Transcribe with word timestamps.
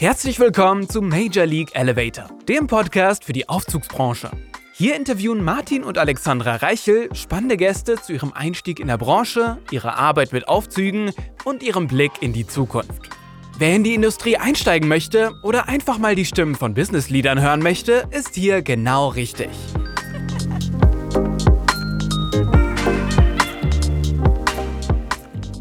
Herzlich 0.00 0.40
willkommen 0.40 0.88
zu 0.88 1.02
Major 1.02 1.44
League 1.44 1.76
Elevator, 1.76 2.30
dem 2.48 2.66
Podcast 2.66 3.22
für 3.22 3.34
die 3.34 3.50
Aufzugsbranche. 3.50 4.30
Hier 4.72 4.96
interviewen 4.96 5.44
Martin 5.44 5.84
und 5.84 5.98
Alexandra 5.98 6.56
Reichel 6.56 7.14
spannende 7.14 7.58
Gäste 7.58 7.96
zu 7.96 8.14
ihrem 8.14 8.32
Einstieg 8.32 8.80
in 8.80 8.86
der 8.86 8.96
Branche, 8.96 9.58
ihrer 9.70 9.98
Arbeit 9.98 10.32
mit 10.32 10.48
Aufzügen 10.48 11.12
und 11.44 11.62
ihrem 11.62 11.86
Blick 11.86 12.12
in 12.22 12.32
die 12.32 12.46
Zukunft. 12.46 13.10
Wer 13.58 13.76
in 13.76 13.84
die 13.84 13.92
Industrie 13.92 14.38
einsteigen 14.38 14.88
möchte 14.88 15.32
oder 15.42 15.68
einfach 15.68 15.98
mal 15.98 16.14
die 16.14 16.24
Stimmen 16.24 16.54
von 16.54 16.72
Business-Leadern 16.72 17.38
hören 17.38 17.60
möchte, 17.60 18.08
ist 18.10 18.34
hier 18.34 18.62
genau 18.62 19.08
richtig. 19.08 19.50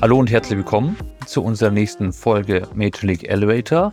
Hallo 0.02 0.18
und 0.18 0.32
herzlich 0.32 0.60
willkommen 0.60 0.96
zu 1.26 1.44
unserer 1.44 1.71
nächsten 1.71 2.14
Folge 2.14 2.70
Major 2.74 3.04
League 3.04 3.28
Elevator. 3.28 3.92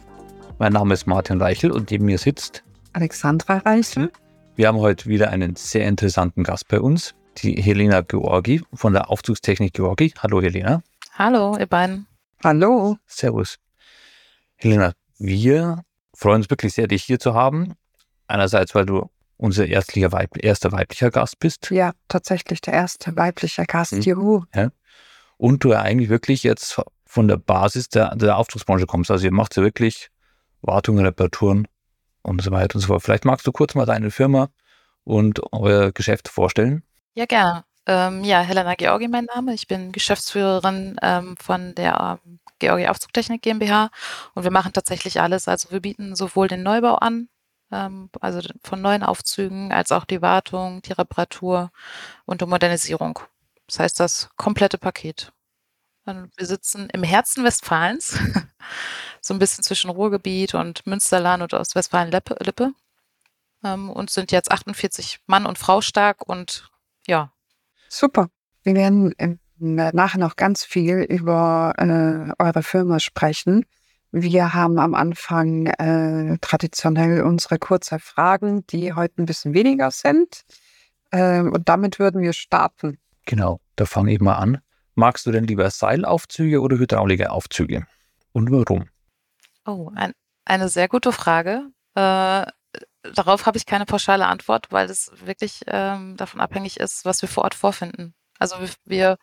Mein 0.58 0.72
Name 0.72 0.94
ist 0.94 1.06
Martin 1.06 1.42
Reichel 1.42 1.70
und 1.70 1.90
neben 1.90 2.06
mir 2.06 2.16
sitzt 2.16 2.64
Alexandra 2.94 3.58
Reichel. 3.58 4.10
Wir 4.54 4.68
haben 4.68 4.78
heute 4.78 5.04
wieder 5.04 5.28
einen 5.28 5.54
sehr 5.54 5.86
interessanten 5.86 6.44
Gast 6.44 6.66
bei 6.68 6.80
uns, 6.80 7.14
die 7.36 7.60
Helena 7.60 8.00
Georgi 8.00 8.62
von 8.72 8.94
der 8.94 9.10
Aufzugstechnik 9.10 9.74
Georgi. 9.74 10.14
Hallo 10.18 10.40
Helena. 10.40 10.82
Hallo, 11.12 11.58
ihr 11.58 11.66
beiden. 11.66 12.06
Hallo. 12.42 12.96
Servus. 13.06 13.58
Helena, 14.54 14.94
wir 15.18 15.82
freuen 16.14 16.36
uns 16.36 16.48
wirklich 16.48 16.72
sehr, 16.72 16.88
dich 16.88 17.04
hier 17.04 17.18
zu 17.18 17.34
haben. 17.34 17.74
Einerseits, 18.26 18.74
weil 18.74 18.86
du 18.86 19.10
unser 19.36 19.66
erstlicher 19.66 20.10
Weib 20.12 20.42
erster 20.42 20.72
weiblicher 20.72 21.10
Gast 21.10 21.38
bist. 21.38 21.70
Ja, 21.70 21.92
tatsächlich 22.08 22.62
der 22.62 22.72
erste 22.72 23.14
weibliche 23.14 23.66
Gast. 23.66 23.92
Mhm. 23.92 24.00
Juhu. 24.00 24.44
Ja. 24.54 24.70
Und 25.36 25.64
du 25.64 25.72
ja 25.72 25.82
eigentlich 25.82 26.08
wirklich 26.08 26.42
jetzt 26.44 26.80
von 27.04 27.28
der 27.28 27.36
Basis 27.36 27.90
der, 27.90 28.16
der 28.16 28.38
Aufzugsbranche 28.38 28.86
kommst. 28.86 29.10
Also 29.10 29.26
ihr 29.26 29.32
macht 29.34 29.54
ja 29.54 29.62
wirklich 29.62 30.08
Wartungen, 30.66 31.04
Reparaturen 31.04 31.68
und 32.22 32.42
so 32.42 32.50
weiter 32.50 32.76
und 32.76 32.80
so 32.80 32.88
fort. 32.88 33.02
Vielleicht 33.02 33.24
magst 33.24 33.46
du 33.46 33.52
kurz 33.52 33.74
mal 33.74 33.86
deine 33.86 34.10
Firma 34.10 34.48
und 35.04 35.40
euer 35.52 35.92
Geschäft 35.92 36.28
vorstellen. 36.28 36.82
Ja, 37.14 37.26
gerne. 37.26 37.64
Ähm, 37.86 38.24
ja, 38.24 38.40
Helena 38.40 38.74
Georgi 38.74 39.06
mein 39.08 39.26
Name. 39.26 39.54
Ich 39.54 39.68
bin 39.68 39.92
Geschäftsführerin 39.92 40.96
ähm, 41.02 41.36
von 41.40 41.74
der 41.76 42.20
ähm, 42.24 42.40
Georgi 42.58 42.88
Aufzugtechnik 42.88 43.42
GmbH 43.42 43.90
und 44.34 44.42
wir 44.42 44.50
machen 44.50 44.72
tatsächlich 44.72 45.20
alles. 45.20 45.46
Also 45.46 45.70
wir 45.70 45.80
bieten 45.80 46.16
sowohl 46.16 46.48
den 46.48 46.62
Neubau 46.64 46.96
an, 46.96 47.28
ähm, 47.70 48.10
also 48.20 48.40
von 48.62 48.82
neuen 48.82 49.04
Aufzügen, 49.04 49.72
als 49.72 49.92
auch 49.92 50.04
die 50.04 50.22
Wartung, 50.22 50.82
die 50.82 50.92
Reparatur 50.92 51.70
und 52.24 52.40
die 52.40 52.46
Modernisierung. 52.46 53.20
Das 53.66 53.78
heißt 53.78 54.00
das 54.00 54.30
komplette 54.36 54.78
Paket. 54.78 55.32
Wir 56.04 56.46
sitzen 56.46 56.88
im 56.92 57.02
Herzen 57.02 57.42
Westfalens, 57.42 58.16
so 59.26 59.34
ein 59.34 59.38
bisschen 59.38 59.64
zwischen 59.64 59.90
Ruhrgebiet 59.90 60.54
und 60.54 60.86
Münsterland 60.86 61.42
und 61.42 61.54
Ostwestfalen-Lippe 61.54 62.72
ähm, 63.64 63.90
und 63.90 64.10
sind 64.10 64.32
jetzt 64.32 64.50
48 64.50 65.20
Mann 65.26 65.46
und 65.46 65.58
Frau 65.58 65.80
stark 65.80 66.28
und 66.28 66.70
ja, 67.06 67.32
Super. 67.88 68.28
Wir 68.62 68.74
werden 68.74 69.12
im, 69.12 69.38
nachher 69.58 70.18
noch 70.18 70.36
ganz 70.36 70.64
viel 70.64 70.98
über 70.98 71.72
äh, 71.78 72.42
eure 72.42 72.62
Firma 72.62 73.00
sprechen. 73.00 73.64
Wir 74.12 74.54
haben 74.54 74.78
am 74.78 74.94
Anfang 74.94 75.66
äh, 75.66 76.38
traditionell 76.40 77.22
unsere 77.22 77.58
kurze 77.58 77.98
Fragen, 77.98 78.66
die 78.68 78.92
heute 78.92 79.22
ein 79.22 79.26
bisschen 79.26 79.54
weniger 79.54 79.90
sind. 79.90 80.42
Äh, 81.10 81.40
und 81.40 81.68
damit 81.68 81.98
würden 81.98 82.22
wir 82.22 82.32
starten. 82.32 82.98
Genau, 83.24 83.60
da 83.76 83.86
fange 83.86 84.12
ich 84.12 84.20
mal 84.20 84.36
an. 84.36 84.58
Magst 84.94 85.26
du 85.26 85.32
denn 85.32 85.44
lieber 85.44 85.70
Seilaufzüge 85.70 86.60
oder 86.60 86.78
hydraulische 86.78 87.30
Aufzüge? 87.30 87.86
Und 88.32 88.50
warum? 88.50 88.88
Oh, 89.66 89.90
ein, 89.94 90.12
eine 90.44 90.68
sehr 90.68 90.88
gute 90.88 91.12
Frage. 91.12 91.70
Äh, 91.94 92.46
darauf 93.14 93.46
habe 93.46 93.58
ich 93.58 93.66
keine 93.66 93.86
pauschale 93.86 94.26
Antwort, 94.26 94.68
weil 94.70 94.88
es 94.88 95.10
wirklich 95.24 95.62
ähm, 95.66 96.16
davon 96.16 96.40
abhängig 96.40 96.78
ist, 96.78 97.04
was 97.04 97.22
wir 97.22 97.28
vor 97.28 97.44
Ort 97.44 97.54
vorfinden. 97.54 98.14
Also 98.38 98.60
wir, 98.60 98.70
wir 98.84 99.18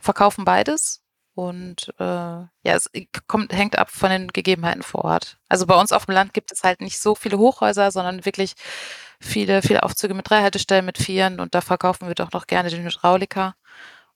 verkaufen 0.00 0.44
beides 0.44 1.02
und 1.34 1.92
äh, 1.98 2.04
ja, 2.04 2.50
es 2.62 2.90
kommt, 3.26 3.52
hängt 3.52 3.78
ab 3.78 3.90
von 3.90 4.10
den 4.10 4.28
Gegebenheiten 4.28 4.82
vor 4.82 5.04
Ort. 5.04 5.38
Also 5.48 5.66
bei 5.66 5.78
uns 5.78 5.92
auf 5.92 6.06
dem 6.06 6.14
Land 6.14 6.34
gibt 6.34 6.52
es 6.52 6.62
halt 6.64 6.80
nicht 6.80 7.00
so 7.00 7.14
viele 7.14 7.38
Hochhäuser, 7.38 7.90
sondern 7.90 8.24
wirklich 8.24 8.54
viele, 9.20 9.62
viele 9.62 9.82
Aufzüge 9.82 10.14
mit 10.14 10.28
drei 10.28 10.42
Haltestellen, 10.42 10.84
mit 10.86 10.98
Vieren 10.98 11.40
und 11.40 11.54
da 11.54 11.60
verkaufen 11.60 12.08
wir 12.08 12.14
doch 12.14 12.32
noch 12.32 12.46
gerne 12.46 12.70
den 12.70 12.84
Hydrauliker, 12.84 13.54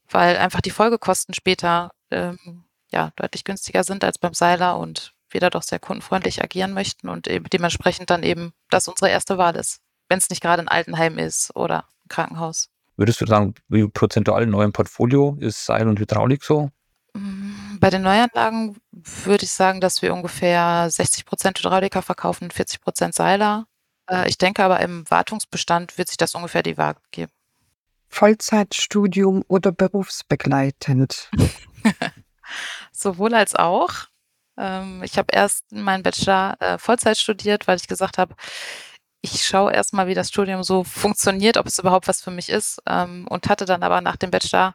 weil 0.09 0.37
einfach 0.39 0.61
die 0.61 0.71
Folgekosten 0.71 1.35
später 1.35 1.91
ähm, 2.11 2.65
ja 2.93 3.13
deutlich 3.17 3.45
günstiger 3.45 3.85
sind 3.85 4.05
als 4.05 4.19
beim 4.19 4.35
Seiler 4.35 4.79
und 4.79 5.15
wir 5.31 5.41
da 5.41 5.51
doch 5.51 5.63
sehr 5.63 5.79
kundenfreundlich 5.79 6.43
agieren 6.43 6.73
möchten 6.73 7.09
und 7.09 7.29
eben 7.29 7.47
dementsprechend 7.51 8.11
dann 8.11 8.23
eben 8.23 8.53
das 8.71 8.89
unsere 8.89 9.11
erste 9.11 9.39
Wahl 9.39 9.57
ist, 9.57 9.81
wenn 10.09 10.19
es 10.19 10.31
nicht 10.31 10.43
gerade 10.43 10.63
ein 10.63 10.69
Altenheim 10.69 11.19
ist 11.19 11.55
oder 11.55 11.81
ein 12.05 12.09
Krankenhaus. 12.09 12.69
Würdest 12.97 13.21
du 13.21 13.27
sagen, 13.27 13.55
wie 13.69 13.87
prozentual 13.87 14.43
in 14.43 14.55
eurem 14.55 14.73
Portfolio 14.73 15.37
ist 15.41 15.65
Seil 15.65 15.87
und 15.87 16.01
Hydraulik 16.01 16.43
so? 16.43 16.71
Mm, 17.15 17.79
Bei 17.79 17.91
den 17.91 18.03
Neuanlagen 18.03 18.77
würde 18.91 19.45
ich 19.45 19.53
sagen, 19.53 19.81
dass 19.81 20.03
wir 20.03 20.13
ungefähr 20.13 20.91
60 20.91 21.25
Prozent 21.25 21.59
Hydrauliker 21.59 22.03
verkaufen, 22.03 22.51
40 22.51 22.81
Prozent 22.81 23.15
Seiler. 23.15 23.67
Äh, 24.11 24.29
Ich 24.29 24.39
denke 24.39 24.65
aber 24.65 24.81
im 24.81 25.09
Wartungsbestand 25.09 25.97
wird 25.97 26.09
sich 26.09 26.17
das 26.17 26.35
ungefähr 26.35 26.63
die 26.63 26.77
Waage 26.77 27.01
geben. 27.13 27.33
Vollzeitstudium 28.09 29.45
oder 29.49 29.71
berufsbegleitend? 29.71 31.31
Sowohl 32.93 33.35
als 33.35 33.55
auch. 33.55 34.07
Ähm, 34.59 35.03
Ich 35.03 35.17
habe 35.17 35.29
erst 35.33 35.71
meinen 35.73 36.03
Bachelor 36.03 36.57
äh, 36.61 36.79
Vollzeit 36.79 37.17
studiert, 37.17 37.67
weil 37.67 37.77
ich 37.77 37.87
gesagt 37.89 38.19
habe, 38.19 38.35
ich 39.21 39.47
schaue 39.47 39.73
erst 39.73 39.95
mal, 39.95 40.07
wie 40.07 40.15
das 40.15 40.29
Studium 40.29 40.63
so 40.63 40.85
funktioniert, 40.85 41.57
ob 41.57 41.67
es 41.67 41.79
überhaupt 41.79 42.09
was 42.09 42.23
für 42.23 42.31
mich 42.31 42.49
ist. 42.49 42.83
Ähm, 42.87 43.27
Und 43.29 43.49
hatte 43.49 43.65
dann 43.65 43.83
aber 43.83 44.01
nach 44.01 44.17
dem 44.17 44.31
Bachelor 44.31 44.75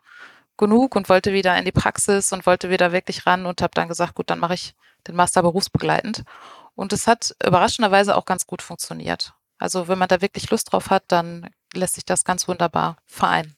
genug 0.57 0.95
und 0.95 1.09
wollte 1.09 1.33
wieder 1.33 1.57
in 1.57 1.65
die 1.65 1.71
Praxis 1.71 2.31
und 2.31 2.45
wollte 2.45 2.69
wieder 2.69 2.91
wirklich 2.91 3.25
ran 3.25 3.45
und 3.45 3.61
habe 3.61 3.71
dann 3.73 3.87
gesagt, 3.87 4.15
gut, 4.15 4.29
dann 4.29 4.39
mache 4.39 4.53
ich 4.53 4.75
den 5.07 5.15
Master 5.15 5.41
berufsbegleitend. 5.41 6.23
Und 6.75 6.93
es 6.93 7.07
hat 7.07 7.35
überraschenderweise 7.45 8.15
auch 8.15 8.25
ganz 8.25 8.47
gut 8.47 8.61
funktioniert. 8.61 9.33
Also 9.57 9.87
wenn 9.87 9.97
man 9.97 10.07
da 10.07 10.21
wirklich 10.21 10.49
Lust 10.49 10.71
drauf 10.71 10.89
hat, 10.89 11.03
dann 11.07 11.49
lässt 11.73 11.95
sich 11.95 12.05
das 12.05 12.23
ganz 12.23 12.47
wunderbar 12.47 12.97
vereinen. 13.05 13.55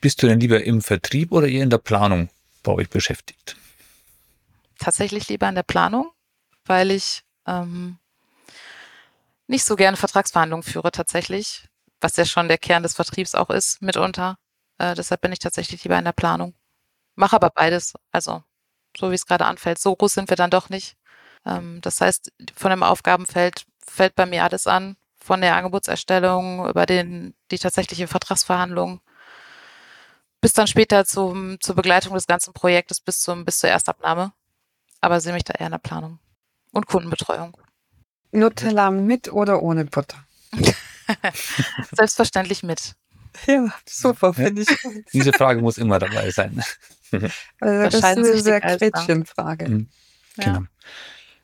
Bist 0.00 0.22
du 0.22 0.26
denn 0.26 0.40
lieber 0.40 0.62
im 0.62 0.82
Vertrieb 0.82 1.32
oder 1.32 1.48
eher 1.48 1.62
in 1.62 1.70
der 1.70 1.78
Planung 1.78 2.28
bei 2.62 2.72
euch 2.72 2.90
beschäftigt? 2.90 3.56
Tatsächlich 4.84 5.28
lieber 5.28 5.48
in 5.48 5.54
der 5.54 5.62
Planung, 5.62 6.12
weil 6.64 6.90
ich 6.90 7.22
ähm, 7.46 7.98
nicht 9.46 9.64
so 9.64 9.76
gerne 9.76 9.96
Vertragsverhandlungen 9.96 10.62
führe 10.62 10.90
tatsächlich, 10.90 11.68
was 12.00 12.16
ja 12.16 12.24
schon 12.24 12.48
der 12.48 12.58
Kern 12.58 12.82
des 12.82 12.94
Vertriebs 12.94 13.34
auch 13.34 13.50
ist 13.50 13.82
mitunter. 13.82 14.36
Äh, 14.78 14.94
deshalb 14.94 15.20
bin 15.22 15.32
ich 15.32 15.38
tatsächlich 15.38 15.84
lieber 15.84 15.98
in 15.98 16.04
der 16.04 16.12
Planung. 16.12 16.54
Mache 17.14 17.36
aber 17.36 17.50
beides, 17.50 17.94
also 18.12 18.42
so 18.96 19.10
wie 19.10 19.14
es 19.14 19.26
gerade 19.26 19.46
anfällt. 19.46 19.78
So 19.78 19.94
groß 19.94 20.12
sind 20.14 20.30
wir 20.30 20.36
dann 20.36 20.50
doch 20.50 20.68
nicht. 20.68 20.96
Ähm, 21.46 21.80
das 21.80 22.00
heißt, 22.00 22.32
von 22.54 22.70
dem 22.70 22.82
Aufgabenfeld 22.82 23.64
fällt 23.86 24.14
bei 24.14 24.26
mir 24.26 24.44
alles 24.44 24.66
an, 24.66 24.96
von 25.18 25.40
der 25.40 25.56
Angebotserstellung 25.56 26.68
über 26.68 26.86
den, 26.86 27.34
die 27.50 27.58
tatsächliche 27.58 28.08
Vertragsverhandlung 28.08 29.00
bis 30.44 30.52
dann 30.52 30.66
später 30.66 31.06
zum, 31.06 31.58
zur 31.60 31.74
Begleitung 31.74 32.12
des 32.12 32.26
ganzen 32.26 32.52
Projektes 32.52 33.00
bis, 33.00 33.20
zum, 33.20 33.46
bis 33.46 33.60
zur 33.60 33.70
Erstabnahme 33.70 34.34
aber 35.04 35.20
sehe 35.20 35.32
mich 35.32 35.44
da 35.44 35.54
eher 35.54 35.66
in 35.66 35.72
der 35.72 35.78
Planung 35.78 36.18
und 36.72 36.86
Kundenbetreuung. 36.86 37.56
Nutella 38.32 38.90
mit 38.90 39.32
oder 39.32 39.62
ohne 39.62 39.84
Butter? 39.84 40.18
Selbstverständlich 41.92 42.62
mit. 42.62 42.94
Ja, 43.46 43.66
super, 43.88 44.32
finde 44.34 44.62
ich. 44.62 44.68
Diese 45.12 45.32
Frage 45.32 45.60
muss 45.60 45.78
immer 45.78 45.98
dabei 45.98 46.30
sein. 46.30 46.62
Also 47.60 47.84
das 47.84 47.94
ist 47.94 48.04
eine 48.04 48.36
sehr. 48.38 48.60
Gretchenfrage. 48.60 49.68
Mhm. 49.68 49.88
Ja. 50.36 50.44
Genau. 50.44 50.60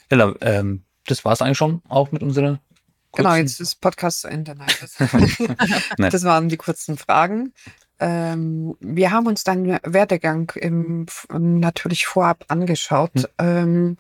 Ella, 0.09 0.35
ähm, 0.41 0.83
das 1.07 1.25
war 1.25 1.33
es 1.33 1.43
eigentlich 1.43 1.59
schon 1.59 1.81
auch 1.89 2.11
mit 2.11 2.25
unserer 2.25 2.59
Genau, 3.13 3.29
kurzen- 3.29 3.39
jetzt 3.39 3.61
ist 3.61 3.77
Podcast 3.81 4.23
zu 4.23 4.29
Ende. 4.29 4.57
Nein, 4.57 4.67
das, 4.81 4.97
Nein. 5.99 6.11
das 6.11 6.25
waren 6.25 6.49
die 6.49 6.57
kurzen 6.57 6.99
Fragen. 6.99 7.55
Ähm, 8.01 8.77
wir 8.81 9.11
haben 9.11 9.27
uns 9.27 9.45
deinen 9.45 9.79
Werdegang 9.85 10.51
im, 10.57 11.07
natürlich 11.31 12.07
vorab 12.07 12.45
angeschaut. 12.49 13.13
Hm. 13.15 13.27
Ähm, 13.39 13.97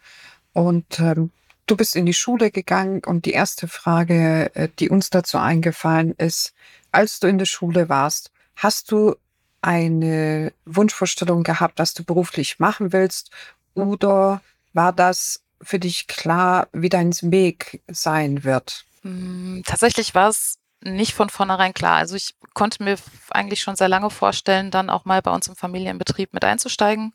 und 0.52 0.98
ähm, 0.98 1.30
du 1.66 1.76
bist 1.76 1.94
in 1.94 2.06
die 2.06 2.14
Schule 2.14 2.50
gegangen 2.50 3.02
und 3.04 3.26
die 3.26 3.32
erste 3.32 3.68
Frage, 3.68 4.50
äh, 4.54 4.68
die 4.78 4.88
uns 4.88 5.10
dazu 5.10 5.38
eingefallen 5.38 6.14
ist, 6.16 6.54
als 6.92 7.20
du 7.20 7.28
in 7.28 7.38
der 7.38 7.46
Schule 7.46 7.88
warst, 7.88 8.32
hast 8.56 8.90
du 8.90 9.14
eine 9.62 10.52
Wunschvorstellung 10.64 11.42
gehabt, 11.42 11.78
was 11.78 11.94
du 11.94 12.02
beruflich 12.02 12.58
machen 12.58 12.92
willst? 12.92 13.30
Oder 13.74 14.40
war 14.72 14.92
das 14.92 15.42
für 15.62 15.78
dich 15.78 16.06
klar, 16.06 16.68
wie 16.72 16.88
dein 16.88 17.12
Weg 17.20 17.82
sein 17.88 18.44
wird? 18.44 18.86
Mm, 19.02 19.60
Tatsächlich 19.64 20.14
war 20.14 20.30
es 20.30 20.58
nicht 20.82 21.12
von 21.12 21.28
vornherein 21.28 21.74
klar. 21.74 21.96
Also 21.96 22.16
ich 22.16 22.34
konnte 22.54 22.82
mir 22.82 22.96
eigentlich 23.30 23.60
schon 23.60 23.76
sehr 23.76 23.88
lange 23.88 24.10
vorstellen, 24.10 24.70
dann 24.70 24.90
auch 24.90 25.04
mal 25.04 25.22
bei 25.22 25.30
uns 25.30 25.46
im 25.46 25.56
Familienbetrieb 25.56 26.32
mit 26.32 26.44
einzusteigen. 26.44 27.12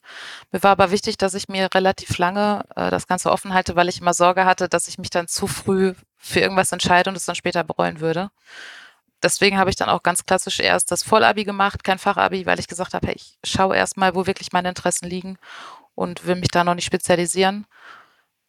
Mir 0.52 0.64
war 0.64 0.72
aber 0.72 0.92
wichtig, 0.92 1.18
dass 1.18 1.34
ich 1.34 1.50
mir 1.50 1.70
relativ 1.74 2.18
lange 2.18 2.64
äh, 2.76 2.92
das 2.92 3.08
Ganze 3.08 3.32
offen 3.32 3.54
halte, 3.54 3.76
weil 3.76 3.90
ich 3.90 4.02
immer 4.02 4.14
Sorge 4.14 4.46
hatte, 4.46 4.70
dass 4.70 4.88
ich 4.88 4.98
mich 4.98 5.10
dann 5.10 5.28
zu 5.28 5.48
früh 5.48 5.94
für 6.18 6.40
irgendwas 6.40 6.72
entscheide 6.72 7.10
und 7.10 7.16
es 7.16 7.26
dann 7.26 7.36
später 7.36 7.64
bereuen 7.64 8.00
würde. 8.00 8.30
Deswegen 9.24 9.58
habe 9.58 9.70
ich 9.70 9.76
dann 9.76 9.90
auch 9.90 10.04
ganz 10.04 10.26
klassisch 10.26 10.60
erst 10.60 10.92
das 10.92 11.04
Vollabi 11.04 11.46
gemacht, 11.46 11.84
kein 11.84 11.98
Fachabi, 11.98 12.46
weil 12.46 12.60
ich 12.60 12.68
gesagt 12.68 12.94
habe, 12.94 13.08
hey, 13.08 13.16
ich 13.16 13.38
schaue 13.44 13.76
erst 13.76 13.98
mal, 13.98 14.14
wo 14.14 14.28
wirklich 14.28 14.52
meine 14.52 14.70
Interessen 14.70 15.10
liegen 15.10 15.38
und 15.96 16.28
will 16.28 16.36
mich 16.36 16.50
da 16.50 16.64
noch 16.64 16.76
nicht 16.76 16.86
spezialisieren. 16.86 17.66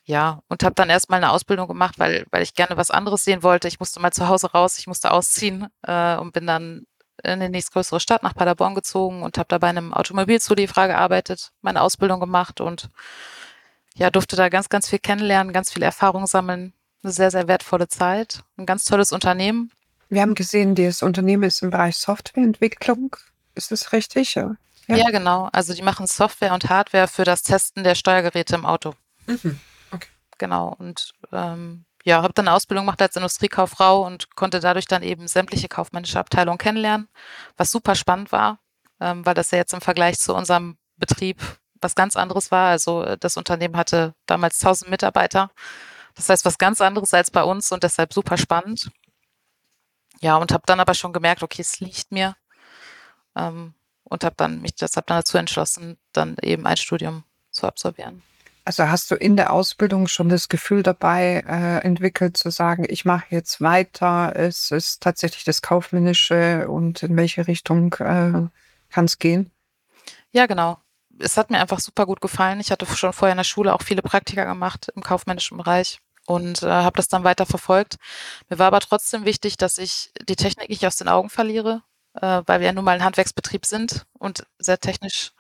Ja, 0.09 0.41
und 0.49 0.63
habe 0.63 0.77
dann 0.77 0.89
erstmal 0.89 1.19
eine 1.19 1.33
Ausbildung 1.33 1.67
gemacht, 1.67 1.99
weil, 1.99 2.27
weil 2.31 2.43
ich 2.43 2.55
gerne 2.55 2.77
was 2.77 2.93
anderes 2.93 3.25
sehen 3.25 3.43
wollte. 3.43 3.67
Ich 3.67 3.81
musste 3.81 3.99
mal 4.01 4.13
zu 4.13 4.29
Hause 4.29 4.53
raus, 4.53 4.79
ich 4.79 4.87
musste 4.87 5.11
ausziehen 5.11 5.67
äh, 5.83 6.17
und 6.17 6.33
bin 6.33 6.47
dann 6.47 6.87
in 7.25 7.41
die 7.41 7.49
nächstgrößere 7.49 7.99
Stadt 7.99 8.23
nach 8.23 8.35
Paderborn 8.35 8.77
gezogen 8.77 9.25
und 9.25 9.37
habe 9.37 9.49
da 9.49 9.59
bei 9.59 9.69
einem 9.69 9.93
Automobilzulieferer 9.93 10.87
gearbeitet, 10.87 11.51
meine 11.61 11.83
Ausbildung 11.83 12.21
gemacht 12.21 12.61
und 12.61 12.89
ja, 13.97 14.11
durfte 14.11 14.37
da 14.37 14.49
ganz, 14.49 14.69
ganz 14.69 14.89
viel 14.89 15.01
kennenlernen, 15.01 15.53
ganz 15.53 15.73
viel 15.73 15.83
Erfahrung 15.83 16.27
sammeln. 16.27 16.73
Eine 17.03 17.13
sehr, 17.13 17.31
sehr 17.31 17.49
wertvolle 17.49 17.89
Zeit. 17.89 18.45
Ein 18.57 18.67
ganz 18.67 18.85
tolles 18.85 19.11
Unternehmen. 19.11 19.73
Wir 20.09 20.23
haben 20.23 20.35
gesehen, 20.35 20.75
das 20.77 21.03
Unternehmen 21.03 21.43
ist 21.43 21.63
im 21.63 21.71
Bereich 21.71 21.97
Softwareentwicklung. 21.97 23.17
Ist 23.55 23.73
das 23.73 23.93
richtig? 23.93 24.35
Ja. 24.35 24.55
ja, 24.87 25.11
genau. 25.11 25.49
Also 25.53 25.75
die 25.75 25.83
machen 25.83 26.07
Software 26.07 26.53
und 26.53 26.69
Hardware 26.69 27.09
für 27.09 27.25
das 27.25 27.43
Testen 27.43 27.83
der 27.83 27.95
Steuergeräte 27.95 28.55
im 28.55 28.67
Auto. 28.67 28.95
Mhm. 29.27 29.59
Genau. 30.39 30.75
Und 30.79 31.13
ähm, 31.33 31.85
ja, 32.05 32.23
habe 32.23 32.33
dann 32.35 32.47
eine 32.47 32.57
Ausbildung 32.57 32.85
gemacht 32.87 33.03
als 33.03 33.17
Industriekauffrau 33.17 34.07
und 34.07 34.37
konnte 34.37 34.61
dadurch 34.61 34.87
dann 34.87 35.03
eben 35.03 35.27
sämtliche 35.29 35.69
kaufmännische 35.69 36.19
Abteilungen 36.21 36.59
kennenlernen, 36.59 37.09
was 37.57 37.73
super 37.73 37.95
spannend 37.95 38.31
war, 38.33 38.61
ähm, 39.01 39.27
weil 39.27 39.35
das 39.35 39.51
ja 39.51 39.59
jetzt 39.59 39.75
im 39.75 39.81
Vergleich 39.81 40.19
zu 40.19 40.35
unserem 40.35 40.79
Betrieb 40.97 41.41
was 41.81 41.95
ganz 41.95 42.17
anderes 42.17 42.51
war. 42.51 42.71
Also 42.71 43.03
äh, 43.03 43.19
das 43.19 43.37
Unternehmen 43.37 43.77
hatte 43.77 44.15
damals 44.27 44.61
1000 44.61 44.91
Mitarbeiter. 44.91 45.51
Das 46.15 46.29
heißt, 46.29 46.45
was 46.45 46.59
ganz 46.59 46.81
anderes 46.81 47.13
als 47.13 47.31
bei 47.31 47.43
uns 47.43 47.73
und 47.73 47.83
deshalb 47.83 48.13
super 48.13 48.39
spannend. 48.39 48.91
Ja, 50.21 50.37
und 50.37 50.53
habe 50.53 50.63
dann 50.67 50.81
aber 50.81 50.95
schon 50.95 51.13
gemerkt, 51.13 51.43
okay, 51.43 51.63
es 51.63 51.81
liegt 51.81 52.13
mir. 52.13 52.37
Ähm, 53.37 53.75
und 54.05 54.25
habe 54.25 54.37
dann 54.37 54.61
mich 54.63 54.77
deshalb 54.77 55.07
dann 55.09 55.19
dazu 55.19 55.37
entschlossen, 55.39 55.99
dann 56.13 56.37
eben 56.41 56.67
ein 56.67 56.77
Studium 56.77 57.25
zu 57.51 57.67
absolvieren. 57.67 58.23
Also 58.67 58.89
hast 58.89 59.13
du 59.13 59.15
in 59.15 59.37
der 59.37 59.53
Ausbildung 59.53 60.09
schon 60.09 60.29
das 60.29 60.49
Gefühl 60.49 60.83
dabei 60.83 61.45
äh, 61.47 61.85
entwickelt, 61.85 62.37
zu 62.37 62.51
sagen, 62.51 62.85
ich 62.89 63.05
mache 63.05 63.27
jetzt 63.31 63.61
weiter, 63.61 64.35
es 64.35 64.73
ist 64.73 65.05
tatsächlich 65.05 65.45
das 65.45 65.63
Kaufmännische 65.63 66.67
und 66.69 67.05
in 67.05 67.17
welche 67.17 67.47
Richtung 67.47 67.93
äh, 68.01 68.49
kann 68.91 69.05
es 69.05 69.21
gehen? 69.21 69.53
Ja, 70.33 70.47
genau. 70.47 70.79
Es 71.21 71.37
hat 71.37 71.49
mir 71.49 71.61
einfach 71.61 71.79
super 71.79 72.07
gut 72.07 72.21
gefallen. 72.21 72.59
Ich 72.59 72.73
hatte 72.73 72.87
schon 72.87 73.13
vorher 73.13 73.35
in 73.35 73.39
der 73.39 73.45
Schule 73.45 73.73
auch 73.73 73.83
viele 73.83 74.03
Praktika 74.03 74.45
gemacht 74.45 74.91
im 74.97 75.03
kaufmännischen 75.05 75.59
Bereich 75.59 76.01
und 76.27 76.65
äh, 76.65 76.67
habe 76.67 76.97
das 76.97 77.07
dann 77.07 77.23
weiter 77.23 77.47
verfolgt. 77.47 77.99
Mir 78.49 78.59
war 78.59 78.67
aber 78.67 78.81
trotzdem 78.81 79.25
wichtig, 79.25 79.57
dass 79.57 79.79
ich 79.79 80.11
die 80.29 80.35
Technik 80.35 80.71
nicht 80.71 80.85
aus 80.85 80.97
den 80.97 81.07
Augen 81.07 81.31
verliere, 81.31 81.83
äh, 82.15 82.43
weil 82.47 82.59
wir 82.59 82.67
ja 82.67 82.73
nun 82.73 82.85
mal 82.85 82.97
ein 82.97 83.05
Handwerksbetrieb 83.05 83.65
sind 83.65 84.07
und 84.19 84.45
sehr 84.59 84.81
technisch 84.81 85.35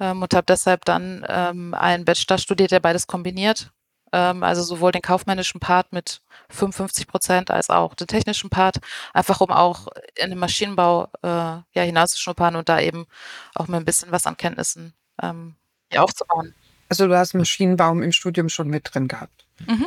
ähm, 0.00 0.22
und 0.22 0.34
habe 0.34 0.44
deshalb 0.46 0.84
dann 0.84 1.24
ähm, 1.28 1.74
einen 1.74 2.04
Bachelor 2.04 2.38
studiert, 2.38 2.70
der 2.70 2.80
beides 2.80 3.06
kombiniert. 3.06 3.70
Ähm, 4.12 4.42
also 4.42 4.62
sowohl 4.62 4.92
den 4.92 5.02
kaufmännischen 5.02 5.60
Part 5.60 5.92
mit 5.92 6.20
55 6.50 7.06
Prozent 7.06 7.50
als 7.50 7.70
auch 7.70 7.94
den 7.94 8.06
technischen 8.06 8.50
Part, 8.50 8.78
einfach 9.12 9.40
um 9.40 9.50
auch 9.50 9.88
in 10.16 10.30
den 10.30 10.38
Maschinenbau 10.38 11.08
äh, 11.22 11.26
ja, 11.26 11.64
hinauszuschnuppern 11.74 12.56
und 12.56 12.68
da 12.68 12.80
eben 12.80 13.06
auch 13.54 13.66
mal 13.68 13.78
ein 13.78 13.84
bisschen 13.84 14.12
was 14.12 14.26
an 14.26 14.36
Kenntnissen 14.36 14.92
ähm, 15.22 15.56
aufzubauen. 15.96 16.54
Also 16.88 17.08
du 17.08 17.16
hast 17.16 17.34
Maschinenbau 17.34 17.92
im 17.92 18.12
Studium 18.12 18.48
schon 18.48 18.68
mit 18.68 18.94
drin 18.94 19.08
gehabt. 19.08 19.46
Mhm. 19.66 19.86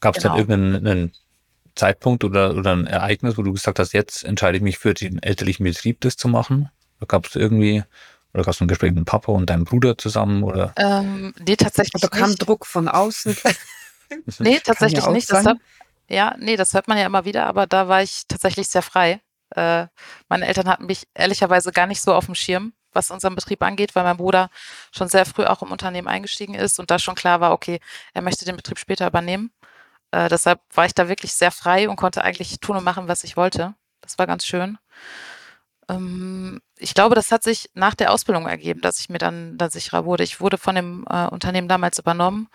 Gab 0.00 0.16
es 0.16 0.22
genau. 0.22 0.36
dann 0.36 0.48
irgendeinen 0.48 1.12
Zeitpunkt 1.74 2.24
oder, 2.24 2.54
oder 2.54 2.72
ein 2.72 2.86
Ereignis, 2.86 3.36
wo 3.38 3.42
du 3.42 3.52
gesagt 3.52 3.78
hast, 3.78 3.92
jetzt 3.92 4.24
entscheide 4.24 4.56
ich 4.58 4.62
mich 4.62 4.78
für 4.78 4.94
den 4.94 5.22
elterlichen 5.22 5.64
Betrieb, 5.64 6.00
das 6.00 6.16
zu 6.16 6.28
machen? 6.28 6.70
Oder 6.98 7.06
gab 7.06 7.26
es 7.26 7.36
irgendwie, 7.36 7.84
oder 8.36 8.44
gab 8.44 8.52
es 8.52 8.60
ein 8.60 8.68
Gespräch 8.68 8.92
mit 8.92 9.06
Papa 9.06 9.32
und 9.32 9.48
deinem 9.48 9.64
Bruder 9.64 9.96
zusammen? 9.96 10.42
Oder? 10.42 10.74
Ähm, 10.76 11.32
nee, 11.46 11.56
tatsächlich 11.56 12.04
Oder 12.04 12.10
kam 12.10 12.28
nicht. 12.28 12.46
Druck 12.46 12.66
von 12.66 12.86
außen? 12.86 13.34
nee, 14.40 14.60
tatsächlich 14.60 15.04
ja 15.04 15.10
nicht. 15.10 15.32
Das 15.32 15.46
hört, 15.46 15.58
ja, 16.10 16.34
nee, 16.38 16.56
das 16.56 16.74
hört 16.74 16.86
man 16.86 16.98
ja 16.98 17.06
immer 17.06 17.24
wieder, 17.24 17.46
aber 17.46 17.66
da 17.66 17.88
war 17.88 18.02
ich 18.02 18.24
tatsächlich 18.28 18.68
sehr 18.68 18.82
frei. 18.82 19.22
Äh, 19.54 19.86
meine 20.28 20.46
Eltern 20.46 20.68
hatten 20.68 20.84
mich 20.84 21.08
ehrlicherweise 21.14 21.72
gar 21.72 21.86
nicht 21.86 22.02
so 22.02 22.12
auf 22.12 22.26
dem 22.26 22.34
Schirm, 22.34 22.74
was 22.92 23.10
unseren 23.10 23.34
Betrieb 23.34 23.62
angeht, 23.62 23.94
weil 23.94 24.04
mein 24.04 24.18
Bruder 24.18 24.50
schon 24.92 25.08
sehr 25.08 25.24
früh 25.24 25.44
auch 25.44 25.62
im 25.62 25.72
Unternehmen 25.72 26.08
eingestiegen 26.08 26.54
ist 26.54 26.78
und 26.78 26.90
da 26.90 26.98
schon 26.98 27.14
klar 27.14 27.40
war, 27.40 27.52
okay, 27.52 27.80
er 28.12 28.20
möchte 28.20 28.44
den 28.44 28.56
Betrieb 28.56 28.78
später 28.78 29.06
übernehmen. 29.06 29.50
Äh, 30.10 30.28
deshalb 30.28 30.60
war 30.74 30.84
ich 30.84 30.94
da 30.94 31.08
wirklich 31.08 31.32
sehr 31.32 31.52
frei 31.52 31.88
und 31.88 31.96
konnte 31.96 32.22
eigentlich 32.22 32.60
tun 32.60 32.76
und 32.76 32.84
machen, 32.84 33.08
was 33.08 33.24
ich 33.24 33.38
wollte. 33.38 33.74
Das 34.02 34.18
war 34.18 34.26
ganz 34.26 34.44
schön. 34.44 34.76
Ähm, 35.88 36.60
ich 36.78 36.94
glaube, 36.94 37.14
das 37.14 37.32
hat 37.32 37.42
sich 37.42 37.70
nach 37.74 37.94
der 37.94 38.12
Ausbildung 38.12 38.46
ergeben, 38.46 38.80
dass 38.80 39.00
ich 39.00 39.08
mir 39.08 39.18
dann 39.18 39.58
da 39.58 39.70
sicherer 39.70 40.04
wurde. 40.04 40.24
Ich 40.24 40.40
wurde 40.40 40.58
von 40.58 40.74
dem 40.74 41.06
äh, 41.08 41.26
Unternehmen 41.28 41.68
damals 41.68 41.98
übernommen, 41.98 42.48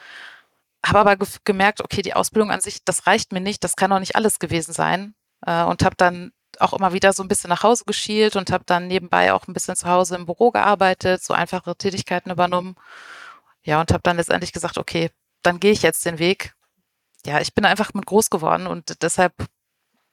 habe 0.86 1.00
aber 1.00 1.18
ge 1.18 1.28
gemerkt, 1.45 1.81
okay, 1.81 2.01
die 2.01 2.13
Ausbildung 2.16 2.51
an 2.51 2.62
sich, 2.62 2.83
das 2.86 3.07
reicht 3.07 3.33
mir 3.33 3.42
nicht, 3.42 3.63
das 3.63 3.75
kann 3.75 3.92
auch 3.94 4.00
nicht 4.00 4.16
alles 4.16 4.39
gewesen 4.39 4.74
sein. 4.74 5.16
Äh, 5.45 5.63
und 5.63 5.83
habe 5.83 5.95
dann 5.98 6.31
auch 6.60 6.74
immer 6.74 6.94
wieder 6.94 7.13
so 7.13 7.24
ein 7.24 7.28
bisschen 7.30 7.50
nach 7.50 7.63
Hause 7.63 7.86
geschielt 7.86 8.36
und 8.36 8.51
habe 8.51 8.63
dann 8.66 8.88
nebenbei 8.88 9.33
auch 9.33 9.48
ein 9.48 9.54
bisschen 9.54 9.75
zu 9.75 9.88
Hause 9.88 10.16
im 10.16 10.25
Büro 10.25 10.51
gearbeitet, 10.51 11.24
so 11.24 11.33
einfache 11.33 11.75
Tätigkeiten 11.75 12.31
übernommen. 12.31 12.75
Ja, 13.63 13.81
und 13.81 13.92
habe 13.92 14.04
dann 14.04 14.18
letztendlich 14.18 14.54
gesagt, 14.54 14.78
okay, 14.78 15.12
dann 15.44 15.60
gehe 15.60 15.72
ich 15.72 15.83
jetzt 15.83 16.06
den 16.06 16.19
Weg 16.19 16.56
ja, 17.25 17.39
ich 17.39 17.54
bin 17.54 17.66
einfach 17.66 17.94
mit 17.94 18.06
groß 18.06 18.30
geworden 18.30 18.68
und 18.68 19.01
deshalb 19.04 19.33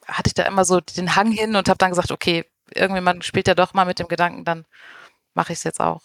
hatte 0.07 0.29
ich 0.29 0.35
da 0.35 0.45
immer 0.45 0.65
so 0.65 0.81
den 0.81 1.17
Hang 1.17 1.31
hin 1.31 1.57
und 1.57 1.69
habe 1.69 1.79
dann 1.79 1.91
gesagt, 1.91 2.13
okay, 2.13 2.45
irgendwie 2.75 3.01
man 3.01 3.23
spielt 3.23 3.49
ja 3.49 3.55
doch 3.55 3.75
mal 3.75 3.85
mit 3.85 3.99
dem 3.99 4.09
Gedanken, 4.09 4.45
dann 4.45 4.65
mache 5.35 5.53
ich 5.53 5.59
es 5.59 5.65
jetzt 5.65 5.81
auch. 5.81 6.03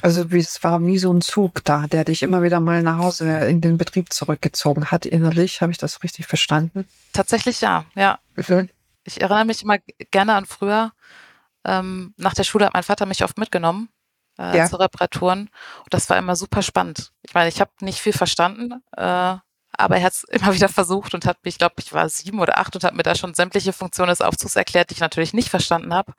Also 0.00 0.24
es 0.30 0.62
war 0.64 0.84
wie 0.84 0.98
so 0.98 1.12
ein 1.12 1.20
Zug 1.20 1.64
da, 1.64 1.86
der 1.86 2.04
dich 2.04 2.22
immer 2.22 2.42
wieder 2.42 2.60
mal 2.60 2.82
nach 2.82 2.98
Hause 2.98 3.46
in 3.46 3.60
den 3.60 3.78
Betrieb 3.78 4.12
zurückgezogen 4.12 4.90
hat 4.90 5.06
innerlich. 5.06 5.60
Habe 5.60 5.72
ich 5.72 5.78
das 5.78 6.02
richtig 6.02 6.26
verstanden? 6.26 6.88
Tatsächlich 7.12 7.60
ja, 7.60 7.84
ja. 7.94 8.18
Ich 9.04 9.20
erinnere 9.20 9.44
mich 9.44 9.62
immer 9.62 9.78
gerne 10.10 10.34
an 10.34 10.46
früher. 10.46 10.92
Ähm, 11.64 12.14
nach 12.16 12.34
der 12.34 12.44
Schule 12.44 12.66
hat 12.66 12.74
mein 12.74 12.82
Vater 12.82 13.06
mich 13.06 13.22
oft 13.22 13.38
mitgenommen 13.38 13.88
äh, 14.38 14.56
ja. 14.56 14.66
zu 14.66 14.76
Reparaturen. 14.76 15.50
Und 15.84 15.94
das 15.94 16.08
war 16.10 16.18
immer 16.18 16.36
super 16.36 16.62
spannend. 16.62 17.12
Ich 17.22 17.34
meine, 17.34 17.48
ich 17.48 17.60
habe 17.60 17.70
nicht 17.80 18.00
viel 18.00 18.12
verstanden, 18.12 18.82
äh, 18.96 19.36
aber 19.72 19.96
er 19.96 20.04
hat 20.04 20.12
es 20.12 20.24
immer 20.30 20.54
wieder 20.54 20.68
versucht 20.68 21.14
und 21.14 21.26
hat 21.26 21.38
mich, 21.44 21.54
ich 21.54 21.58
glaube, 21.58 21.74
ich 21.78 21.92
war 21.92 22.08
sieben 22.08 22.40
oder 22.40 22.58
acht 22.58 22.74
und 22.74 22.84
hat 22.84 22.94
mir 22.94 23.02
da 23.02 23.14
schon 23.14 23.34
sämtliche 23.34 23.72
Funktionen 23.72 24.10
des 24.10 24.20
Aufzugs 24.20 24.56
erklärt, 24.56 24.90
die 24.90 24.94
ich 24.94 25.00
natürlich 25.00 25.32
nicht 25.32 25.48
verstanden 25.48 25.94
habe. 25.94 26.12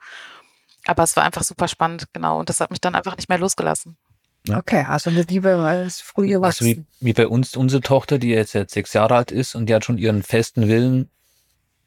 Aber 0.86 1.02
es 1.02 1.16
war 1.16 1.24
einfach 1.24 1.42
super 1.42 1.68
spannend, 1.68 2.08
genau. 2.12 2.38
Und 2.38 2.50
das 2.50 2.60
hat 2.60 2.70
mich 2.70 2.80
dann 2.80 2.94
einfach 2.94 3.16
nicht 3.16 3.28
mehr 3.28 3.38
losgelassen. 3.38 3.96
Okay, 4.48 4.84
also 4.86 5.08
eine 5.08 5.22
Liebe 5.22 5.54
als 5.56 6.02
frühe 6.02 6.38
Also 6.42 6.66
wie, 6.66 6.84
wie, 7.00 7.14
bei 7.14 7.26
uns, 7.26 7.56
unsere 7.56 7.80
Tochter, 7.80 8.18
die 8.18 8.28
jetzt, 8.28 8.52
jetzt 8.52 8.74
sechs 8.74 8.92
Jahre 8.92 9.14
alt 9.14 9.32
ist 9.32 9.54
und 9.54 9.66
die 9.66 9.74
hat 9.74 9.86
schon 9.86 9.96
ihren 9.96 10.22
festen 10.22 10.68
Willen. 10.68 11.08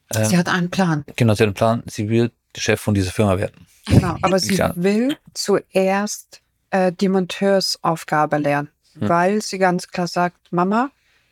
Äh, 0.10 0.25
sie 0.25 0.38
hat 0.38 0.50
einen 0.50 0.72
Plan. 0.72 1.06
Genau, 1.15 1.36
sie 1.36 1.44
hat 1.44 1.48
einen 1.48 1.53
Plan. 1.53 1.84
Sie 1.86 2.10
will 2.10 2.32
Chef 2.56 2.82
von 2.82 2.96
dieser 2.96 3.12
Firma 3.12 3.38
werden. 3.38 3.68
Genau, 3.86 4.18
aber 4.24 4.39
sie 4.39 4.58
will 4.75 5.18
zuerst 5.36 6.42
äh, 6.72 6.92
die 6.92 7.10
Monteursaufgabe 7.10 8.38
lernen, 8.38 8.70
hm. 8.94 9.08
weil 9.08 9.42
sie 9.44 9.60
ganz 9.60 9.89
klar 9.89 10.08
sagt, 10.08 10.51
Mama, 10.51 10.89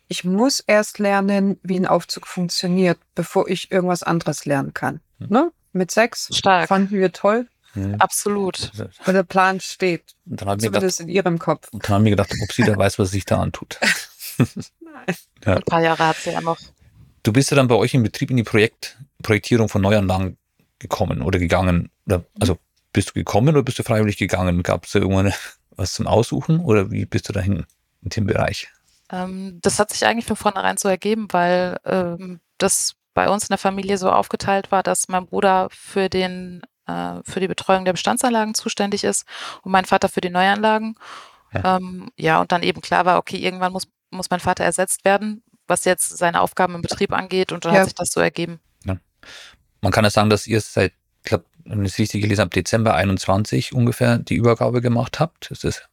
ich 0.07 0.24
muss 0.24 0.59
erst 0.59 1.00
lernen, 1.00 1.59
wie 1.63 1.77
ein 1.77 1.88
Aufzug 1.88 2.27
funktioniert, 2.27 3.00
bevor 3.15 3.47
ich 3.47 3.71
irgendwas 3.71 4.03
anderes 4.03 4.45
lernen 4.45 4.74
kann. 4.74 5.01
Hm. 5.19 5.27
Ne? 5.29 5.51
Mit 5.74 5.91
sechs 5.91 6.29
Stark. 6.35 6.67
fanden 6.67 6.91
wir 6.91 7.12
toll. 7.12 7.47
Hm. 7.74 7.95
Absolut. 7.95 8.71
Und 9.05 9.13
der 9.13 9.24
Plan 9.24 9.59
steht. 9.59 10.03
Und 10.25 10.41
dann 10.41 10.57
mir 10.57 10.71
gedacht, 10.71 11.00
in 11.00 11.09
ihrem 11.09 11.39
Kopf. 11.39 11.69
Und 11.71 11.83
dann 11.83 11.95
haben 11.95 12.03
wir 12.05 12.12
gedacht, 12.12 12.31
ob 12.41 12.51
sie 12.51 12.63
da 12.63 12.77
weiß, 12.77 13.00
was 13.00 13.12
sich 13.12 13.25
da 13.25 13.39
antut. 13.39 13.79
Nein. 14.38 15.15
Ja. 15.45 15.55
Ein 15.55 15.63
paar 15.63 15.81
Jahre 15.81 16.07
hat 16.07 16.17
sie 16.17 16.31
ja 16.31 16.41
noch. 16.41 16.59
Du 17.24 17.33
bist 17.33 17.50
ja 17.50 17.57
dann 17.57 17.67
bei 17.67 17.75
euch 17.75 17.93
im 17.93 18.03
Betrieb 18.03 18.29
in 18.29 18.38
die 18.38 18.43
Projekt, 18.43 18.97
Projektierung 19.24 19.67
von 19.67 19.81
Neuanlagen 19.81 20.38
gekommen 20.79 21.21
oder 21.21 21.39
gegangen. 21.39 21.89
Oder, 22.05 22.24
also 22.39 22.57
bist 22.93 23.09
du 23.09 23.13
gekommen 23.13 23.50
oder 23.50 23.63
bist 23.63 23.79
du 23.79 23.83
freiwillig 23.83 24.17
gegangen? 24.17 24.62
Gab 24.63 24.85
es 24.85 24.91
da 24.91 25.00
irgendwann 25.00 25.33
was 25.71 25.93
zum 25.93 26.07
Aussuchen 26.07 26.59
oder 26.59 26.91
wie 26.91 27.05
bist 27.05 27.27
du 27.27 27.33
dahin 27.33 27.65
in 28.03 28.09
dem 28.09 28.27
Bereich? 28.27 28.69
Ähm, 29.15 29.60
das 29.62 29.79
hat 29.79 29.91
sich 29.91 30.05
eigentlich 30.05 30.25
von 30.25 30.36
vornherein 30.36 30.77
so 30.77 30.89
ergeben, 30.89 31.27
weil 31.31 31.77
ähm, 31.86 32.39
das 32.57 32.95
bei 33.13 33.29
uns 33.29 33.43
in 33.43 33.50
der 33.50 33.57
Familie 33.57 33.98
so 33.98 34.12
aufgeteilt 34.12 34.72
war, 34.72 34.84
dass 34.84 35.07
mein 35.07 35.25
Bruder 35.25 35.69
für 35.72 36.10
den 36.10 36.62
äh, 36.86 37.22
für 37.24 37.39
die 37.39 37.48
Betreuung 37.48 37.86
der 37.86 37.93
Bestandsanlagen 37.93 38.53
zuständig 38.53 39.03
ist 39.03 39.25
und 39.62 39.72
mein 39.72 39.86
Vater 39.86 40.10
für 40.10 40.22
die 40.22 40.29
Neuanlagen. 40.29 40.95
Ja. 41.53 41.77
Ähm, 41.77 42.12
ja, 42.17 42.41
und 42.41 42.51
dann 42.51 42.63
eben 42.63 42.81
klar 42.81 43.05
war, 43.05 43.17
okay, 43.17 43.38
irgendwann 43.38 43.72
muss, 43.72 43.88
muss 44.12 44.29
mein 44.29 44.41
Vater 44.41 44.65
ersetzt 44.65 45.05
werden, 45.05 45.43
was 45.67 45.86
jetzt 45.86 46.17
seine 46.17 46.41
Aufgaben 46.41 46.75
im 46.75 46.81
Betrieb 46.81 47.13
angeht 47.13 47.51
und 47.51 47.63
dann 47.63 47.74
ja. 47.74 47.79
hat 47.79 47.86
sich 47.86 47.95
das 47.95 48.12
so 48.12 48.19
ergeben. 48.19 48.60
Ja. 48.84 48.98
man 49.81 49.91
kann 49.91 50.03
ja 50.03 50.10
sagen, 50.10 50.29
dass 50.29 50.45
ihr 50.45 50.60
seit, 50.60 50.93
ich 51.24 51.29
glaube, 51.29 51.45
wenn 51.63 51.86
ich 51.86 51.93
es 51.93 51.98
richtig 51.98 52.22
gelesen 52.22 52.41
habe, 52.41 52.50
Dezember 52.50 52.93
21 52.93 53.74
ungefähr 53.74 54.17
die 54.17 54.36
Übergabe 54.36 54.81
gemacht 54.81 55.19
habt. 55.19 55.50
Ist 55.50 55.63
das 55.63 55.84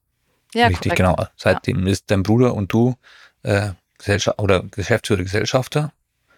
Ja, 0.54 0.66
richtig? 0.66 0.94
korrekt. 0.94 0.96
Genau. 1.16 1.26
Seitdem 1.36 1.86
ist 1.86 2.10
dein 2.10 2.22
Bruder 2.22 2.54
und 2.54 2.72
du 2.72 2.94
äh, 3.42 3.70
Gesellschaft 3.98 4.40
oder 4.40 4.62
Geschäftsführer 4.62 5.22
Gesellschafter 5.22 5.92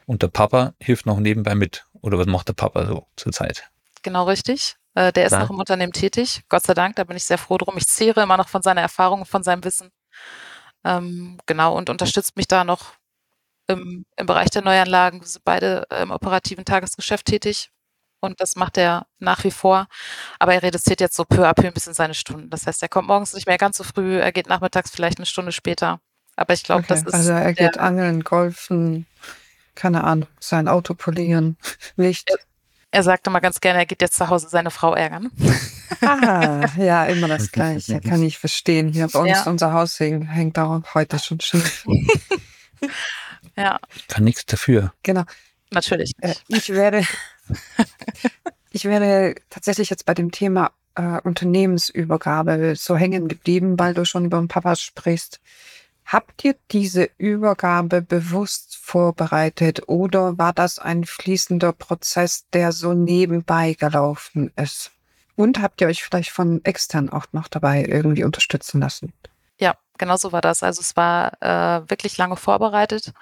und 0.06 0.23
der 0.23 0.28
Papa 0.28 0.75
hilft 0.80 1.06
noch 1.06 1.18
nebenbei 1.18 1.54
mit. 1.54 1.87
Oder 2.02 2.18
was 2.18 2.26
macht 2.26 2.49
der 2.49 2.52
Papa 2.54 2.87
so 2.87 3.06
zurzeit? 3.16 3.71
Genau 4.02 4.25
richtig. 4.25 4.76
Äh, 4.94 5.12
Der 5.12 5.26
ist 5.26 5.33
Ja. 5.33 5.40
noch 5.40 5.50
im 5.50 5.59
Unternehmen 5.59 5.92
tätig. 5.92 6.42
Gott 6.49 6.62
sei 6.62 6.75
Dank, 6.75 6.97
da 6.97 7.04
bin 7.04 7.16
ich 7.16 7.25
sehr 7.25 7.38
froh 7.38 7.59
drum. 7.59 7.76
Ich 7.78 7.87
zehre 7.87 8.23
immer 8.23 8.37
noch 8.37 8.49
von 8.49 8.62
seiner 8.62 8.83
Erfahrung 8.83 9.21
und 9.21 9.26
von 9.26 9.42
seinem 9.42 9.64
Wissen. 9.64 9.90
Ähm, 10.85 11.38
genau, 11.47 11.76
und 11.76 11.88
unterstützt 11.90 12.37
mich 12.37 12.47
da 12.47 12.62
noch 12.64 12.94
im, 13.66 14.04
im 14.16 14.26
Bereich 14.26 14.50
der 14.50 14.62
Neuanlagen. 14.62 15.21
Wir 15.23 15.26
sind 15.26 15.44
beide 15.44 15.87
im 16.00 16.11
operativen 16.11 16.64
Tagesgeschäft 16.64 17.25
tätig. 17.26 17.71
Und 18.25 18.40
das 18.40 18.57
macht 18.57 18.76
er 18.78 19.07
nach 19.19 19.45
wie 19.45 19.50
vor. 19.50 19.87
Aber 20.38 20.54
er 20.54 20.62
reduziert 20.62 21.00
jetzt 21.00 21.16
so 21.16 21.25
peu 21.25 21.47
à 21.49 21.54
peu 21.54 21.66
ein 21.66 21.73
bisschen 21.75 21.95
seine 21.95 22.14
Stunden. 22.14 22.50
Das 22.50 22.66
heißt, 22.66 22.83
er 22.83 22.88
kommt 22.88 23.09
morgens 23.09 23.33
nicht 23.35 23.47
mehr 23.47 23.59
ganz 23.59 23.76
so 23.76 23.85
früh, 23.85 24.19
er 24.19 24.33
geht 24.33 24.49
nachmittags 24.49 24.90
vielleicht 24.90 25.19
eine 25.19 25.26
Stunde 25.26 25.52
später. 25.52 26.00
Aber 26.37 26.54
ich 26.54 26.62
glaube, 26.64 26.85
das 26.88 27.00
Okay, 27.00 27.09
ist 27.09 27.14
also 27.14 27.33
er 27.33 27.52
geht 27.52 27.78
angeln, 27.78 28.25
golfen, 28.25 29.07
keine 29.75 30.02
Ahnung, 30.04 30.28
sein 30.40 30.66
Auto 30.69 30.95
polieren, 30.95 31.57
Licht. 31.97 32.28
er 32.90 33.02
sagte 33.04 33.31
mal 33.31 33.40
ganz 33.40 33.61
gerne, 33.61 33.81
er 33.81 33.87
geht 33.87 34.02
jetzt 34.02 34.16
zu 34.16 34.28
Hause 34.28 34.49
seine 34.49 34.71
Frau 34.73 34.95
ärgern. 34.95 35.31
Ah, 36.00 36.66
ja, 36.76 37.04
immer 37.07 37.28
das 37.28 37.52
Gleiche. 37.52 38.00
Kann 38.00 38.23
ich 38.23 38.38
verstehen. 38.38 38.93
Hier 38.93 39.07
bei 39.09 39.19
uns, 39.21 39.28
Ja. 39.31 39.43
unser 39.50 39.73
Haus 39.73 40.00
hängt, 40.00 40.59
auch 40.59 40.83
heute 40.95 41.19
schon 41.19 41.40
schief. 41.40 41.85
Ja, 43.57 43.78
Kann 44.09 44.25
nichts 44.25 44.45
dafür. 44.47 44.93
Genau. 45.02 45.25
natürlich 45.71 46.12
Äh, 46.21 46.28
nicht. 46.28 46.45
ich 46.49 46.69
werde, 46.71 47.07
ich 48.85 48.91
wäre 48.91 49.35
tatsächlich 49.49 49.88
jetzt 49.88 50.05
bei 50.05 50.12
dem 50.12 50.31
Thema 50.31 50.73
äh, 50.95 51.19
Unternehmensübergabe 51.23 52.76
so 52.76 52.97
hängen 52.97 53.29
geblieben, 53.29 53.79
weil 53.79 53.95
du 53.95 54.05
schon 54.05 54.26
über 54.26 54.38
den 54.38 54.49
Papa 54.49 54.76
sprichst. 54.76 55.41
Habt 56.05 56.45
ihr 56.45 56.55
diese 56.71 57.09
Übergabe 57.17 58.03
bewusst 58.03 58.76
vorbereitet 58.76 59.88
oder 59.88 60.37
war 60.37 60.53
das 60.53 60.79
ein 60.79 61.05
fließender 61.05 61.73
Prozess, 61.73 62.45
der 62.53 62.73
so 62.73 62.93
nebenbei 62.93 63.73
gelaufen 63.73 64.53
ist? 64.57 64.91
Und 65.35 65.62
habt 65.62 65.81
ihr 65.81 65.87
euch 65.87 66.05
vielleicht 66.05 66.31
von 66.31 66.62
extern 66.64 67.09
auch 67.09 67.26
noch 67.33 67.49
dabei 67.49 67.87
irgendwie 67.87 68.25
unterstützen 68.25 68.83
lassen? 68.83 69.14
Ja, 69.59 69.76
genau 69.97 70.17
so 70.17 70.31
war 70.33 70.43
das. 70.43 70.62
Also 70.62 70.83
es 70.83 70.95
war 70.95 71.33
äh, 71.41 71.88
wirklich 71.88 72.19
lange 72.19 72.37
vorbereitet. 72.37 73.14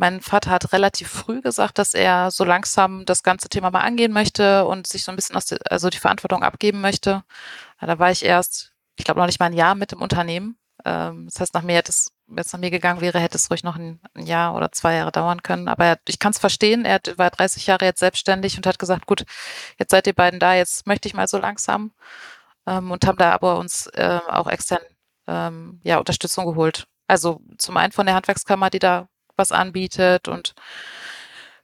Mein 0.00 0.22
Vater 0.22 0.50
hat 0.50 0.72
relativ 0.72 1.10
früh 1.10 1.42
gesagt, 1.42 1.76
dass 1.76 1.92
er 1.92 2.30
so 2.30 2.42
langsam 2.42 3.04
das 3.04 3.22
ganze 3.22 3.50
Thema 3.50 3.70
mal 3.70 3.82
angehen 3.82 4.12
möchte 4.12 4.64
und 4.64 4.86
sich 4.86 5.04
so 5.04 5.12
ein 5.12 5.16
bisschen 5.16 5.36
aus 5.36 5.44
der, 5.44 5.58
also 5.68 5.90
die 5.90 5.98
Verantwortung 5.98 6.42
abgeben 6.42 6.80
möchte. 6.80 7.22
Da 7.82 7.98
war 7.98 8.10
ich 8.10 8.24
erst, 8.24 8.72
ich 8.96 9.04
glaube 9.04 9.20
noch 9.20 9.26
nicht 9.26 9.40
mal 9.40 9.46
ein 9.46 9.52
Jahr 9.52 9.74
mit 9.74 9.92
im 9.92 10.00
Unternehmen. 10.00 10.56
Ähm, 10.86 11.26
das 11.26 11.38
heißt, 11.40 11.52
nach 11.52 11.64
mir 11.64 11.76
hätte 11.76 11.90
es, 11.90 12.12
wenn 12.26 12.38
es 12.42 12.50
nach 12.50 12.60
mir 12.60 12.70
gegangen 12.70 13.02
wäre, 13.02 13.20
hätte 13.20 13.36
es 13.36 13.50
ruhig 13.50 13.62
noch 13.62 13.76
ein, 13.76 14.00
Jahr 14.16 14.54
oder 14.54 14.72
zwei 14.72 14.94
Jahre 14.94 15.12
dauern 15.12 15.42
können. 15.42 15.68
Aber 15.68 15.84
er, 15.84 15.98
ich 16.08 16.18
kann 16.18 16.32
es 16.32 16.38
verstehen. 16.38 16.86
Er 16.86 17.00
war 17.16 17.28
30 17.28 17.66
Jahre 17.66 17.84
jetzt 17.84 18.00
selbstständig 18.00 18.56
und 18.56 18.66
hat 18.66 18.78
gesagt, 18.78 19.04
gut, 19.04 19.26
jetzt 19.78 19.90
seid 19.90 20.06
ihr 20.06 20.14
beiden 20.14 20.40
da, 20.40 20.54
jetzt 20.54 20.86
möchte 20.86 21.08
ich 21.08 21.14
mal 21.14 21.28
so 21.28 21.36
langsam. 21.36 21.92
Ähm, 22.66 22.90
und 22.90 23.06
haben 23.06 23.18
da 23.18 23.32
aber 23.32 23.58
uns 23.58 23.90
ähm, 23.94 24.20
auch 24.28 24.46
extern 24.46 24.80
ja, 25.84 25.98
Unterstützung 25.98 26.44
geholt. 26.44 26.88
Also 27.06 27.40
zum 27.56 27.76
einen 27.76 27.92
von 27.92 28.04
der 28.04 28.16
Handwerkskammer, 28.16 28.68
die 28.68 28.80
da 28.80 29.09
was 29.40 29.52
anbietet 29.52 30.28
und 30.28 30.54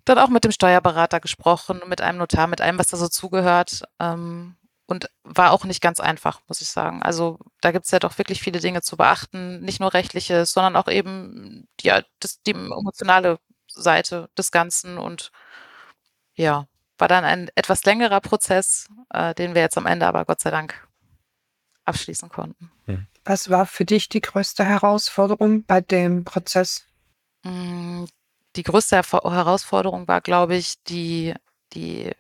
dann 0.05 0.19
auch 0.19 0.29
mit 0.29 0.45
dem 0.45 0.53
Steuerberater 0.53 1.21
gesprochen, 1.21 1.83
mit 1.87 2.01
einem 2.01 2.19
Notar, 2.19 2.47
mit 2.47 2.61
allem, 2.61 2.79
was 2.79 2.89
da 2.89 2.97
so 2.97 3.09
zugehört. 3.09 3.83
Ähm, 4.01 4.57
und 4.87 5.11
war 5.25 5.51
auch 5.51 5.65
nicht 5.65 5.81
ganz 5.81 5.99
einfach, 6.01 6.41
muss 6.47 6.61
ich 6.61 6.69
sagen. 6.69 7.03
Also 7.03 7.39
da 7.61 7.73
gibt 7.73 7.87
es 7.87 7.91
ja 7.91 7.99
doch 7.99 8.19
wirklich 8.19 8.41
viele 8.41 8.61
Dinge 8.61 8.83
zu 8.83 8.97
beachten, 8.97 9.61
nicht 9.61 9.81
nur 9.81 9.93
rechtliches, 9.93 10.53
sondern 10.53 10.77
auch 10.77 10.89
eben 10.89 11.67
ja, 11.81 12.03
das, 12.21 12.41
die 12.43 12.53
emotionale 12.53 13.39
Seite 13.67 14.31
des 14.39 14.53
Ganzen. 14.53 14.97
Und 14.99 15.33
ja, 16.35 16.69
war 16.99 17.09
dann 17.09 17.25
ein 17.25 17.51
etwas 17.57 17.85
längerer 17.85 18.21
Prozess, 18.21 18.89
äh, 19.11 19.35
den 19.35 19.55
wir 19.55 19.63
jetzt 19.63 19.77
am 19.77 19.87
Ende 19.87 20.07
aber 20.07 20.25
Gott 20.25 20.41
sei 20.41 20.51
Dank 20.51 20.87
abschließen 21.85 22.29
konnten. 22.29 22.71
Was 23.25 23.51
war 23.51 23.67
für 23.67 23.85
dich 23.85 24.09
die 24.09 24.21
größte 24.21 24.65
Herausforderung 24.65 25.65
bei 25.65 25.81
dem 25.81 26.25
Prozess? 26.25 26.87
Mm, 27.47 28.05
Die 28.57 28.63
größte 28.63 28.97
Herausforderung 28.97 30.09
war, 30.09 30.21
glaube 30.21 30.57
ich, 30.57 30.83
die, 30.85 31.35
die 31.75 32.13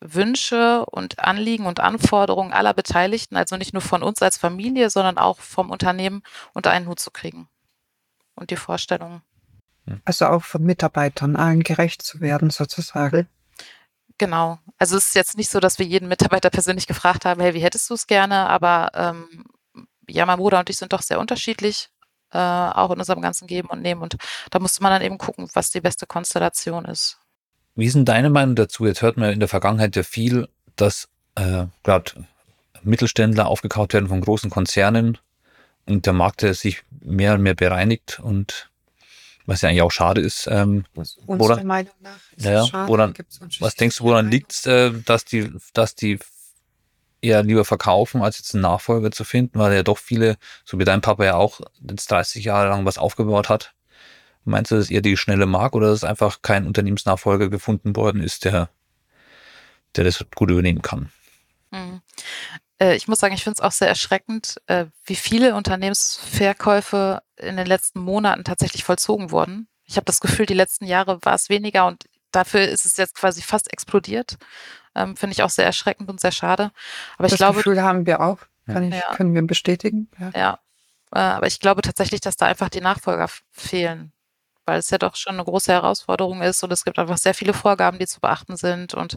Wünsche 0.00 0.84
und 0.86 1.18
Anliegen 1.18 1.66
und 1.66 1.80
Anforderungen 1.80 2.52
aller 2.52 2.74
Beteiligten, 2.74 3.36
also 3.36 3.56
nicht 3.56 3.72
nur 3.72 3.80
von 3.80 4.02
uns 4.02 4.20
als 4.20 4.36
Familie, 4.36 4.90
sondern 4.90 5.18
auch 5.18 5.38
vom 5.38 5.70
Unternehmen 5.70 6.22
unter 6.52 6.70
einen 6.70 6.88
Hut 6.88 7.00
zu 7.00 7.10
kriegen. 7.10 7.48
Und 8.34 8.50
die 8.50 8.56
Vorstellungen. 8.56 9.22
Also 10.04 10.26
auch 10.26 10.42
von 10.42 10.62
Mitarbeitern, 10.62 11.36
allen 11.36 11.62
gerecht 11.62 12.02
zu 12.02 12.20
werden 12.20 12.50
sozusagen. 12.50 13.28
Genau. 14.18 14.58
Also 14.78 14.96
es 14.96 15.08
ist 15.08 15.14
jetzt 15.14 15.36
nicht 15.36 15.50
so, 15.50 15.60
dass 15.60 15.78
wir 15.78 15.86
jeden 15.86 16.08
Mitarbeiter 16.08 16.50
persönlich 16.50 16.86
gefragt 16.86 17.24
haben, 17.24 17.40
hey, 17.40 17.54
wie 17.54 17.62
hättest 17.62 17.88
du 17.90 17.94
es 17.94 18.06
gerne? 18.06 18.48
Aber 18.48 18.90
ähm, 18.94 19.44
ja, 20.08 20.26
mein 20.26 20.38
Bruder 20.38 20.58
und 20.60 20.70
ich 20.70 20.76
sind 20.76 20.92
doch 20.92 21.02
sehr 21.02 21.20
unterschiedlich, 21.20 21.90
äh, 22.32 22.38
auch 22.38 22.90
in 22.90 22.98
unserem 22.98 23.20
ganzen 23.22 23.46
Geben 23.46 23.68
und 23.68 23.82
Nehmen. 23.82 24.02
Und 24.02 24.16
da 24.50 24.58
musste 24.58 24.82
man 24.82 24.92
dann 24.92 25.02
eben 25.02 25.18
gucken, 25.18 25.48
was 25.54 25.70
die 25.70 25.80
beste 25.80 26.06
Konstellation 26.06 26.84
ist. 26.84 27.18
Wie 27.76 27.86
ist 27.86 27.94
denn 27.94 28.04
deine 28.04 28.30
Meinung 28.30 28.54
dazu? 28.54 28.86
Jetzt 28.86 29.02
hört 29.02 29.16
man 29.16 29.32
in 29.32 29.40
der 29.40 29.48
Vergangenheit 29.48 29.96
ja 29.96 30.02
viel, 30.04 30.48
dass 30.76 31.08
äh, 31.34 31.66
gerade 31.82 32.26
Mittelständler 32.82 33.46
aufgekauft 33.48 33.94
werden 33.94 34.08
von 34.08 34.20
großen 34.20 34.50
Konzernen 34.50 35.18
und 35.86 36.06
der 36.06 36.12
Markt 36.12 36.42
der 36.42 36.54
sich 36.54 36.82
mehr 37.00 37.34
und 37.34 37.42
mehr 37.42 37.54
bereinigt 37.54 38.20
und 38.20 38.70
was 39.46 39.60
ja 39.60 39.68
eigentlich 39.68 39.82
auch 39.82 39.90
schade 39.90 40.20
ist. 40.20 40.46
Ähm, 40.50 40.84
Unserer 40.94 41.26
Woran- 41.26 41.66
Meinung 41.66 41.92
nach. 42.00 42.16
ist 42.36 42.44
Ja, 42.46 42.62
es 42.62 42.68
schade, 42.68 42.88
woran- 42.90 43.14
was 43.60 43.74
denkst 43.74 43.98
du, 43.98 44.04
woran 44.04 44.30
liegt 44.30 44.66
äh, 44.66 44.92
dass 45.04 45.24
die, 45.24 45.52
dass 45.74 45.94
die 45.94 46.18
eher 47.24 47.42
lieber 47.42 47.64
verkaufen, 47.64 48.22
als 48.22 48.38
jetzt 48.38 48.54
einen 48.54 48.62
Nachfolger 48.62 49.10
zu 49.10 49.24
finden, 49.24 49.58
weil 49.58 49.74
ja 49.74 49.82
doch 49.82 49.98
viele, 49.98 50.36
so 50.64 50.78
wie 50.78 50.84
dein 50.84 51.00
Papa 51.00 51.24
ja 51.24 51.34
auch 51.34 51.60
jetzt 51.88 52.10
30 52.10 52.44
Jahre 52.44 52.68
lang 52.68 52.84
was 52.84 52.98
aufgebaut 52.98 53.48
hat. 53.48 53.74
Meinst 54.44 54.70
du, 54.70 54.76
dass 54.76 54.90
eher 54.90 55.00
die 55.00 55.16
schnelle 55.16 55.46
Mark 55.46 55.74
oder 55.74 55.88
dass 55.88 56.04
einfach 56.04 56.42
kein 56.42 56.66
Unternehmensnachfolger 56.66 57.48
gefunden 57.48 57.96
worden 57.96 58.22
ist, 58.22 58.44
der, 58.44 58.68
der 59.96 60.04
das 60.04 60.24
gut 60.34 60.50
übernehmen 60.50 60.82
kann? 60.82 61.10
Mhm. 61.70 62.02
Äh, 62.78 62.96
Ich 62.96 63.08
muss 63.08 63.20
sagen, 63.20 63.34
ich 63.34 63.42
finde 63.42 63.54
es 63.58 63.64
auch 63.64 63.72
sehr 63.72 63.88
erschreckend, 63.88 64.56
äh, 64.66 64.86
wie 65.06 65.16
viele 65.16 65.54
Unternehmensverkäufe 65.54 67.22
in 67.36 67.56
den 67.56 67.66
letzten 67.66 68.00
Monaten 68.00 68.44
tatsächlich 68.44 68.84
vollzogen 68.84 69.30
wurden. 69.30 69.68
Ich 69.86 69.96
habe 69.96 70.04
das 70.04 70.20
Gefühl, 70.20 70.46
die 70.46 70.54
letzten 70.54 70.84
Jahre 70.84 71.18
war 71.22 71.34
es 71.34 71.48
weniger 71.48 71.86
und 71.86 72.04
dafür 72.32 72.62
ist 72.62 72.86
es 72.86 72.96
jetzt 72.96 73.14
quasi 73.14 73.42
fast 73.42 73.72
explodiert. 73.72 74.36
Ähm, 74.94 75.16
Finde 75.16 75.32
ich 75.32 75.42
auch 75.42 75.50
sehr 75.50 75.64
erschreckend 75.66 76.08
und 76.08 76.20
sehr 76.20 76.32
schade. 76.32 76.70
Aber 77.18 77.26
ich 77.26 77.32
das 77.32 77.38
glaube, 77.38 77.58
Gefühl 77.58 77.82
haben 77.82 78.06
wir 78.06 78.20
auch. 78.20 78.38
Kann 78.66 78.84
ich, 78.84 78.94
Ja. 78.94 79.14
Können 79.14 79.34
wir 79.34 79.42
bestätigen? 79.46 80.08
Ja. 80.18 80.30
ja, 80.34 80.58
äh, 81.14 81.18
aber 81.18 81.46
ich 81.46 81.60
glaube 81.60 81.82
tatsächlich, 81.82 82.20
dass 82.20 82.36
da 82.36 82.46
einfach 82.46 82.68
die 82.70 82.80
Nachfolger 82.80 83.28
fehlen, 83.52 84.12
weil 84.64 84.78
es 84.78 84.88
ja 84.90 84.98
doch 84.98 85.16
schon 85.16 85.34
eine 85.34 85.44
große 85.44 85.72
Herausforderung 85.72 86.40
ist 86.42 86.62
und 86.64 86.72
es 86.72 86.84
gibt 86.84 86.98
einfach 86.98 87.18
sehr 87.18 87.34
viele 87.34 87.52
Vorgaben, 87.52 87.98
die 87.98 88.06
zu 88.06 88.20
beachten 88.20 88.56
sind 88.56 88.94
und 88.94 89.16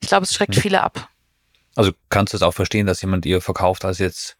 ich 0.00 0.08
glaube, 0.08 0.24
es 0.24 0.34
schreckt 0.34 0.56
Mhm. 0.56 0.60
viele 0.60 0.82
ab. 0.82 1.08
Also 1.76 1.92
kannst 2.08 2.32
du 2.32 2.36
es 2.36 2.42
auch 2.42 2.54
verstehen, 2.54 2.86
dass 2.86 3.00
jemand 3.02 3.24
eher 3.26 3.40
verkauft, 3.40 3.84
als 3.84 3.98
jetzt 3.98 4.36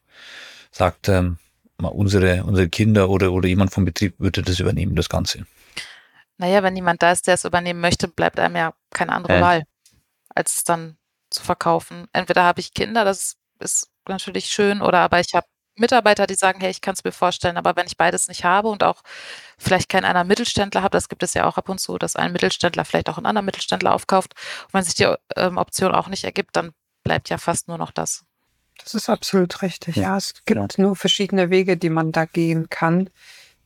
sagt, 0.73 1.09
ähm, 1.09 1.39
mal 1.77 1.89
unsere, 1.89 2.43
unsere 2.43 2.69
Kinder 2.69 3.09
oder, 3.11 3.31
oder 3.33 3.47
jemand 3.49 3.73
vom 3.73 3.85
Betrieb 3.85 4.19
würde 4.19 4.43
das 4.43 4.59
übernehmen, 4.59 4.97
das 4.97 5.09
Ganze. 5.09 5.47
Naja, 6.39 6.63
wenn 6.65 6.75
niemand 6.75 7.03
da 7.03 7.13
ist, 7.13 7.27
der 7.29 7.35
es 7.35 7.45
übernehmen 7.45 7.81
möchte, 7.81 8.09
bleibt 8.09 8.41
einem 8.41 8.57
ja 8.57 8.73
keine 8.91 9.13
andere 9.13 9.35
Ja. 9.35 9.41
Wahl, 9.41 9.63
als 10.35 10.57
es 10.57 10.65
dann 10.65 10.97
zu 11.31 11.43
verkaufen. 11.43 12.07
Entweder 12.13 12.45
habe 12.45 12.61
ich 12.61 12.75
Kinder, 12.75 13.05
das 13.05 13.37
ist 13.61 13.91
natürlich 14.09 14.47
schön, 14.47 14.81
oder 14.83 14.99
aber 15.01 15.21
ich 15.21 15.35
habe 15.35 15.47
Mitarbeiter, 15.77 16.27
die 16.27 16.35
sagen, 16.35 16.61
hey, 16.61 16.71
ich 16.71 16.81
kann 16.81 16.95
es 16.95 17.05
mir 17.05 17.13
vorstellen, 17.13 17.57
aber 17.57 17.77
wenn 17.77 17.87
ich 17.87 17.97
beides 17.97 18.27
nicht 18.27 18.45
habe 18.45 18.69
und 18.69 18.83
auch 18.83 19.03
vielleicht 19.59 19.89
keinen 19.89 20.07
anderen 20.07 20.27
Mittelständler 20.27 20.83
habe, 20.83 20.97
das 20.97 21.09
gibt 21.09 21.23
es 21.23 21.35
ja 21.35 21.47
auch 21.47 21.57
ab 21.57 21.69
und 21.69 21.79
zu, 21.79 21.99
dass 21.99 22.17
ein 22.17 22.33
Mittelständler 22.33 22.85
vielleicht 22.85 23.09
auch 23.09 23.17
einen 23.17 23.27
anderen 23.27 23.47
Mittelständler 23.47 23.95
aufkauft, 23.95 24.35
und 24.67 24.75
wenn 24.75 24.83
sich 24.85 24.95
die 24.95 25.13
ähm, 25.37 25.57
Option 25.57 25.95
auch 25.95 26.09
nicht 26.09 26.25
ergibt, 26.25 26.57
dann 26.57 26.73
bleibt 27.05 27.29
ja 27.31 27.39
fast 27.39 27.69
nur 27.69 27.79
noch 27.79 27.93
das. 27.93 28.25
Das 28.83 28.95
ist 28.95 29.09
absolut 29.09 29.63
richtig. 29.63 29.97
Ja, 29.97 30.03
Ja, 30.03 30.17
es 30.17 30.35
gibt 30.35 30.47
genau. 30.47 30.67
nur 30.79 30.97
verschiedene 30.97 31.51
Wege, 31.51 31.77
die 31.77 31.91
man 31.91 32.11
da 32.13 32.25
gehen 32.25 32.69
kann. 32.71 33.11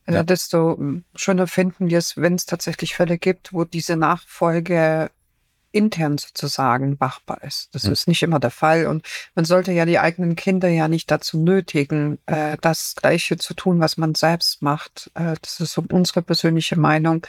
Äh, 0.05 0.13
Ja. 0.15 0.23
Desto 0.23 0.79
schöner 1.15 1.47
finden 1.47 1.89
wir 1.89 1.97
es, 1.97 2.17
wenn 2.17 2.35
es 2.35 2.45
tatsächlich 2.45 2.95
Fälle 2.95 3.17
gibt, 3.17 3.53
wo 3.53 3.63
diese 3.63 3.95
Nachfolge 3.95 5.09
intern 5.73 6.17
sozusagen 6.17 6.95
machbar 6.99 7.43
ist. 7.43 7.73
Das 7.73 7.83
Hm. 7.83 7.91
ist 7.91 8.07
nicht 8.07 8.23
immer 8.23 8.39
der 8.39 8.51
Fall 8.51 8.87
und 8.87 9.05
man 9.35 9.43
sollte 9.43 9.71
ja 9.71 9.85
die 9.85 9.99
eigenen 9.99 10.35
Kinder 10.35 10.69
ja 10.69 10.87
nicht 10.87 11.11
dazu 11.11 11.37
nötigen, 11.37 12.19
äh, 12.27 12.57
das 12.61 12.95
Gleiche 12.95 13.37
zu 13.37 13.53
tun, 13.53 13.79
was 13.79 13.97
man 13.97 14.15
selbst 14.15 14.61
macht. 14.61 15.11
Äh, 15.15 15.35
das 15.41 15.59
ist 15.59 15.73
so 15.73 15.83
unsere 15.91 16.21
persönliche 16.21 16.77
Meinung. 16.79 17.25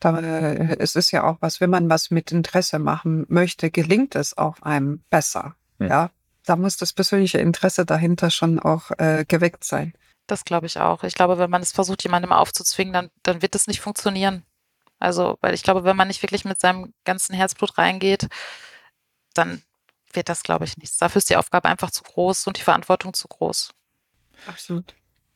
Da, 0.00 0.18
äh, 0.20 0.76
es 0.78 0.94
ist 0.94 1.10
ja 1.10 1.24
auch 1.24 1.38
was, 1.40 1.60
wenn 1.60 1.70
man 1.70 1.90
was 1.90 2.10
mit 2.10 2.30
Interesse 2.30 2.78
machen 2.78 3.26
möchte, 3.28 3.70
gelingt 3.70 4.14
es 4.14 4.38
auch 4.38 4.60
einem 4.62 5.02
besser. 5.10 5.56
Ja. 5.80 5.86
ja? 5.86 6.10
Da 6.44 6.56
muss 6.56 6.76
das 6.76 6.92
persönliche 6.92 7.38
Interesse 7.38 7.84
dahinter 7.84 8.30
schon 8.30 8.58
auch 8.58 8.90
äh, 8.98 9.24
geweckt 9.26 9.64
sein. 9.64 9.92
Das 10.26 10.44
glaube 10.44 10.66
ich 10.66 10.78
auch. 10.78 11.04
Ich 11.04 11.14
glaube, 11.14 11.38
wenn 11.38 11.50
man 11.50 11.62
es 11.62 11.72
versucht, 11.72 12.04
jemandem 12.04 12.32
aufzuzwingen, 12.32 12.92
dann, 12.92 13.10
dann 13.22 13.42
wird 13.42 13.54
es 13.54 13.66
nicht 13.66 13.80
funktionieren. 13.80 14.44
Also, 14.98 15.38
weil 15.40 15.54
ich 15.54 15.62
glaube, 15.62 15.84
wenn 15.84 15.96
man 15.96 16.08
nicht 16.08 16.22
wirklich 16.22 16.44
mit 16.44 16.60
seinem 16.60 16.92
ganzen 17.04 17.34
Herzblut 17.34 17.78
reingeht, 17.78 18.28
dann 19.34 19.62
wird 20.12 20.28
das, 20.28 20.42
glaube 20.42 20.64
ich, 20.64 20.76
nichts. 20.76 20.98
Dafür 20.98 21.18
ist 21.18 21.30
die 21.30 21.36
Aufgabe 21.36 21.68
einfach 21.68 21.90
zu 21.90 22.02
groß 22.02 22.46
und 22.46 22.58
die 22.58 22.62
Verantwortung 22.62 23.14
zu 23.14 23.28
groß. 23.28 23.72
Absolut. 24.46 24.94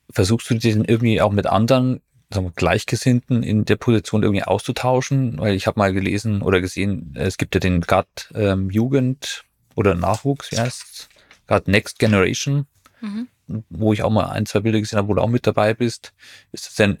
Versuchst 0.09 0.49
du 0.49 0.55
diesen 0.55 0.85
irgendwie 0.85 1.21
auch 1.21 1.31
mit 1.31 1.47
anderen 1.47 2.01
sagen 2.33 2.47
wir, 2.47 2.51
Gleichgesinnten 2.51 3.43
in 3.43 3.65
der 3.65 3.75
Position 3.75 4.23
irgendwie 4.23 4.43
auszutauschen? 4.43 5.39
Weil 5.39 5.55
ich 5.55 5.67
habe 5.67 5.79
mal 5.79 5.93
gelesen 5.93 6.41
oder 6.41 6.61
gesehen, 6.61 7.15
es 7.17 7.37
gibt 7.37 7.55
ja 7.55 7.59
den 7.59 7.81
GATT 7.81 8.31
ähm, 8.35 8.69
Jugend 8.69 9.45
oder 9.75 9.95
Nachwuchs, 9.95 10.51
wie 10.51 10.57
heißt 10.57 10.83
es? 10.91 11.09
GATT 11.47 11.67
Next 11.67 11.99
Generation, 11.99 12.67
mhm. 13.01 13.27
wo 13.69 13.93
ich 13.93 14.03
auch 14.03 14.09
mal 14.09 14.29
ein, 14.29 14.45
zwei 14.45 14.61
Bilder 14.61 14.79
gesehen 14.79 14.97
habe, 14.97 15.07
wo 15.07 15.13
du 15.13 15.21
auch 15.21 15.29
mit 15.29 15.47
dabei 15.47 15.73
bist. 15.73 16.13
Ist 16.51 16.67
es 16.67 16.75
denn 16.75 16.97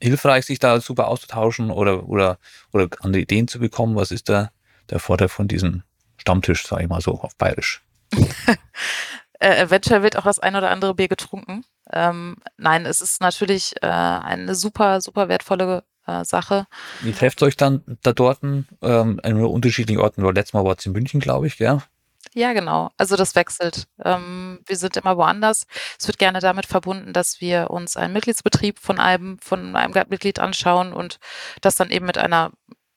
hilfreich, 0.00 0.46
sich 0.46 0.58
da 0.58 0.80
super 0.80 1.08
auszutauschen 1.08 1.70
oder, 1.70 2.08
oder, 2.08 2.38
oder 2.72 2.88
andere 3.00 3.22
Ideen 3.22 3.48
zu 3.48 3.58
bekommen? 3.58 3.96
Was 3.96 4.10
ist 4.10 4.28
da 4.28 4.50
der 4.90 4.98
Vorteil 4.98 5.28
von 5.28 5.48
diesem 5.48 5.82
Stammtisch, 6.16 6.66
sage 6.66 6.84
ich 6.84 6.88
mal 6.88 7.00
so, 7.00 7.20
auf 7.20 7.36
Bayerisch? 7.36 7.82
äh, 9.40 9.62
eventuell 9.62 10.02
wird 10.02 10.16
auch 10.16 10.24
das 10.24 10.38
ein 10.38 10.56
oder 10.56 10.70
andere 10.70 10.94
Bier 10.94 11.08
getrunken. 11.08 11.64
Ähm, 11.92 12.36
nein, 12.56 12.86
es 12.86 13.00
ist 13.00 13.20
natürlich 13.20 13.74
äh, 13.82 13.86
eine 13.86 14.54
super, 14.54 15.00
super 15.00 15.28
wertvolle 15.28 15.84
äh, 16.06 16.24
Sache. 16.24 16.66
Wie 17.00 17.12
trefft 17.12 17.42
euch 17.42 17.56
dann 17.56 17.82
da 18.02 18.12
dort 18.12 18.42
ähm, 18.42 18.66
an 19.22 19.44
unterschiedlichen 19.44 20.00
Orten? 20.00 20.22
Letztes 20.22 20.52
Mal 20.52 20.64
war 20.64 20.76
es 20.78 20.86
in 20.86 20.92
München, 20.92 21.20
glaube 21.20 21.46
ich, 21.46 21.58
gell? 21.58 21.82
Ja, 22.34 22.54
genau. 22.54 22.90
Also 22.96 23.16
das 23.16 23.34
wechselt. 23.34 23.86
Ähm, 24.02 24.60
wir 24.66 24.76
sind 24.76 24.96
immer 24.96 25.16
woanders. 25.18 25.66
Es 25.98 26.06
wird 26.06 26.18
gerne 26.18 26.40
damit 26.40 26.64
verbunden, 26.66 27.12
dass 27.12 27.40
wir 27.40 27.70
uns 27.70 27.96
einen 27.96 28.14
Mitgliedsbetrieb 28.14 28.78
von 28.78 28.98
einem, 28.98 29.38
von 29.38 29.76
einem 29.76 29.92
Mitglied 30.08 30.38
anschauen 30.38 30.94
und 30.94 31.18
das 31.60 31.76
dann 31.76 31.90
eben 31.90 32.06
mit 32.06 32.16
einer, 32.16 32.52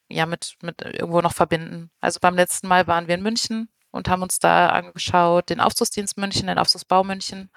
ja, 0.09 0.25
mit, 0.25 0.55
mit 0.61 0.81
irgendwo 0.81 1.19
noch 1.19 1.33
verbinden. 1.33 1.91
Also 1.99 2.19
beim 2.21 2.35
letzten 2.35 2.67
Mal 2.67 2.87
waren 2.87 3.07
wir 3.07 3.15
in 3.15 3.23
München 3.23 3.69
und 3.91 4.07
haben 4.07 4.21
uns 4.21 4.39
da 4.39 4.69
angeschaut, 4.69 5.49
den 5.49 5.59
Aufzugsdienst 5.59 6.17
München, 6.17 6.47
den 6.47 6.57
Aufzugsbau 6.57 7.03
München 7.03 7.49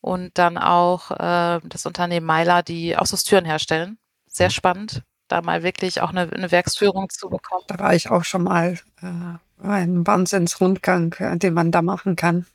und 0.00 0.38
dann 0.38 0.58
auch 0.58 1.10
äh, 1.10 1.60
das 1.64 1.86
Unternehmen 1.86 2.26
Meiler, 2.26 2.62
die 2.62 2.96
Aufzugstüren 2.96 3.44
herstellen. 3.44 3.98
Sehr 4.26 4.48
mhm. 4.48 4.52
spannend, 4.52 5.02
da 5.26 5.42
mal 5.42 5.64
wirklich 5.64 6.02
auch 6.02 6.10
eine, 6.10 6.32
eine 6.32 6.52
Werksführung 6.52 7.08
zu 7.10 7.28
bekommen. 7.30 7.64
Da 7.66 7.80
war 7.80 7.94
ich 7.94 8.10
auch 8.10 8.24
schon 8.24 8.44
mal. 8.44 8.78
Äh 9.02 9.49
ein 9.62 10.06
Wahnsinnsrundgang, 10.06 11.14
äh, 11.18 11.36
den 11.36 11.54
man 11.54 11.72
da 11.72 11.82
machen 11.82 12.16
kann. 12.16 12.46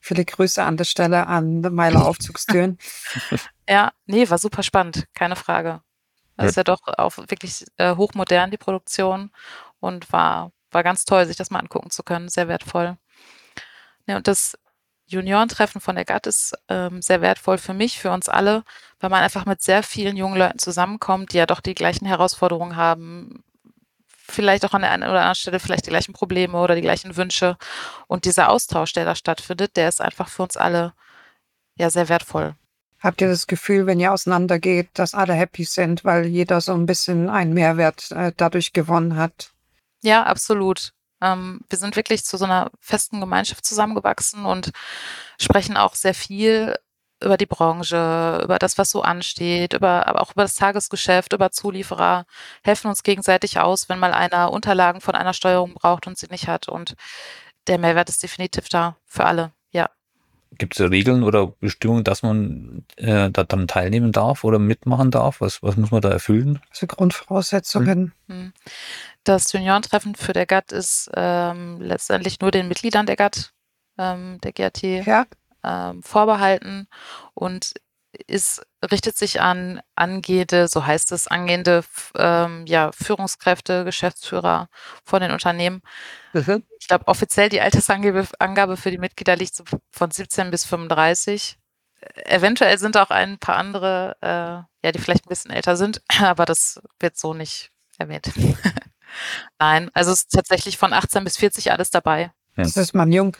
Viele 0.00 0.24
Grüße 0.24 0.62
an 0.62 0.76
der 0.76 0.84
Stelle 0.84 1.26
an 1.26 1.60
Meiler 1.60 2.06
Aufzugstüren. 2.08 2.78
ja, 3.68 3.92
nee, 4.06 4.28
war 4.28 4.38
super 4.38 4.62
spannend, 4.62 5.06
keine 5.14 5.36
Frage. 5.36 5.80
Das 6.36 6.50
ist 6.50 6.56
ja 6.56 6.64
doch 6.64 6.80
auch 6.86 7.18
wirklich 7.18 7.64
äh, 7.76 7.94
hochmodern, 7.94 8.50
die 8.50 8.56
Produktion. 8.56 9.30
Und 9.80 10.12
war, 10.12 10.52
war 10.70 10.82
ganz 10.82 11.04
toll, 11.04 11.26
sich 11.26 11.36
das 11.36 11.50
mal 11.50 11.60
angucken 11.60 11.90
zu 11.90 12.02
können. 12.02 12.28
Sehr 12.28 12.48
wertvoll. 12.48 12.96
Ja, 14.06 14.16
und 14.16 14.26
das 14.26 14.58
Juniorentreffen 15.06 15.80
von 15.80 15.94
der 15.94 16.04
GATT 16.04 16.26
ist 16.26 16.54
ähm, 16.68 17.02
sehr 17.02 17.20
wertvoll 17.20 17.58
für 17.58 17.74
mich, 17.74 17.98
für 17.98 18.10
uns 18.10 18.28
alle, 18.28 18.64
weil 18.98 19.10
man 19.10 19.22
einfach 19.22 19.44
mit 19.44 19.62
sehr 19.62 19.82
vielen 19.82 20.16
jungen 20.16 20.38
Leuten 20.38 20.58
zusammenkommt, 20.58 21.32
die 21.32 21.38
ja 21.38 21.46
doch 21.46 21.60
die 21.60 21.74
gleichen 21.74 22.06
Herausforderungen 22.06 22.76
haben, 22.76 23.44
vielleicht 24.32 24.64
auch 24.64 24.74
an 24.74 24.82
der 24.82 24.90
einen 24.90 25.04
oder 25.04 25.20
anderen 25.20 25.34
Stelle 25.34 25.60
vielleicht 25.60 25.86
die 25.86 25.90
gleichen 25.90 26.12
Probleme 26.12 26.58
oder 26.58 26.74
die 26.74 26.82
gleichen 26.82 27.16
Wünsche. 27.16 27.56
Und 28.06 28.24
dieser 28.24 28.50
Austausch, 28.50 28.92
der 28.92 29.04
da 29.04 29.14
stattfindet, 29.14 29.76
der 29.76 29.88
ist 29.88 30.00
einfach 30.00 30.28
für 30.28 30.42
uns 30.42 30.56
alle 30.56 30.92
ja 31.76 31.90
sehr 31.90 32.08
wertvoll. 32.08 32.54
Habt 33.00 33.20
ihr 33.20 33.28
das 33.28 33.48
Gefühl, 33.48 33.86
wenn 33.86 33.98
ihr 33.98 34.12
auseinandergeht, 34.12 34.90
dass 34.94 35.14
alle 35.14 35.34
happy 35.34 35.64
sind, 35.64 36.04
weil 36.04 36.26
jeder 36.26 36.60
so 36.60 36.72
ein 36.72 36.86
bisschen 36.86 37.28
einen 37.28 37.52
Mehrwert 37.52 38.12
äh, 38.12 38.32
dadurch 38.36 38.72
gewonnen 38.72 39.16
hat? 39.16 39.50
Ja, 40.02 40.22
absolut. 40.22 40.92
Ähm, 41.20 41.62
wir 41.68 41.78
sind 41.78 41.96
wirklich 41.96 42.24
zu 42.24 42.36
so 42.36 42.44
einer 42.44 42.70
festen 42.80 43.20
Gemeinschaft 43.20 43.64
zusammengewachsen 43.64 44.44
und 44.44 44.70
sprechen 45.40 45.76
auch 45.76 45.94
sehr 45.96 46.14
viel 46.14 46.76
über 47.22 47.36
die 47.36 47.46
Branche, 47.46 48.40
über 48.42 48.58
das, 48.58 48.78
was 48.78 48.90
so 48.90 49.02
ansteht, 49.02 49.72
über, 49.74 50.06
aber 50.06 50.20
auch 50.20 50.32
über 50.32 50.42
das 50.42 50.54
Tagesgeschäft, 50.54 51.32
über 51.32 51.50
Zulieferer, 51.50 52.26
helfen 52.62 52.88
uns 52.88 53.02
gegenseitig 53.02 53.58
aus, 53.58 53.88
wenn 53.88 53.98
mal 53.98 54.12
einer 54.12 54.52
Unterlagen 54.52 55.00
von 55.00 55.14
einer 55.14 55.34
Steuerung 55.34 55.74
braucht 55.74 56.06
und 56.06 56.18
sie 56.18 56.26
nicht 56.30 56.48
hat. 56.48 56.68
Und 56.68 56.94
der 57.66 57.78
Mehrwert 57.78 58.08
ist 58.08 58.22
definitiv 58.22 58.68
da 58.68 58.96
für 59.06 59.24
alle, 59.24 59.52
ja. 59.70 59.88
Gibt 60.58 60.78
es 60.78 60.90
Regeln 60.90 61.22
oder 61.22 61.46
Bestimmungen, 61.46 62.04
dass 62.04 62.22
man 62.22 62.84
äh, 62.96 63.30
da 63.30 63.44
dann 63.44 63.68
teilnehmen 63.68 64.12
darf 64.12 64.44
oder 64.44 64.58
mitmachen 64.58 65.10
darf? 65.10 65.40
Was, 65.40 65.62
was 65.62 65.76
muss 65.76 65.90
man 65.90 66.02
da 66.02 66.10
erfüllen? 66.10 66.60
Also 66.70 66.86
Grundvoraussetzungen. 66.86 68.12
Hm. 68.28 68.52
Das 69.24 69.52
Juniorentreffen 69.52 70.14
für 70.14 70.34
der 70.34 70.46
GATT 70.46 70.72
ist 70.72 71.10
ähm, 71.14 71.80
letztendlich 71.80 72.40
nur 72.40 72.50
den 72.50 72.68
Mitgliedern 72.68 73.06
der 73.06 73.16
GATT, 73.16 73.54
ähm, 73.96 74.38
der 74.42 74.52
GAT, 74.52 74.82
ja 74.82 75.26
ähm, 75.64 76.02
vorbehalten 76.02 76.88
und 77.34 77.74
ist, 78.26 78.62
richtet 78.90 79.16
sich 79.16 79.40
an 79.40 79.80
angehende, 79.94 80.68
so 80.68 80.84
heißt 80.84 81.12
es, 81.12 81.28
angehende 81.28 81.84
ähm, 82.16 82.66
ja, 82.66 82.90
Führungskräfte, 82.92 83.84
Geschäftsführer 83.84 84.68
von 85.04 85.22
den 85.22 85.30
Unternehmen. 85.30 85.82
Mhm. 86.32 86.62
Ich 86.78 86.88
glaube, 86.88 87.08
offiziell 87.08 87.48
die 87.48 87.60
Altersangabe 87.60 88.76
für 88.76 88.90
die 88.90 88.98
Mitglieder 88.98 89.36
liegt 89.36 89.54
so 89.54 89.64
von 89.90 90.10
17 90.10 90.50
bis 90.50 90.64
35. 90.64 91.58
Eventuell 92.24 92.78
sind 92.78 92.96
auch 92.96 93.10
ein 93.10 93.38
paar 93.38 93.56
andere, 93.56 94.16
äh, 94.20 94.86
ja, 94.86 94.92
die 94.92 94.98
vielleicht 94.98 95.26
ein 95.26 95.30
bisschen 95.30 95.52
älter 95.52 95.76
sind, 95.76 96.02
aber 96.20 96.44
das 96.44 96.80
wird 96.98 97.16
so 97.16 97.32
nicht 97.34 97.70
erwähnt. 97.98 98.30
Nein, 99.58 99.90
also 99.94 100.10
es 100.10 100.20
ist 100.20 100.32
tatsächlich 100.32 100.78
von 100.78 100.92
18 100.92 101.24
bis 101.24 101.36
40 101.36 101.70
alles 101.70 101.90
dabei. 101.90 102.32
Das 102.56 102.76
ist 102.76 102.94
man 102.94 103.12
jung, 103.12 103.36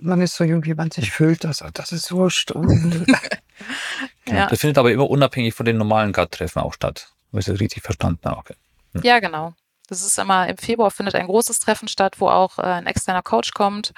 man 0.00 0.20
ist 0.20 0.36
so 0.36 0.44
jung, 0.44 0.64
wie 0.64 0.74
man 0.74 0.90
sich 0.90 1.10
fühlt. 1.10 1.44
Das, 1.44 1.64
das 1.74 1.92
ist 1.92 2.12
wurscht. 2.12 2.50
ja. 4.28 4.46
Das 4.46 4.60
findet 4.60 4.78
aber 4.78 4.92
immer 4.92 5.08
unabhängig 5.08 5.54
von 5.54 5.66
den 5.66 5.78
normalen 5.78 6.12
GATT-Treffen 6.12 6.62
auch 6.62 6.74
statt. 6.74 7.12
Wenn 7.30 7.40
ich 7.40 7.46
das 7.46 7.60
richtig 7.60 7.82
verstanden 7.82 8.28
habe. 8.28 8.54
Hm. 8.92 9.02
Ja, 9.02 9.18
genau. 9.18 9.54
Das 9.88 10.04
ist 10.04 10.18
immer 10.18 10.48
im 10.48 10.56
Februar 10.56 10.90
findet 10.90 11.14
ein 11.14 11.26
großes 11.26 11.60
Treffen 11.60 11.86
statt, 11.88 12.16
wo 12.18 12.28
auch 12.28 12.58
äh, 12.58 12.62
ein 12.62 12.86
externer 12.86 13.22
Coach 13.22 13.52
kommt 13.52 13.92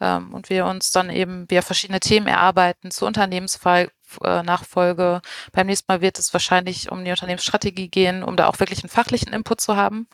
ähm, 0.00 0.34
und 0.34 0.50
wir 0.50 0.66
uns 0.66 0.90
dann 0.92 1.08
eben 1.10 1.48
wir 1.48 1.62
verschiedene 1.62 2.00
Themen 2.00 2.26
erarbeiten 2.26 2.90
zur 2.90 3.08
Unternehmensnachfolge. 3.08 5.22
Beim 5.52 5.66
nächsten 5.66 5.90
Mal 5.90 6.02
wird 6.02 6.18
es 6.18 6.34
wahrscheinlich 6.34 6.92
um 6.92 7.04
die 7.04 7.10
Unternehmensstrategie 7.10 7.88
gehen, 7.88 8.22
um 8.22 8.36
da 8.36 8.48
auch 8.48 8.60
wirklich 8.60 8.82
einen 8.82 8.90
fachlichen 8.90 9.32
Input 9.32 9.62
zu 9.62 9.76
haben 9.76 10.08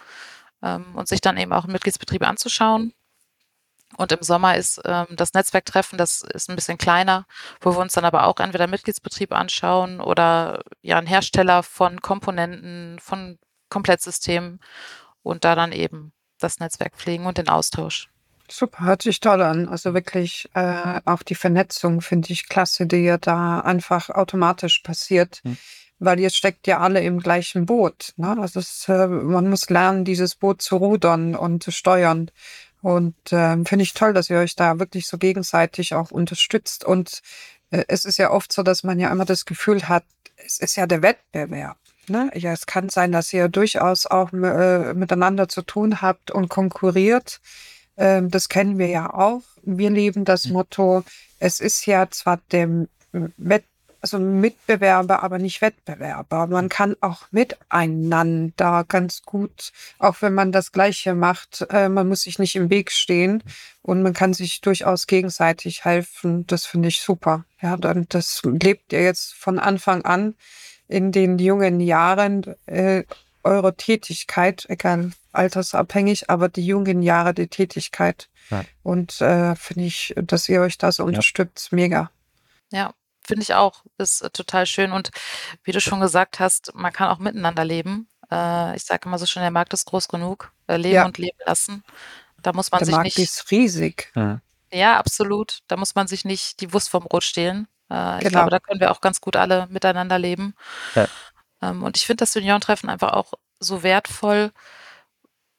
ähm, 0.62 0.94
und 0.94 1.08
sich 1.08 1.20
dann 1.20 1.36
eben 1.36 1.52
auch 1.52 1.66
Mitgliedsbetriebe 1.66 2.28
anzuschauen. 2.28 2.94
Und 3.96 4.12
im 4.12 4.22
Sommer 4.22 4.56
ist 4.56 4.80
ähm, 4.84 5.06
das 5.10 5.34
Netzwerktreffen, 5.34 5.98
das 5.98 6.22
ist 6.22 6.48
ein 6.48 6.56
bisschen 6.56 6.78
kleiner, 6.78 7.26
wo 7.60 7.72
wir 7.72 7.80
uns 7.80 7.92
dann 7.92 8.04
aber 8.04 8.26
auch 8.26 8.38
entweder 8.38 8.66
Mitgliedsbetrieb 8.66 9.32
anschauen 9.32 10.00
oder 10.00 10.62
ja 10.80 10.96
einen 10.96 11.06
Hersteller 11.06 11.62
von 11.62 12.00
Komponenten, 12.00 12.98
von 13.00 13.38
Komplettsystemen 13.68 14.60
und 15.22 15.44
da 15.44 15.54
dann 15.54 15.72
eben 15.72 16.12
das 16.38 16.60
Netzwerk 16.60 16.96
pflegen 16.96 17.26
und 17.26 17.38
den 17.38 17.48
Austausch. 17.48 18.08
Super, 18.50 18.84
hört 18.84 19.02
sich 19.02 19.20
toll 19.20 19.42
an. 19.42 19.68
Also 19.68 19.94
wirklich 19.94 20.48
äh, 20.54 21.00
auch 21.04 21.22
die 21.22 21.34
Vernetzung 21.34 22.00
finde 22.00 22.32
ich 22.32 22.48
klasse, 22.48 22.86
die 22.86 23.04
ja 23.04 23.18
da 23.18 23.60
einfach 23.60 24.10
automatisch 24.10 24.80
passiert. 24.80 25.40
Hm 25.44 25.56
weil 26.00 26.18
ihr 26.18 26.30
steckt 26.30 26.66
ja 26.66 26.80
alle 26.80 27.02
im 27.02 27.20
gleichen 27.20 27.66
Boot. 27.66 28.14
Ne? 28.16 28.36
Also 28.40 28.58
es, 28.58 28.88
äh, 28.88 29.06
man 29.06 29.48
muss 29.48 29.68
lernen, 29.68 30.04
dieses 30.04 30.34
Boot 30.34 30.62
zu 30.62 30.76
rudern 30.76 31.36
und 31.36 31.62
zu 31.62 31.70
steuern. 31.70 32.30
Und 32.82 33.14
ähm, 33.30 33.66
finde 33.66 33.82
ich 33.82 33.94
toll, 33.94 34.12
dass 34.12 34.30
ihr 34.30 34.38
euch 34.38 34.56
da 34.56 34.78
wirklich 34.78 35.06
so 35.06 35.18
gegenseitig 35.18 35.94
auch 35.94 36.10
unterstützt. 36.10 36.84
Und 36.84 37.20
äh, 37.70 37.84
es 37.88 38.04
ist 38.04 38.18
ja 38.18 38.30
oft 38.30 38.52
so, 38.52 38.62
dass 38.62 38.84
man 38.84 38.98
ja 38.98 39.10
immer 39.10 39.24
das 39.24 39.44
Gefühl 39.44 39.88
hat, 39.88 40.04
es 40.36 40.58
ist 40.58 40.76
ja 40.76 40.86
der 40.86 41.02
Wettbewerb. 41.02 41.76
Ne? 42.08 42.30
Ja, 42.34 42.52
es 42.52 42.66
kann 42.66 42.88
sein, 42.88 43.12
dass 43.12 43.32
ihr 43.32 43.48
durchaus 43.48 44.06
auch 44.06 44.32
äh, 44.32 44.94
miteinander 44.94 45.48
zu 45.48 45.62
tun 45.62 46.00
habt 46.00 46.30
und 46.30 46.48
konkurriert. 46.48 47.40
Ähm, 47.96 48.30
das 48.30 48.48
kennen 48.48 48.78
wir 48.78 48.88
ja 48.88 49.12
auch. 49.12 49.42
Wir 49.62 49.90
leben 49.90 50.24
das 50.24 50.46
mhm. 50.46 50.54
Motto, 50.54 51.04
es 51.38 51.60
ist 51.60 51.86
ja 51.86 52.08
zwar 52.10 52.38
dem 52.52 52.88
Wettbewerb, 53.12 53.69
also 54.00 54.18
Mitbewerber, 54.18 55.22
aber 55.22 55.38
nicht 55.38 55.60
Wettbewerber. 55.60 56.46
Man 56.46 56.68
kann 56.68 56.96
auch 57.00 57.22
miteinander 57.30 58.84
ganz 58.88 59.22
gut, 59.22 59.72
auch 59.98 60.22
wenn 60.22 60.34
man 60.34 60.52
das 60.52 60.72
Gleiche 60.72 61.14
macht, 61.14 61.66
äh, 61.70 61.88
man 61.88 62.08
muss 62.08 62.22
sich 62.22 62.38
nicht 62.38 62.56
im 62.56 62.70
Weg 62.70 62.90
stehen 62.90 63.42
und 63.82 64.02
man 64.02 64.12
kann 64.12 64.32
sich 64.34 64.60
durchaus 64.60 65.06
gegenseitig 65.06 65.84
helfen. 65.84 66.46
Das 66.46 66.66
finde 66.66 66.88
ich 66.88 67.00
super. 67.00 67.44
Ja, 67.60 67.76
dann 67.76 68.06
das 68.08 68.42
lebt 68.44 68.92
ihr 68.92 69.02
jetzt 69.02 69.34
von 69.34 69.58
Anfang 69.58 70.04
an 70.04 70.34
in 70.88 71.12
den 71.12 71.38
jungen 71.38 71.80
Jahren. 71.80 72.54
Äh, 72.66 73.04
eurer 73.42 73.76
Tätigkeit, 73.76 74.66
egal 74.68 75.12
altersabhängig, 75.32 76.28
aber 76.28 76.48
die 76.48 76.66
jungen 76.66 77.02
Jahre 77.02 77.34
der 77.34 77.48
Tätigkeit. 77.48 78.28
Ja. 78.50 78.64
Und 78.82 79.20
äh, 79.20 79.54
finde 79.56 79.84
ich, 79.84 80.14
dass 80.16 80.48
ihr 80.48 80.60
euch 80.60 80.76
da 80.76 80.92
so 80.92 81.04
unterstützt, 81.04 81.68
ja. 81.70 81.76
mega. 81.76 82.10
Ja, 82.72 82.92
finde 83.22 83.42
ich 83.42 83.54
auch. 83.54 83.84
Ist 83.98 84.22
äh, 84.22 84.30
total 84.30 84.66
schön. 84.66 84.92
Und 84.92 85.10
wie 85.64 85.72
du 85.72 85.80
schon 85.80 86.00
gesagt 86.00 86.40
hast, 86.40 86.74
man 86.74 86.92
kann 86.92 87.08
auch 87.08 87.18
miteinander 87.18 87.64
leben. 87.64 88.08
Äh, 88.30 88.76
ich 88.76 88.84
sage 88.84 89.06
immer 89.06 89.18
so 89.18 89.26
schön, 89.26 89.42
der 89.42 89.50
Markt 89.50 89.72
ist 89.72 89.86
groß 89.86 90.08
genug. 90.08 90.52
Äh, 90.66 90.76
leben 90.76 90.94
ja. 90.94 91.04
und 91.04 91.18
leben 91.18 91.38
lassen. 91.46 91.84
Da 92.42 92.52
muss 92.52 92.70
man 92.70 92.78
der 92.80 92.86
sich 92.86 92.94
Markt 92.94 93.04
nicht. 93.04 93.18
ist 93.18 93.50
riesig. 93.50 94.12
Ja. 94.14 94.40
ja, 94.72 94.98
absolut. 94.98 95.60
Da 95.68 95.76
muss 95.76 95.94
man 95.94 96.06
sich 96.06 96.24
nicht 96.24 96.60
die 96.60 96.72
Wurst 96.72 96.88
vom 96.88 97.04
Brot 97.04 97.24
stehlen. 97.24 97.68
Äh, 97.90 98.18
ich 98.18 98.24
genau. 98.24 98.30
glaube, 98.30 98.50
da 98.50 98.58
können 98.60 98.80
wir 98.80 98.90
auch 98.90 99.00
ganz 99.00 99.20
gut 99.20 99.36
alle 99.36 99.66
miteinander 99.68 100.18
leben. 100.18 100.54
Ja. 100.94 101.08
Ähm, 101.62 101.82
und 101.82 101.96
ich 101.96 102.06
finde 102.06 102.22
das 102.22 102.32
Seniorentreffen 102.32 102.88
einfach 102.88 103.12
auch 103.12 103.34
so 103.58 103.82
wertvoll, 103.82 104.52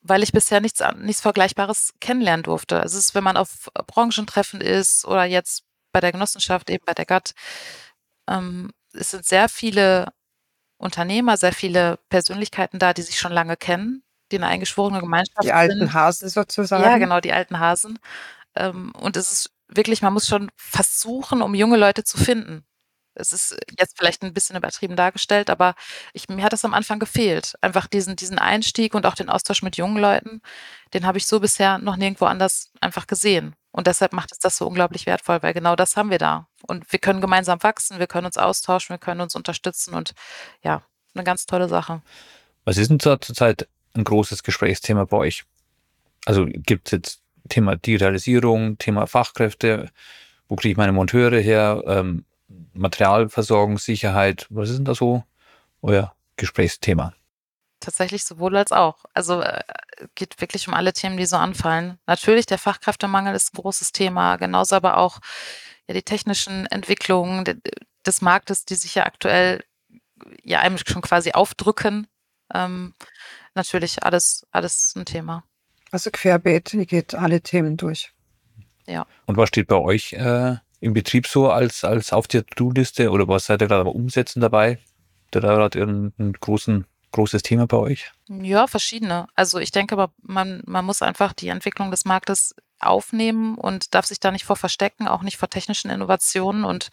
weil 0.01 0.23
ich 0.23 0.31
bisher 0.31 0.61
nichts, 0.61 0.81
nichts 0.97 1.21
Vergleichbares 1.21 1.93
kennenlernen 1.99 2.43
durfte. 2.43 2.79
Also 2.81 2.97
es 2.97 3.05
ist, 3.05 3.15
wenn 3.15 3.23
man 3.23 3.37
auf 3.37 3.69
Branchentreffen 3.85 4.61
ist 4.61 5.05
oder 5.05 5.25
jetzt 5.25 5.63
bei 5.91 5.99
der 5.99 6.11
Genossenschaft, 6.11 6.69
eben 6.69 6.83
bei 6.85 6.93
der 6.93 7.05
GATT, 7.05 7.33
ähm, 8.29 8.71
es 8.93 9.11
sind 9.11 9.25
sehr 9.25 9.49
viele 9.49 10.13
Unternehmer, 10.77 11.37
sehr 11.37 11.53
viele 11.53 11.99
Persönlichkeiten 12.09 12.79
da, 12.79 12.93
die 12.93 13.03
sich 13.03 13.19
schon 13.19 13.31
lange 13.31 13.55
kennen, 13.55 14.03
die 14.31 14.37
eine 14.37 14.47
eingeschworene 14.47 14.99
Gemeinschaft 14.99 15.37
sind. 15.37 15.45
Die 15.45 15.53
alten 15.53 15.79
sind. 15.79 15.93
Hasen 15.93 16.29
sozusagen. 16.29 16.83
Ja, 16.83 16.97
genau, 16.97 17.19
die 17.19 17.33
alten 17.33 17.59
Hasen. 17.59 17.99
Ähm, 18.55 18.91
und 18.99 19.15
es 19.15 19.31
ist 19.31 19.51
wirklich, 19.67 20.01
man 20.01 20.13
muss 20.13 20.27
schon 20.27 20.51
versuchen, 20.55 21.41
um 21.41 21.55
junge 21.55 21.77
Leute 21.77 22.03
zu 22.03 22.17
finden. 22.17 22.65
Es 23.13 23.33
ist 23.33 23.57
jetzt 23.79 23.97
vielleicht 23.97 24.23
ein 24.23 24.33
bisschen 24.33 24.55
übertrieben 24.55 24.95
dargestellt, 24.95 25.49
aber 25.49 25.75
ich, 26.13 26.29
mir 26.29 26.43
hat 26.43 26.53
das 26.53 26.65
am 26.65 26.73
Anfang 26.73 26.99
gefehlt. 26.99 27.55
Einfach 27.61 27.87
diesen, 27.87 28.15
diesen 28.15 28.39
Einstieg 28.39 28.93
und 28.93 29.05
auch 29.05 29.15
den 29.15 29.29
Austausch 29.29 29.61
mit 29.61 29.77
jungen 29.77 29.97
Leuten, 29.97 30.41
den 30.93 31.05
habe 31.05 31.17
ich 31.17 31.25
so 31.25 31.39
bisher 31.39 31.77
noch 31.77 31.97
nirgendwo 31.97 32.25
anders 32.25 32.71
einfach 32.79 33.07
gesehen. 33.07 33.55
Und 33.71 33.87
deshalb 33.87 34.13
macht 34.13 34.31
es 34.31 34.39
das 34.39 34.57
so 34.57 34.67
unglaublich 34.67 35.05
wertvoll, 35.05 35.41
weil 35.41 35.53
genau 35.53 35.75
das 35.75 35.95
haben 35.95 36.09
wir 36.09 36.17
da. 36.17 36.47
Und 36.67 36.91
wir 36.91 36.99
können 36.99 37.21
gemeinsam 37.21 37.63
wachsen, 37.63 37.99
wir 37.99 38.07
können 38.07 38.25
uns 38.25 38.37
austauschen, 38.37 38.93
wir 38.93 38.99
können 38.99 39.21
uns 39.21 39.35
unterstützen 39.35 39.93
und 39.93 40.13
ja, 40.63 40.83
eine 41.13 41.23
ganz 41.23 41.45
tolle 41.45 41.67
Sache. 41.69 42.01
Was 42.65 42.77
ist 42.77 42.89
denn 42.89 42.99
zurzeit 42.99 43.67
ein 43.93 44.03
großes 44.03 44.43
Gesprächsthema 44.43 45.05
bei 45.05 45.17
euch? 45.17 45.45
Also 46.25 46.45
gibt 46.45 46.87
es 46.87 46.91
jetzt 46.91 47.21
Thema 47.49 47.75
Digitalisierung, 47.75 48.77
Thema 48.77 49.07
Fachkräfte, 49.07 49.89
wo 50.47 50.55
kriege 50.55 50.71
ich 50.71 50.77
meine 50.77 50.91
Monteure 50.91 51.39
her, 51.39 51.81
ähm, 51.87 52.25
Materialversorgung, 52.73 53.77
Sicherheit, 53.77 54.47
was 54.49 54.69
ist 54.69 54.77
denn 54.77 54.85
da 54.85 54.95
so 54.95 55.23
euer 55.81 56.15
Gesprächsthema? 56.35 57.13
Tatsächlich 57.79 58.25
sowohl 58.25 58.55
als 58.57 58.71
auch. 58.71 59.05
Also 59.13 59.41
äh, 59.41 59.63
geht 60.15 60.39
wirklich 60.39 60.67
um 60.67 60.73
alle 60.73 60.93
Themen, 60.93 61.17
die 61.17 61.25
so 61.25 61.37
anfallen. 61.37 61.97
Natürlich, 62.05 62.45
der 62.45 62.57
Fachkräftemangel 62.57 63.35
ist 63.35 63.53
ein 63.53 63.61
großes 63.61 63.91
Thema, 63.91 64.37
genauso 64.37 64.75
aber 64.75 64.97
auch 64.97 65.19
ja, 65.87 65.93
die 65.93 66.03
technischen 66.03 66.65
Entwicklungen 66.67 67.61
des 68.05 68.21
Marktes, 68.21 68.65
die 68.65 68.75
sich 68.75 68.95
ja 68.95 69.05
aktuell 69.05 69.63
ja 70.43 70.59
einem 70.59 70.77
schon 70.77 71.01
quasi 71.01 71.31
aufdrücken. 71.31 72.07
Ähm, 72.53 72.93
natürlich 73.55 74.03
alles, 74.03 74.45
alles 74.51 74.93
ein 74.95 75.05
Thema. 75.05 75.43
Also 75.91 76.11
querbeet, 76.11 76.73
ihr 76.73 76.85
geht 76.85 77.15
alle 77.15 77.41
Themen 77.41 77.77
durch. 77.77 78.13
Ja. 78.87 79.05
Und 79.25 79.37
was 79.37 79.49
steht 79.49 79.67
bei 79.67 79.75
euch 79.75 80.13
äh, 80.13 80.55
im 80.81 80.93
Betrieb 80.93 81.27
so 81.27 81.49
als, 81.49 81.83
als 81.83 82.11
auf 82.11 82.27
der 82.27 82.45
To-Do-Liste 82.45 83.11
oder 83.11 83.27
was 83.27 83.45
seid 83.45 83.61
ihr 83.61 83.67
gerade 83.67 83.81
am 83.81 83.87
Umsetzen 83.87 84.41
dabei? 84.41 84.79
Da 85.31 85.39
gerade 85.39 85.79
irgendein 85.79 86.33
großen 86.33 86.85
großes 87.11 87.43
Thema 87.43 87.67
bei 87.67 87.77
euch? 87.77 88.11
Ja, 88.29 88.67
verschiedene. 88.67 89.27
Also 89.35 89.59
ich 89.59 89.71
denke, 89.71 90.09
man, 90.21 90.61
man 90.65 90.85
muss 90.85 91.01
einfach 91.01 91.33
die 91.33 91.49
Entwicklung 91.49 91.91
des 91.91 92.05
Marktes 92.05 92.55
aufnehmen 92.79 93.55
und 93.55 93.93
darf 93.93 94.05
sich 94.05 94.19
da 94.19 94.31
nicht 94.31 94.45
vor 94.45 94.55
verstecken, 94.55 95.07
auch 95.07 95.21
nicht 95.21 95.37
vor 95.37 95.49
technischen 95.49 95.91
Innovationen 95.91 96.63
und 96.63 96.89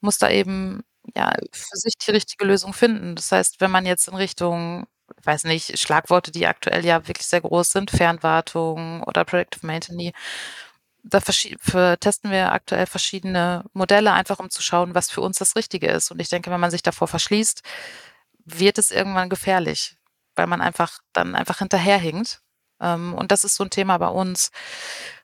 muss 0.00 0.18
da 0.18 0.30
eben 0.30 0.82
ja 1.14 1.32
für 1.52 1.76
sich 1.76 1.94
die 1.94 2.12
richtige 2.12 2.44
Lösung 2.44 2.72
finden. 2.72 3.16
Das 3.16 3.32
heißt, 3.32 3.60
wenn 3.60 3.70
man 3.70 3.86
jetzt 3.86 4.08
in 4.08 4.14
Richtung 4.14 4.86
ich 5.20 5.26
weiß 5.26 5.44
nicht, 5.44 5.78
Schlagworte, 5.78 6.30
die 6.32 6.46
aktuell 6.46 6.84
ja 6.84 7.06
wirklich 7.06 7.26
sehr 7.26 7.42
groß 7.42 7.72
sind, 7.72 7.90
Fernwartung 7.90 9.02
oder 9.02 9.24
Predictive 9.24 9.66
Maintenance, 9.66 10.14
da 11.04 11.20
für, 11.20 11.98
testen 11.98 12.30
wir 12.30 12.52
aktuell 12.52 12.86
verschiedene 12.86 13.64
Modelle, 13.74 14.12
einfach 14.12 14.38
um 14.38 14.50
zu 14.50 14.62
schauen, 14.62 14.94
was 14.94 15.10
für 15.10 15.20
uns 15.20 15.38
das 15.38 15.54
Richtige 15.54 15.88
ist. 15.88 16.10
Und 16.10 16.20
ich 16.20 16.30
denke, 16.30 16.50
wenn 16.50 16.60
man 16.60 16.70
sich 16.70 16.82
davor 16.82 17.08
verschließt, 17.08 17.62
wird 18.44 18.78
es 18.78 18.90
irgendwann 18.90 19.28
gefährlich, 19.28 19.96
weil 20.34 20.46
man 20.46 20.60
einfach 20.62 20.98
dann 21.12 21.34
einfach 21.34 21.58
hinterherhinkt. 21.58 22.40
Ähm, 22.80 23.14
und 23.14 23.32
das 23.32 23.44
ist 23.44 23.56
so 23.56 23.64
ein 23.64 23.70
Thema 23.70 23.98
bei 23.98 24.08
uns. 24.08 24.50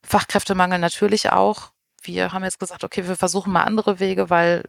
Fachkräftemangel 0.02 0.78
natürlich 0.78 1.32
auch. 1.32 1.72
Wir 2.02 2.32
haben 2.32 2.44
jetzt 2.44 2.60
gesagt, 2.60 2.84
okay, 2.84 3.08
wir 3.08 3.16
versuchen 3.16 3.52
mal 3.52 3.64
andere 3.64 4.00
Wege, 4.00 4.30
weil 4.30 4.64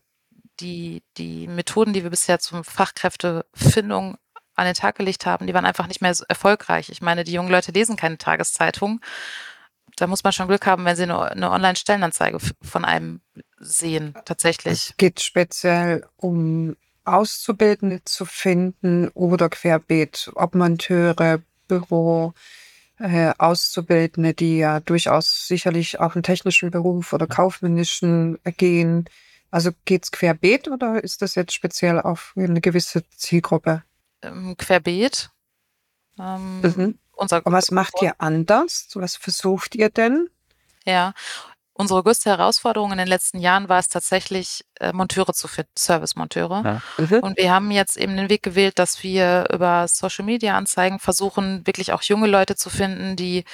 die, 0.60 1.04
die 1.18 1.48
Methoden, 1.48 1.94
die 1.94 2.04
wir 2.04 2.10
bisher 2.10 2.40
zum 2.40 2.64
Fachkräftefindung 2.64 4.18
an 4.56 4.66
den 4.66 4.76
Tag 4.76 4.96
gelegt 4.96 5.26
haben, 5.26 5.48
die 5.48 5.54
waren 5.54 5.66
einfach 5.66 5.88
nicht 5.88 6.02
mehr 6.02 6.14
so 6.14 6.24
erfolgreich. 6.28 6.90
Ich 6.90 7.02
meine, 7.02 7.24
die 7.24 7.34
jungen 7.34 7.52
Leute 7.52 7.72
lesen 7.72 7.96
keine 7.96 8.18
Tageszeitung. 8.18 9.02
Da 9.96 10.08
muss 10.08 10.24
man 10.24 10.34
schon 10.34 10.48
Glück 10.48 10.66
haben, 10.66 10.86
wenn 10.86 10.96
sie 10.96 11.04
eine, 11.04 11.20
eine 11.20 11.52
Online-Stellenanzeige 11.52 12.40
von 12.62 12.86
einem 12.86 13.22
sehen, 13.58 14.16
tatsächlich. 14.26 14.90
Es 14.90 14.98
geht 14.98 15.22
speziell 15.22 16.06
um 16.18 16.76
Auszubildende 17.04 18.04
zu 18.06 18.26
finden 18.26 19.10
oder 19.10 19.50
querbeet, 19.50 20.32
Obmonteure, 20.36 21.42
Büro, 21.68 22.34
äh, 23.00 23.34
Auszubildende, 23.38 24.34
die 24.34 24.58
ja 24.60 24.80
durchaus 24.80 25.48
sicherlich 25.48 26.00
auch 26.00 26.16
einen 26.16 26.24
technischen 26.24 26.72
Beruf 26.72 27.14
oder 27.14 27.28
kaufmännischen 27.28 28.38
gehen. 28.58 29.06
Also 29.50 29.72
geht's 29.86 30.12
querbeet 30.12 30.68
oder 30.68 31.04
ist 31.04 31.22
das 31.22 31.36
jetzt 31.36 31.54
speziell 31.54 32.00
auf 32.00 32.34
eine 32.38 32.62
gewisse 32.62 33.04
Zielgruppe? 33.10 33.84
Ähm, 34.22 34.56
querbeet. 34.58 35.32
Ähm, 36.20 36.62
mhm. 36.62 37.00
Unser 37.14 37.46
Und 37.46 37.54
was 37.54 37.72
macht 37.72 38.02
ihr 38.02 38.16
anders? 38.20 38.88
Was 38.94 39.16
versucht 39.16 39.76
ihr 39.76 39.90
denn? 39.90 40.30
Ja, 40.86 41.14
Unsere 41.82 42.04
größte 42.04 42.30
Herausforderung 42.30 42.92
in 42.92 43.00
den 43.00 43.08
letzten 43.08 43.40
Jahren 43.40 43.68
war 43.68 43.80
es 43.80 43.88
tatsächlich, 43.88 44.66
äh, 44.80 44.94
Monteure 44.94 45.34
zu 45.34 45.48
finden, 45.48 45.72
Service-Monteure. 45.76 46.64
Ja. 46.64 47.04
Mhm. 47.04 47.20
Und 47.22 47.38
wir 47.38 47.52
haben 47.52 47.72
jetzt 47.72 47.98
eben 47.98 48.16
den 48.18 48.30
Weg 48.30 48.44
gewählt, 48.44 48.78
dass 48.78 49.02
wir 49.02 49.48
über 49.52 49.88
Social-Media-Anzeigen 49.88 51.00
versuchen, 51.00 51.66
wirklich 51.66 51.92
auch 51.92 52.04
junge 52.04 52.28
Leute 52.28 52.56
zu 52.56 52.70
finden, 52.70 53.16
die 53.16 53.46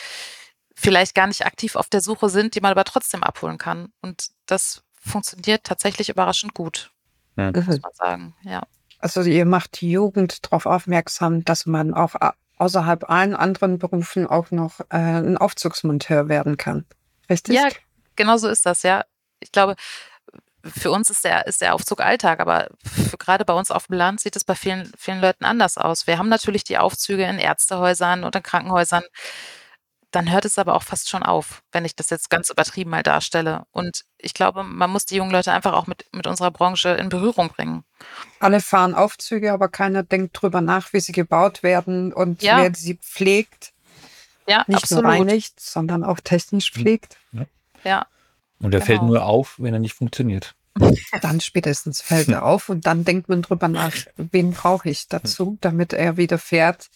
vielleicht 0.75 1.15
gar 1.15 1.27
nicht 1.27 1.45
aktiv 1.45 1.77
auf 1.77 1.87
der 1.87 2.01
Suche 2.01 2.29
sind, 2.29 2.55
die 2.55 2.59
man 2.59 2.71
aber 2.71 2.83
trotzdem 2.83 3.23
abholen 3.23 3.57
kann. 3.57 3.93
Und 4.01 4.27
das 4.45 4.81
funktioniert 4.99 5.63
tatsächlich 5.63 6.09
überraschend 6.09 6.53
gut, 6.53 6.91
ja. 7.37 7.51
muss 7.51 7.81
man 7.81 7.93
sagen. 7.93 8.35
Ja. 8.41 8.63
Also 8.99 9.21
ihr 9.21 9.45
macht 9.45 9.79
die 9.79 9.91
Jugend 9.91 10.43
darauf 10.45 10.65
aufmerksam, 10.65 11.45
dass 11.45 11.65
man 11.65 11.93
auch 11.93 12.15
außerhalb 12.57 13.09
allen 13.09 13.35
anderen 13.35 13.77
Berufen 13.79 14.27
auch 14.27 14.51
noch 14.51 14.79
äh, 14.89 14.97
ein 14.97 15.37
Aufzugsmonteur 15.37 16.27
werden 16.27 16.57
kann. 16.57 16.85
Richtig? 17.29 17.55
Ja, 17.55 17.67
genau 18.15 18.37
so 18.37 18.47
ist 18.47 18.65
das, 18.65 18.83
ja. 18.83 19.03
Ich 19.39 19.51
glaube, 19.51 19.75
für 20.63 20.91
uns 20.91 21.09
ist 21.09 21.23
der, 21.23 21.47
ist 21.47 21.61
der 21.61 21.73
Aufzug 21.73 22.01
Alltag, 22.01 22.39
aber 22.39 22.69
für, 22.83 23.17
gerade 23.17 23.45
bei 23.45 23.53
uns 23.53 23.71
auf 23.71 23.87
dem 23.87 23.95
Land 23.95 24.19
sieht 24.19 24.35
es 24.35 24.43
bei 24.43 24.55
vielen, 24.55 24.91
vielen 24.97 25.21
Leuten 25.21 25.45
anders 25.45 25.77
aus. 25.77 26.07
Wir 26.07 26.17
haben 26.17 26.29
natürlich 26.29 26.63
die 26.63 26.77
Aufzüge 26.77 27.23
in 27.23 27.39
Ärztehäusern 27.39 28.23
und 28.23 28.35
in 28.35 28.43
Krankenhäusern. 28.43 29.03
Dann 30.11 30.31
hört 30.31 30.45
es 30.45 30.57
aber 30.57 30.75
auch 30.75 30.83
fast 30.83 31.09
schon 31.09 31.23
auf, 31.23 31.63
wenn 31.71 31.83
ich 31.83 31.95
das 31.95 32.09
jetzt 32.09 32.29
ganz 32.29 32.49
übertrieben 32.49 32.91
mal 32.91 33.03
darstelle. 33.03 33.65
Und 33.71 34.05
ich 34.17 34.33
glaube, 34.33 34.63
man 34.63 34.89
muss 34.89 35.05
die 35.05 35.15
jungen 35.15 35.31
Leute 35.31 35.51
einfach 35.51 35.73
auch 35.73 35.85
mit, 35.85 36.05
mit 36.13 36.27
unserer 36.27 36.51
Branche 36.51 36.89
in 36.89 37.09
Berührung 37.09 37.49
bringen. 37.49 37.83
Alle 38.39 38.61
fahren 38.61 38.95
Aufzüge, 38.95 39.51
aber 39.51 39.67
keiner 39.67 40.03
denkt 40.03 40.41
drüber 40.41 40.61
nach, 40.61 40.93
wie 40.93 41.01
sie 41.01 41.11
gebaut 41.11 41.61
werden 41.61 42.13
und 42.13 42.41
ja. 42.41 42.61
wer 42.61 42.73
sie 42.73 42.95
pflegt. 42.95 43.73
Ja, 44.47 44.63
Nicht 44.67 44.83
absolut. 44.83 45.03
nur 45.03 45.11
reinigt, 45.11 45.59
sondern 45.59 46.05
auch 46.05 46.21
technisch 46.21 46.71
pflegt. 46.71 47.17
Ja. 47.33 47.45
Ja. 47.83 48.07
Und 48.59 48.73
er 48.73 48.79
genau. 48.79 48.85
fällt 48.85 49.01
nur 49.03 49.25
auf, 49.25 49.55
wenn 49.57 49.73
er 49.73 49.79
nicht 49.79 49.93
funktioniert. 49.93 50.55
Dann 51.21 51.41
spätestens 51.41 52.01
fällt 52.01 52.29
er 52.29 52.45
auf 52.45 52.69
und 52.69 52.85
dann 52.85 53.03
denkt 53.03 53.29
man 53.29 53.41
drüber 53.41 53.67
nach, 53.67 53.93
wen 54.15 54.51
brauche 54.51 54.89
ich 54.89 55.07
dazu, 55.07 55.57
damit 55.61 55.93
er 55.93 56.17
wieder 56.17 56.37
fährt. 56.37 56.89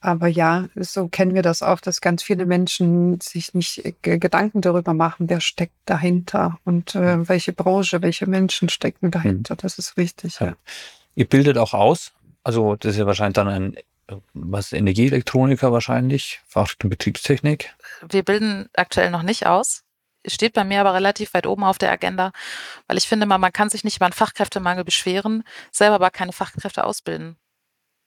Aber 0.00 0.28
ja, 0.28 0.68
so 0.76 1.08
kennen 1.08 1.34
wir 1.34 1.42
das 1.42 1.62
auch, 1.62 1.80
dass 1.80 2.00
ganz 2.00 2.22
viele 2.22 2.46
Menschen 2.46 3.20
sich 3.20 3.54
nicht 3.54 3.82
Gedanken 4.02 4.60
darüber 4.60 4.94
machen, 4.94 5.28
wer 5.28 5.40
steckt 5.40 5.74
dahinter 5.86 6.58
und 6.64 6.94
äh, 6.94 7.28
welche 7.28 7.52
Branche, 7.52 8.02
welche 8.02 8.26
Menschen 8.26 8.68
stecken 8.68 9.10
dahinter. 9.10 9.54
Hm. 9.54 9.58
Das 9.62 9.78
ist 9.78 9.96
richtig. 9.96 10.38
Ja. 10.38 10.54
Ihr 11.14 11.26
bildet 11.26 11.58
auch 11.58 11.74
aus, 11.74 12.12
also 12.44 12.76
das 12.76 12.92
ist 12.92 12.98
ja 12.98 13.06
wahrscheinlich 13.06 13.34
dann 13.34 13.48
ein 13.48 13.76
was 14.34 14.72
Energieelektroniker 14.72 15.72
wahrscheinlich, 15.72 16.40
Fachrichtung 16.46 16.90
Betriebstechnik. 16.90 17.74
Wir 18.08 18.22
bilden 18.22 18.68
aktuell 18.76 19.10
noch 19.10 19.24
nicht 19.24 19.46
aus 19.46 19.82
steht 20.30 20.54
bei 20.54 20.64
mir 20.64 20.80
aber 20.80 20.94
relativ 20.94 21.34
weit 21.34 21.46
oben 21.46 21.64
auf 21.64 21.78
der 21.78 21.90
Agenda, 21.90 22.32
weil 22.86 22.98
ich 22.98 23.06
finde 23.06 23.26
mal, 23.26 23.38
man 23.38 23.52
kann 23.52 23.70
sich 23.70 23.84
nicht 23.84 23.96
über 23.96 24.06
einen 24.06 24.12
Fachkräftemangel 24.12 24.84
beschweren, 24.84 25.44
selber 25.70 25.96
aber 25.96 26.10
keine 26.10 26.32
Fachkräfte 26.32 26.84
ausbilden. 26.84 27.36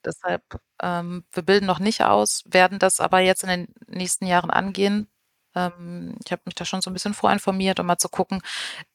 Deshalb, 0.06 0.44
ähm, 0.82 1.26
wir 1.34 1.44
bilden 1.44 1.66
noch 1.66 1.80
nicht 1.80 2.04
aus, 2.04 2.44
werden 2.46 2.80
das 2.80 3.00
aber 3.00 3.20
jetzt 3.20 3.44
in 3.44 3.50
den 3.50 3.68
nächsten 3.88 4.26
Jahren 4.26 4.50
angehen. 4.52 5.08
Ähm, 5.56 6.16
ich 6.26 6.32
habe 6.32 6.44
mich 6.46 6.56
da 6.56 6.66
schon 6.66 6.82
so 6.82 6.90
ein 6.90 6.94
bisschen 6.94 7.14
vorinformiert, 7.14 7.80
um 7.80 7.86
mal 7.88 7.98
zu 7.98 8.10
gucken, 8.10 8.42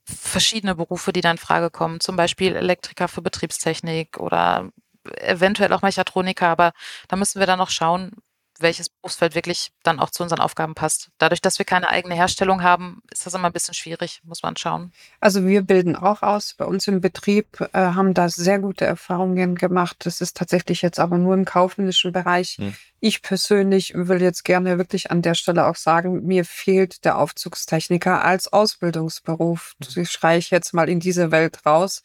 verschiedene 0.07 0.75
Berufe, 0.77 1.12
die 1.12 1.21
da 1.21 1.31
in 1.31 1.38
Frage 1.38 1.71
kommen, 1.71 2.01
zum 2.01 2.17
Beispiel 2.17 2.57
Elektriker 2.57 3.09
für 3.09 3.23
Betriebstechnik 3.23 4.19
oder 4.19 4.71
eventuell 5.19 5.73
auch 5.73 5.83
Mechatroniker, 5.83 6.49
aber 6.49 6.73
da 7.09 7.17
müssen 7.17 7.40
wir 7.40 7.47
dann 7.47 7.59
noch 7.59 7.71
schauen, 7.71 8.12
welches 8.61 8.88
Berufsfeld 8.88 9.35
wirklich 9.35 9.73
dann 9.83 9.99
auch 9.99 10.11
zu 10.11 10.23
unseren 10.23 10.40
Aufgaben 10.40 10.75
passt. 10.75 11.11
Dadurch, 11.19 11.40
dass 11.40 11.59
wir 11.59 11.67
keine 11.67 11.90
eigene 11.90 12.14
Herstellung 12.14 12.62
haben, 12.62 13.03
ist 13.11 13.27
das 13.27 13.35
immer 13.35 13.49
ein 13.49 13.53
bisschen 13.53 13.75
schwierig, 13.75 14.21
muss 14.25 14.43
man 14.43 14.57
schauen. 14.57 14.93
Also 15.21 15.45
wir 15.47 15.62
bilden 15.62 15.97
auch 15.97 16.23
aus. 16.23 16.55
Bei 16.55 16.64
uns 16.64 16.87
im 16.87 17.01
Betrieb 17.01 17.61
äh, 17.61 17.79
haben 17.79 18.14
da 18.14 18.29
sehr 18.29 18.59
gute 18.59 18.85
Erfahrungen 18.85 19.57
gemacht. 19.57 19.97
Das 20.01 20.21
ist 20.21 20.37
tatsächlich 20.37 20.83
jetzt 20.83 21.01
aber 21.01 21.19
nur 21.19 21.35
im 21.35 21.45
kaufmännischen 21.45 22.12
Bereich. 22.12 22.57
Hm. 22.59 22.75
Ich 23.01 23.23
persönlich 23.23 23.93
will 23.95 24.23
jetzt 24.23 24.45
gerne 24.45 24.79
wirklich 24.79 25.11
an 25.11 25.21
der 25.21 25.35
Stelle 25.35 25.67
auch 25.67 25.77
sagen, 25.77 26.25
mir 26.25 26.45
fehlt 26.45 27.05
der 27.05 27.19
Aufzugstechniker 27.19 28.25
als 28.25 28.53
Ausbildungsberuf. 28.53 29.75
Das 29.79 30.11
schreie 30.11 30.38
ich 30.38 30.51
jetzt 30.51 30.73
mal 30.73 30.88
in 30.88 31.01
diese 31.01 31.31
Welt 31.31 31.67
raus. 31.67 32.03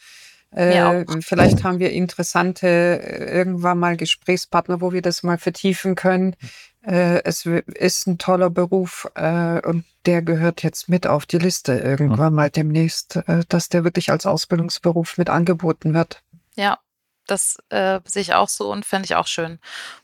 Äh, 0.51 1.05
vielleicht 1.21 1.63
haben 1.63 1.79
wir 1.79 1.91
interessante 1.91 2.67
äh, 2.67 3.37
irgendwann 3.37 3.77
mal 3.77 3.97
Gesprächspartner, 3.97 4.81
wo 4.81 4.91
wir 4.91 5.01
das 5.01 5.21
mal 5.21 5.37
vertiefen 5.37 5.95
können. 5.95 6.35
Äh, 6.81 7.21
es 7.23 7.45
ist 7.45 8.07
ein 8.07 8.17
toller 8.17 8.49
Beruf 8.49 9.07
äh, 9.15 9.61
und 9.67 9.85
der 10.05 10.21
gehört 10.21 10.63
jetzt 10.63 10.89
mit 10.89 11.05
auf 11.05 11.25
die 11.25 11.37
Liste 11.37 11.73
irgendwann 11.73 12.33
mal 12.33 12.49
demnächst, 12.49 13.17
äh, 13.27 13.43
dass 13.47 13.69
der 13.69 13.83
wirklich 13.83 14.09
als 14.09 14.25
Ausbildungsberuf 14.25 15.17
mit 15.17 15.29
angeboten 15.29 15.93
wird. 15.93 16.23
Ja, 16.55 16.79
das 17.27 17.57
äh, 17.69 17.99
sehe 18.05 18.23
ich 18.23 18.33
auch 18.33 18.49
so 18.49 18.71
und 18.71 18.85
fände 18.85 19.05
ich 19.05 19.15
auch 19.15 19.27
schön. 19.27 19.59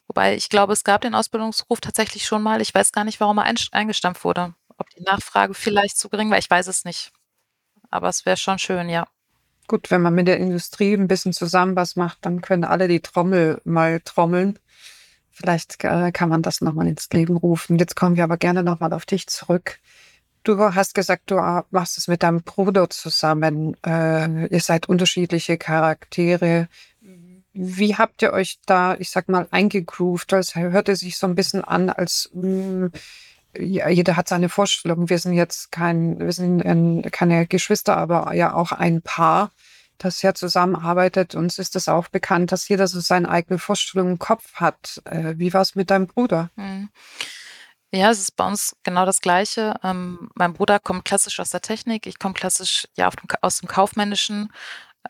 Wobei 0.08 0.36
ich 0.36 0.50
glaube, 0.50 0.74
es 0.74 0.84
gab 0.84 1.02
den 1.02 1.16
Ausbildungsberuf 1.16 1.82
tatsächlich 1.82 2.26
schon 2.26 2.44
mal. 2.44 2.62
Ich 2.62 2.76
weiß 2.76 2.92
gar 2.92 3.04
nicht, 3.04 3.20
warum 3.20 3.40
er 3.40 3.52
eingestampft 3.72 4.24
wurde. 4.24 4.54
Ob 4.78 4.90
die 4.92 5.02
Nachfrage 5.02 5.54
vielleicht 5.54 5.98
zu 5.98 6.10
gering 6.10 6.30
war, 6.30 6.38
ich 6.38 6.50
weiß 6.50 6.68
es 6.68 6.86
nicht. 6.86 7.12
Aber 7.90 8.10
es 8.10 8.26
wäre 8.26 8.38
schon 8.38 8.60
schön, 8.60 8.90
ja. 8.90 9.08
Gut, 9.68 9.90
wenn 9.90 10.02
man 10.02 10.14
mit 10.14 10.28
der 10.28 10.38
Industrie 10.38 10.94
ein 10.94 11.08
bisschen 11.08 11.34
zusammen 11.34 11.76
was 11.76 11.96
macht, 11.96 12.20
dann 12.22 12.42
können 12.42 12.64
alle 12.64 12.88
die 12.88 13.00
Trommel 13.00 13.62
mal 13.64 14.00
trommeln. 14.02 14.60
Vielleicht 15.32 15.84
äh, 15.84 16.12
kann 16.12 16.30
man 16.30 16.42
das 16.42 16.62
nochmal 16.62 16.88
ins 16.88 17.10
Leben 17.12 17.36
rufen. 17.36 17.78
Jetzt 17.78 17.96
kommen 17.96 18.16
wir 18.16 18.24
aber 18.24 18.38
gerne 18.38 18.64
nochmal 18.64 18.94
auf 18.94 19.06
dich 19.06 19.28
zurück. 19.28 19.80
Du 20.44 20.60
hast 20.60 20.94
gesagt, 20.94 21.32
du 21.32 21.36
machst 21.72 21.98
es 21.98 22.08
mit 22.08 22.22
deinem 22.22 22.44
Bruder 22.44 22.90
zusammen. 22.90 23.76
Äh, 23.86 24.46
ihr 24.48 24.62
seid 24.62 24.88
unterschiedliche 24.88 25.58
Charaktere. 25.58 26.68
Wie 27.54 27.96
habt 27.96 28.22
ihr 28.22 28.32
euch 28.32 28.60
da, 28.68 28.96
ich 28.96 29.10
sag 29.10 29.28
mal, 29.28 29.48
eingegroovt? 29.50 30.32
Das 30.32 30.56
hörte 30.56 30.96
sich 30.96 31.18
so 31.18 31.26
ein 31.26 31.36
bisschen 31.36 31.64
an, 31.64 31.90
als 31.90 32.30
mh, 32.34 32.90
ja, 32.90 32.92
jeder 33.60 34.16
hat 34.16 34.28
seine 34.28 34.50
Vorstellung. 34.50 35.10
Wir 35.10 35.20
sind 35.20 35.34
jetzt 35.34 35.72
kein, 35.72 36.20
wir 36.20 36.32
sind 36.32 36.62
keine 37.12 37.48
Geschwister, 37.48 37.98
aber 37.98 38.34
ja 38.34 38.54
auch 38.54 38.72
ein 38.72 39.02
Paar, 39.02 39.52
das 39.98 40.22
ja 40.22 40.34
zusammenarbeitet. 40.34 41.36
Uns 41.36 41.58
ist 41.58 41.76
es 41.76 41.88
auch 41.88 42.08
bekannt, 42.08 42.52
dass 42.52 42.68
jeder 42.68 42.88
so 42.88 43.00
seine 43.00 43.30
eigene 43.30 43.60
Vorstellung 43.60 44.12
im 44.12 44.20
Kopf 44.20 44.56
hat. 44.56 45.02
Äh, 45.06 45.36
wie 45.38 45.54
war 45.54 45.62
es 45.62 45.76
mit 45.76 45.90
deinem 45.90 46.08
Bruder? 46.08 46.50
Hm. 46.56 46.90
Ja, 47.94 48.12
es 48.12 48.20
ist 48.20 48.36
bei 48.36 48.46
uns 48.46 48.76
genau 48.84 49.06
das 49.06 49.22
Gleiche. 49.22 49.76
Ähm, 49.84 50.30
mein 50.36 50.54
Bruder 50.54 50.80
kommt 50.80 51.06
klassisch 51.06 51.40
aus 51.40 51.52
der 51.52 51.62
Technik, 51.62 52.08
ich 52.08 52.20
komme 52.20 52.34
klassisch 52.34 52.88
ja 52.98 53.10
dem, 53.10 53.28
aus 53.42 53.60
dem 53.60 53.70
Kaufmännischen. 53.70 54.52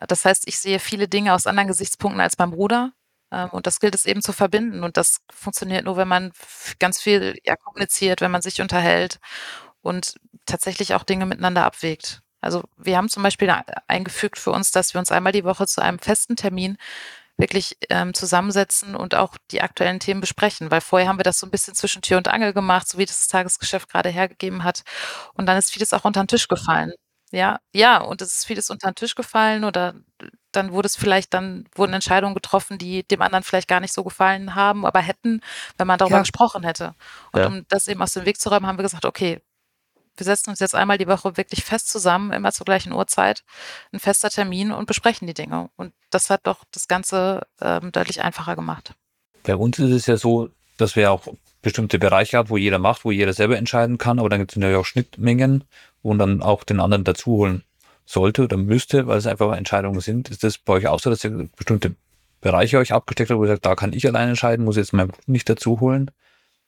Das 0.08 0.25
heißt, 0.25 0.47
ich 0.47 0.60
sehe 0.60 0.79
viele 0.79 1.08
Dinge 1.08 1.34
aus 1.34 1.47
anderen 1.47 1.67
Gesichtspunkten 1.67 2.21
als 2.21 2.38
mein 2.38 2.51
Bruder. 2.51 2.91
Ähm, 3.36 3.50
und 3.50 3.67
das 3.67 3.80
gilt 3.80 3.95
es 3.95 4.06
eben 4.06 4.21
zu 4.21 4.34
verbinden. 4.34 4.84
Und 4.84 4.98
das 4.98 5.19
funktioniert 5.34 5.86
nur, 5.86 5.98
wenn 5.98 6.08
man 6.08 6.32
ganz 6.80 7.02
viel 7.02 7.38
ja, 7.45 7.56
kommuniziert, 7.56 8.21
wenn 8.21 8.32
man 8.32 8.41
sich 8.41 8.62
unterhält 8.62 9.19
und 9.82 10.15
tatsächlich 10.45 10.95
auch 10.95 11.04
Dinge 11.04 11.26
miteinander 11.26 11.65
abwägt. 11.65 12.21
Also 12.41 12.63
wir 12.78 12.98
haben 12.98 13.10
zum 13.10 13.24
Beispiel 13.24 13.52
eingefügt 13.88 14.39
für 14.39 14.52
uns, 14.52 14.71
dass 14.71 14.93
wir 14.93 15.00
uns 15.00 15.12
einmal 15.12 15.34
die 15.34 15.43
Woche 15.43 15.67
zu 15.67 15.82
einem 15.82 16.00
festen 16.00 16.36
Termin 16.36 16.78
wirklich 17.38 17.78
ähm, 17.89 18.13
zusammensetzen 18.13 18.95
und 18.95 19.15
auch 19.15 19.36
die 19.52 19.62
aktuellen 19.62 20.00
Themen 20.00 20.21
besprechen, 20.21 20.71
weil 20.71 20.80
vorher 20.80 21.10
haben 21.10 21.19
wir 21.19 21.24
das 21.24 21.39
so 21.39 21.48
ein 21.48 21.52
bisschen 21.52 21.76
zwischen 21.76 22.02
Tür 22.02 22.17
und 22.17 22.30
Angel 22.30 22.54
gemacht, 22.54 22.88
so 22.88 22.98
wie 22.98 23.06
das, 23.06 23.17
das 23.17 23.28
Tagesgeschäft 23.28 23.89
gerade 23.89 24.10
hergegeben 24.10 24.63
hat. 24.63 24.84
Und 25.34 25.48
dann 25.48 25.58
ist 25.58 25.74
vieles 25.74 25.91
auch 25.93 26.06
unter 26.06 26.24
den 26.24 26.28
Tisch 26.30 26.48
gefallen. 26.48 26.93
Ja, 27.32 27.60
ja, 27.74 27.98
und 27.98 28.21
es 28.21 28.38
ist 28.38 28.45
vieles 28.45 28.69
unter 28.69 28.89
den 28.91 28.95
Tisch 28.95 29.15
gefallen 29.15 29.65
oder 29.65 29.95
dann 30.56 30.72
wurde 30.72 30.88
es 30.88 30.96
vielleicht, 30.96 31.34
dann 31.34 31.65
wurden 31.76 31.94
Entscheidungen 31.94 32.36
getroffen, 32.36 32.78
die 32.78 33.04
dem 33.04 33.22
anderen 33.22 33.44
vielleicht 33.44 33.68
gar 33.68 33.80
nicht 33.80 33.94
so 33.94 34.04
gefallen 34.04 34.56
haben, 34.56 34.86
aber 34.86 35.00
hätten, 35.00 35.41
wenn 35.78 35.88
man 35.88 35.98
darüber 35.98 36.18
ja. 36.18 36.22
gesprochen 36.22 36.63
hätte. 36.63 36.94
Und 37.32 37.39
ja. 37.39 37.48
um 37.48 37.65
das 37.68 37.88
eben 37.88 38.02
aus 38.02 38.13
dem 38.13 38.26
Weg 38.26 38.39
zu 38.39 38.50
räumen, 38.50 38.68
haben 38.68 38.78
wir 38.78 38.84
gesagt, 38.84 39.06
okay, 39.06 39.41
wir 40.18 40.24
setzen 40.24 40.50
uns 40.50 40.60
jetzt 40.60 40.76
einmal 40.76 40.98
die 40.98 41.08
Woche 41.08 41.36
wirklich 41.38 41.63
fest 41.63 41.89
zusammen, 41.89 42.32
immer 42.32 42.52
zur 42.52 42.65
gleichen 42.65 42.94
Uhrzeit, 42.94 43.44
ein 43.91 44.00
fester 44.00 44.30
Termin 44.30 44.72
und 44.72 44.86
besprechen 44.86 45.28
die 45.28 45.34
Dinge. 45.34 45.70
Und 45.76 45.94
das 46.10 46.30
hat 46.30 46.41
doch 46.44 46.63
das 46.72 46.88
Ganze 46.88 47.46
ähm, 47.60 47.91
deutlich 47.91 48.22
einfacher 48.22 48.56
gemacht. 48.56 48.94
Bei 49.44 49.56
uns 49.56 49.78
ist 49.78 49.91
es 49.91 50.06
ja 50.06 50.18
so, 50.18 50.50
dass 50.78 50.96
wir 50.96 51.12
auch 51.12 51.28
bestimmte 51.62 52.00
Bereiche 52.00 52.38
haben, 52.38 52.50
wo 52.50 52.58
jeder 52.58 52.80
macht, 52.80 53.06
wo 53.06 53.12
jeder 53.12 53.34
selber 53.34 53.58
entscheiden 53.58 53.98
kann, 53.98 54.20
aber 54.20 54.30
dann 54.30 54.39
gibt 54.39 54.52
es 54.52 54.58
natürlich 54.58 54.78
auch 54.78 54.86
Schnittmengen, 54.86 55.63
wo 56.02 56.10
man 56.10 56.20
dann 56.20 56.41
auch 56.41 56.63
den 56.63 56.80
anderen 56.80 57.04
dazu 57.04 57.32
holen 57.32 57.63
sollte 58.06 58.44
oder 58.44 58.58
müsste, 58.58 59.08
weil 59.08 59.18
es 59.18 59.28
einfach 59.28 59.56
Entscheidungen 59.56 60.00
sind. 60.00 60.30
Ist 60.30 60.44
das 60.44 60.58
bei 60.58 60.74
euch 60.74 60.88
auch 60.88 61.00
so, 61.00 61.10
dass 61.10 61.24
ihr 61.24 61.50
bestimmte 61.56 61.96
Bereiche 62.41 62.78
euch 62.78 62.94
abgesteckt 62.94 63.32
habt, 63.32 63.39
wo 63.39 63.44
ihr 63.44 63.50
sagt, 63.50 63.65
da 63.65 63.76
kann 63.76 63.94
ich 63.94 64.06
allein 64.08 64.30
entscheiden, 64.30 64.65
muss 64.65 64.78
jetzt 64.78 64.94
meinen 64.94 65.10
Bruder 65.10 65.24
nicht 65.26 65.50
dazu 65.50 65.80
holen? 65.80 66.12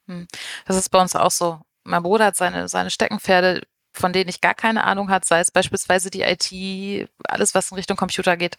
Hm. 0.07 0.27
Das 0.65 0.75
ist 0.75 0.89
bei 0.89 0.99
uns 0.99 1.15
auch 1.15 1.31
so. 1.31 1.61
Mein 1.83 2.03
Bruder 2.03 2.25
hat 2.25 2.35
seine, 2.35 2.67
seine 2.67 2.89
Steckenpferde, 2.89 3.61
von 3.93 4.13
denen 4.13 4.29
ich 4.29 4.41
gar 4.41 4.55
keine 4.55 4.83
Ahnung 4.83 5.09
hat, 5.09 5.25
sei 5.25 5.39
es 5.39 5.51
beispielsweise 5.51 6.09
die 6.09 6.21
IT, 6.21 7.09
alles, 7.27 7.53
was 7.53 7.71
in 7.71 7.77
Richtung 7.77 7.97
Computer 7.97 8.37
geht. 8.37 8.57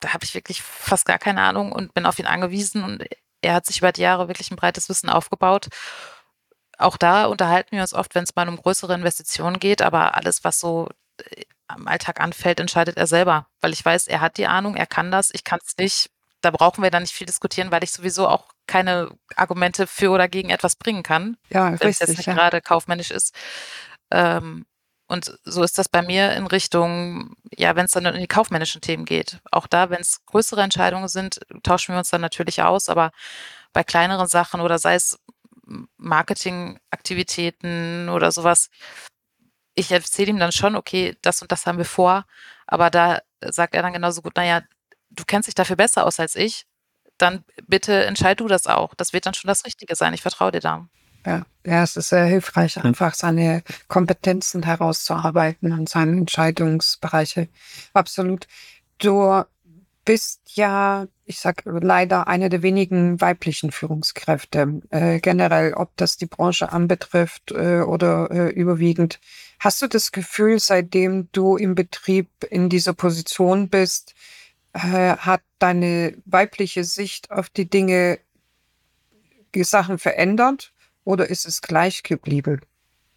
Da 0.00 0.14
habe 0.14 0.24
ich 0.24 0.34
wirklich 0.34 0.62
fast 0.62 1.04
gar 1.04 1.18
keine 1.18 1.42
Ahnung 1.42 1.72
und 1.72 1.94
bin 1.94 2.06
auf 2.06 2.18
ihn 2.18 2.26
angewiesen 2.26 2.84
und 2.84 3.04
er 3.42 3.54
hat 3.54 3.66
sich 3.66 3.78
über 3.78 3.92
die 3.92 4.02
Jahre 4.02 4.28
wirklich 4.28 4.50
ein 4.50 4.56
breites 4.56 4.88
Wissen 4.88 5.08
aufgebaut. 5.10 5.68
Auch 6.78 6.96
da 6.96 7.26
unterhalten 7.26 7.72
wir 7.72 7.82
uns 7.82 7.92
oft, 7.92 8.14
wenn 8.14 8.24
es 8.24 8.34
mal 8.34 8.48
um 8.48 8.56
größere 8.56 8.94
Investitionen 8.94 9.58
geht, 9.58 9.82
aber 9.82 10.16
alles, 10.16 10.44
was 10.44 10.58
so 10.60 10.88
am 11.68 11.86
Alltag 11.86 12.20
anfällt, 12.20 12.60
entscheidet 12.60 12.96
er 12.96 13.06
selber, 13.06 13.46
weil 13.60 13.72
ich 13.72 13.84
weiß, 13.84 14.08
er 14.08 14.20
hat 14.20 14.38
die 14.38 14.46
Ahnung, 14.46 14.76
er 14.76 14.86
kann 14.86 15.10
das, 15.10 15.30
ich 15.32 15.44
kann 15.44 15.60
es 15.64 15.76
nicht. 15.78 16.10
Da 16.42 16.50
brauchen 16.50 16.82
wir 16.82 16.90
dann 16.90 17.02
nicht 17.02 17.14
viel 17.14 17.26
diskutieren, 17.26 17.70
weil 17.70 17.84
ich 17.84 17.92
sowieso 17.92 18.26
auch 18.26 18.48
keine 18.66 19.10
Argumente 19.36 19.86
für 19.86 20.10
oder 20.10 20.26
gegen 20.26 20.50
etwas 20.50 20.76
bringen 20.76 21.02
kann, 21.02 21.36
ja, 21.50 21.78
wenn 21.78 21.88
es 21.88 21.98
jetzt 21.98 22.16
nicht 22.16 22.26
ja. 22.26 22.32
gerade 22.32 22.62
kaufmännisch 22.62 23.10
ist. 23.10 23.34
Ähm, 24.10 24.64
und 25.06 25.38
so 25.44 25.62
ist 25.64 25.76
das 25.76 25.88
bei 25.88 26.02
mir 26.02 26.32
in 26.34 26.46
Richtung, 26.46 27.34
ja, 27.56 27.74
wenn 27.74 27.86
es 27.86 27.90
dann 27.90 28.06
in 28.06 28.20
die 28.20 28.28
kaufmännischen 28.28 28.80
Themen 28.80 29.04
geht. 29.04 29.40
Auch 29.50 29.66
da, 29.66 29.90
wenn 29.90 30.00
es 30.00 30.24
größere 30.26 30.62
Entscheidungen 30.62 31.08
sind, 31.08 31.40
tauschen 31.64 31.94
wir 31.94 31.98
uns 31.98 32.10
dann 32.10 32.20
natürlich 32.20 32.62
aus, 32.62 32.88
aber 32.88 33.10
bei 33.72 33.82
kleineren 33.82 34.28
Sachen 34.28 34.60
oder 34.60 34.78
sei 34.78 34.94
es 34.94 35.18
Marketingaktivitäten 35.96 38.08
oder 38.08 38.30
sowas, 38.30 38.70
ich 39.80 39.90
erzähle 39.90 40.30
ihm 40.30 40.38
dann 40.38 40.52
schon, 40.52 40.76
okay, 40.76 41.16
das 41.22 41.42
und 41.42 41.50
das 41.50 41.66
haben 41.66 41.78
wir 41.78 41.84
vor, 41.84 42.24
aber 42.66 42.90
da 42.90 43.20
sagt 43.40 43.74
er 43.74 43.82
dann 43.82 43.92
genauso 43.92 44.22
gut, 44.22 44.36
naja, 44.36 44.62
du 45.10 45.24
kennst 45.26 45.48
dich 45.48 45.54
dafür 45.54 45.76
besser 45.76 46.06
aus 46.06 46.20
als 46.20 46.36
ich, 46.36 46.66
dann 47.18 47.44
bitte 47.66 48.04
entscheid 48.04 48.40
du 48.40 48.46
das 48.46 48.66
auch. 48.66 48.94
Das 48.94 49.12
wird 49.12 49.26
dann 49.26 49.34
schon 49.34 49.48
das 49.48 49.64
Richtige 49.64 49.94
sein. 49.94 50.14
Ich 50.14 50.22
vertraue 50.22 50.52
dir 50.52 50.60
da. 50.60 50.88
Ja, 51.26 51.44
ja, 51.66 51.82
es 51.82 51.96
ist 51.96 52.08
sehr 52.08 52.24
hilfreich, 52.24 52.82
einfach 52.82 53.14
seine 53.14 53.62
Kompetenzen 53.88 54.62
herauszuarbeiten 54.62 55.72
und 55.72 55.88
seine 55.88 56.12
Entscheidungsbereiche. 56.12 57.48
Absolut. 57.92 58.46
Du 58.98 59.44
bist 60.04 60.40
ja, 60.54 61.06
ich 61.24 61.38
sag 61.38 61.62
leider 61.64 62.26
eine 62.26 62.48
der 62.48 62.62
wenigen 62.62 63.20
weiblichen 63.20 63.70
Führungskräfte, 63.70 64.80
äh, 64.90 65.20
generell, 65.20 65.74
ob 65.74 65.96
das 65.96 66.16
die 66.16 66.26
Branche 66.26 66.72
anbetrifft 66.72 67.52
äh, 67.52 67.80
oder 67.80 68.30
äh, 68.30 68.48
überwiegend. 68.48 69.20
Hast 69.58 69.82
du 69.82 69.86
das 69.86 70.10
Gefühl, 70.12 70.58
seitdem 70.58 71.28
du 71.32 71.56
im 71.56 71.74
Betrieb 71.74 72.28
in 72.48 72.68
dieser 72.68 72.94
Position 72.94 73.68
bist, 73.68 74.14
äh, 74.72 75.16
hat 75.16 75.42
deine 75.58 76.16
weibliche 76.24 76.84
Sicht 76.84 77.30
auf 77.30 77.50
die 77.50 77.68
Dinge, 77.68 78.18
die 79.54 79.64
Sachen 79.64 79.98
verändert 79.98 80.72
oder 81.04 81.28
ist 81.28 81.44
es 81.44 81.60
gleich 81.60 82.02
geblieben? 82.02 82.60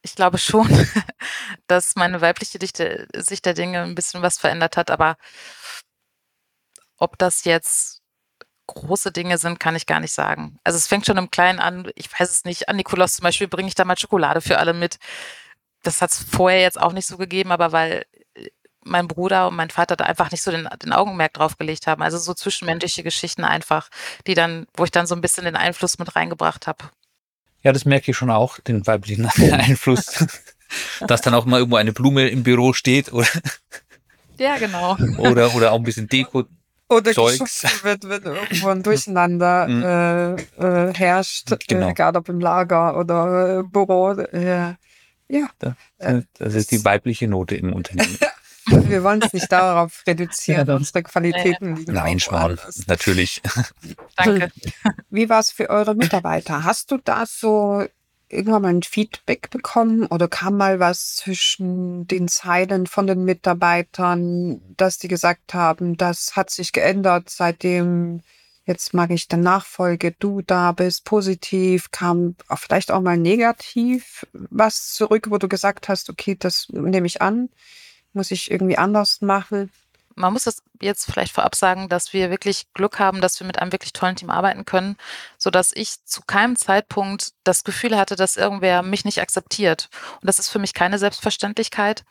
Ich 0.02 0.16
glaube 0.16 0.38
schon, 0.38 0.68
dass 1.68 1.96
meine 1.96 2.20
weibliche 2.22 2.60
Sicht 2.60 3.46
der 3.46 3.54
Dinge 3.54 3.84
ein 3.84 3.96
bisschen 3.96 4.22
was 4.22 4.38
verändert 4.38 4.76
hat, 4.76 4.92
aber 4.92 5.16
ob 7.04 7.18
das 7.18 7.44
jetzt 7.44 8.02
große 8.68 9.12
Dinge 9.12 9.38
sind, 9.38 9.60
kann 9.60 9.76
ich 9.76 9.86
gar 9.86 10.00
nicht 10.00 10.14
sagen. 10.14 10.58
Also 10.64 10.78
es 10.78 10.88
fängt 10.88 11.06
schon 11.06 11.18
im 11.18 11.30
Kleinen 11.30 11.60
an. 11.60 11.92
Ich 11.96 12.10
weiß 12.12 12.32
es 12.32 12.46
nicht. 12.46 12.70
An 12.70 12.78
Nikolaus 12.78 13.14
zum 13.14 13.24
Beispiel 13.24 13.48
bringe 13.48 13.68
ich 13.68 13.76
da 13.76 13.84
mal 13.84 13.98
Schokolade 13.98 14.40
für 14.42 14.58
alle 14.58 14.74
mit 14.74 15.00
das 15.84 16.02
hat 16.02 16.12
es 16.12 16.24
vorher 16.24 16.62
jetzt 16.62 16.82
auch 16.82 16.94
nicht 16.94 17.06
so 17.06 17.18
gegeben, 17.18 17.52
aber 17.52 17.72
weil 17.72 18.06
äh, 18.34 18.48
mein 18.84 19.08
Bruder 19.08 19.50
und 19.50 19.56
mein 19.56 19.70
Vater 19.70 19.96
da 19.96 20.06
einfach 20.06 20.32
nicht 20.32 20.42
so 20.42 20.50
den, 20.50 20.68
den 20.82 20.94
Augenmerk 20.94 21.34
drauf 21.34 21.58
gelegt 21.58 21.88
haben. 21.88 22.02
Also 22.02 22.18
so 22.18 22.34
zwischenmenschliche 22.34 23.04
Geschichten 23.04 23.44
einfach, 23.44 23.90
die 24.26 24.34
dann, 24.34 24.66
wo 24.76 24.86
ich 24.86 24.92
dann 24.92 25.06
so 25.06 25.16
ein 25.16 25.22
bisschen 25.22 25.46
den 25.46 25.56
Einfluss 25.56 26.00
mit 26.00 26.16
reingebracht 26.16 26.68
habe. 26.68 26.86
Ja, 27.62 27.72
das 27.72 27.86
merke 27.86 28.12
ich 28.12 28.18
schon 28.18 28.32
auch, 28.32 28.60
den 28.60 28.88
weiblichen 28.88 29.26
Einfluss. 29.52 30.26
dass 31.02 31.22
dann 31.22 31.36
auch 31.36 31.46
mal 31.46 31.60
irgendwo 31.60 31.78
eine 31.78 31.94
Blume 31.94 32.30
im 32.30 32.44
Büro 32.44 32.74
steht 32.74 33.14
oder, 33.14 33.28
Ja, 34.38 34.58
genau. 34.58 34.98
oder, 35.18 35.54
oder 35.54 35.72
auch 35.72 35.78
ein 35.78 35.84
bisschen 35.84 36.08
Deko. 36.08 36.46
Oder 36.90 37.14
Zeugs. 37.14 37.40
geschossen 37.40 37.70
wird, 37.84 38.08
wenn 38.10 38.24
irgendwo 38.36 38.68
ein 38.70 38.84
Durcheinander 38.84 39.68
Mhm. 39.68 39.84
äh, 40.60 40.90
äh, 40.90 40.94
herrscht, 40.94 41.54
Genau. 41.68 41.88
äh, 41.88 41.92
egal 41.92 42.16
ob 42.18 42.30
im 42.30 42.40
Lager 42.40 42.98
oder 42.98 43.60
äh, 43.60 43.64
Büro. 43.64 44.12
Äh, 44.14 44.76
ja, 45.30 45.48
Das 46.38 46.54
ist 46.54 46.72
die 46.72 46.84
weibliche 46.86 47.28
Note 47.28 47.56
im 47.56 47.74
Unternehmen. 47.74 48.18
wir 48.68 49.04
wollen 49.04 49.22
es 49.22 49.34
nicht 49.34 49.52
darauf 49.52 50.04
reduzieren. 50.06 50.68
Ja, 50.68 50.76
Unsere 50.76 51.04
Qualitäten 51.04 51.76
liegen 51.78 51.94
Nein, 51.94 52.20
Schmarrn, 52.20 52.60
natürlich. 52.88 53.42
Danke. 54.16 54.52
Wie 55.10 55.30
war 55.30 55.40
es 55.40 55.50
für 55.52 55.70
eure 55.70 55.96
Mitarbeiter? 55.96 56.64
Hast 56.64 56.92
du 56.92 56.98
da 56.98 57.26
so 57.26 57.86
irgendwann 58.34 58.62
mal 58.64 58.74
ein 58.74 58.84
Feedback 58.84 59.50
bekommen 59.50 60.06
oder 60.08 60.28
kam 60.28 60.58
mal 60.58 60.80
was 60.80 61.16
zwischen 61.16 62.08
den 62.08 62.28
Zeilen 62.28 62.88
von 62.88 63.08
den 63.08 63.24
Mitarbeitern, 63.24 64.62
dass 64.78 64.98
die 64.98 65.08
gesagt 65.08 65.54
haben, 65.54 65.98
das 65.98 66.36
hat 66.36 66.50
sich 66.50 66.72
geändert, 66.74 67.30
seitdem 67.30 68.22
jetzt 68.66 68.94
mag 68.94 69.12
ich 69.12 69.28
der 69.28 69.40
Nachfolge, 69.40 70.14
du 70.18 70.42
da 70.42 70.72
bist, 70.72 71.06
positiv, 71.06 71.92
kam 71.92 72.36
vielleicht 72.56 72.92
auch 72.92 73.02
mal 73.02 73.18
negativ 73.18 74.26
was 74.34 74.94
zurück, 74.94 75.28
wo 75.30 75.38
du 75.38 75.48
gesagt 75.48 75.90
hast, 75.90 76.10
okay, 76.10 76.36
das 76.40 76.68
nehme 76.70 77.08
ich 77.08 77.22
an, 77.22 77.50
muss 78.14 78.32
ich 78.32 78.52
irgendwie 78.52 78.78
anders 78.78 79.22
machen. 79.22 79.70
Man 80.16 80.34
muss 80.34 80.44
das 80.44 80.62
jetzt 80.82 81.06
vielleicht 81.12 81.34
vorab 81.34 81.56
sagen, 81.56 81.90
dass 81.90 82.14
wir 82.14 82.30
wirklich 82.30 82.72
Glück 82.74 83.00
haben, 83.00 83.22
dass 83.22 83.40
wir 83.40 83.48
mit 83.48 83.60
einem 83.60 83.72
wirklich 83.72 83.94
tollen 83.94 84.16
Team 84.16 84.30
arbeiten 84.30 84.66
können, 84.66 84.98
so 85.38 85.50
dass 85.50 85.72
ich 85.74 86.04
zu 86.06 86.22
keinem 86.22 86.56
Zeitpunkt 86.56 87.32
das 87.44 87.64
Gefühl 87.64 87.98
hatte, 87.98 88.16
dass 88.16 88.38
irgendwer 88.38 88.82
mich 88.84 89.06
nicht 89.06 89.22
akzeptiert. 89.22 89.90
Und 90.22 90.28
das 90.28 90.40
ist 90.40 90.50
für 90.50 90.60
mich 90.60 90.74
keine 90.74 91.00
Selbstverständlichkeit, 91.00 92.04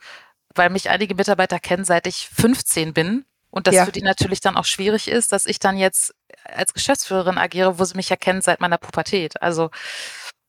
weil 0.55 0.71
mich 0.71 0.91
einige 0.91 1.15
Mitarbeiter 1.15 1.61
kennen, 1.61 1.85
seit 1.85 2.07
ich 2.07 2.29
15 2.29 2.93
bin. 2.95 3.25
Und 3.51 3.67
das 3.67 3.75
Ja. 3.75 3.85
für 3.85 3.93
die 3.93 4.03
natürlich 4.03 4.41
dann 4.41 4.57
auch 4.57 4.65
schwierig 4.65 5.09
ist, 5.09 5.33
dass 5.33 5.47
ich 5.47 5.59
dann 5.59 5.77
jetzt 5.77 6.15
als 6.45 6.73
Geschäftsführerin 6.75 7.39
agiere, 7.39 7.79
wo 7.79 7.85
sie 7.85 7.95
mich 7.97 8.09
ja 8.09 8.17
kennen 8.17 8.41
seit 8.43 8.61
meiner 8.61 8.79
Pubertät. 8.79 9.41
Also 9.43 9.71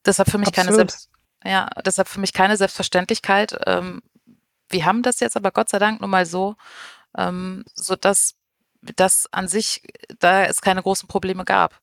deshalb 0.05 0.29
für 0.29 0.37
mich 0.37 0.51
keine 0.53 0.69
Absolut. 0.69 0.91
Selbst, 0.91 1.09
ja, 1.43 1.67
deshalb 1.85 2.07
für 2.07 2.19
mich 2.21 2.33
keine 2.33 2.57
Selbstverständlichkeit. 2.57 3.57
Ähm, 3.65 4.01
wir 4.69 4.85
haben 4.85 5.03
das 5.03 5.19
jetzt 5.19 5.35
aber 5.35 5.51
Gott 5.51 5.69
sei 5.69 5.79
Dank 5.79 6.01
nun 6.01 6.09
mal 6.09 6.25
so, 6.25 6.55
ähm, 7.17 7.63
so 7.75 7.95
dass 7.95 8.35
das 8.95 9.27
an 9.31 9.47
sich, 9.47 9.81
da 10.19 10.45
es 10.45 10.61
keine 10.61 10.81
großen 10.81 11.07
Probleme 11.07 11.45
gab. 11.45 11.79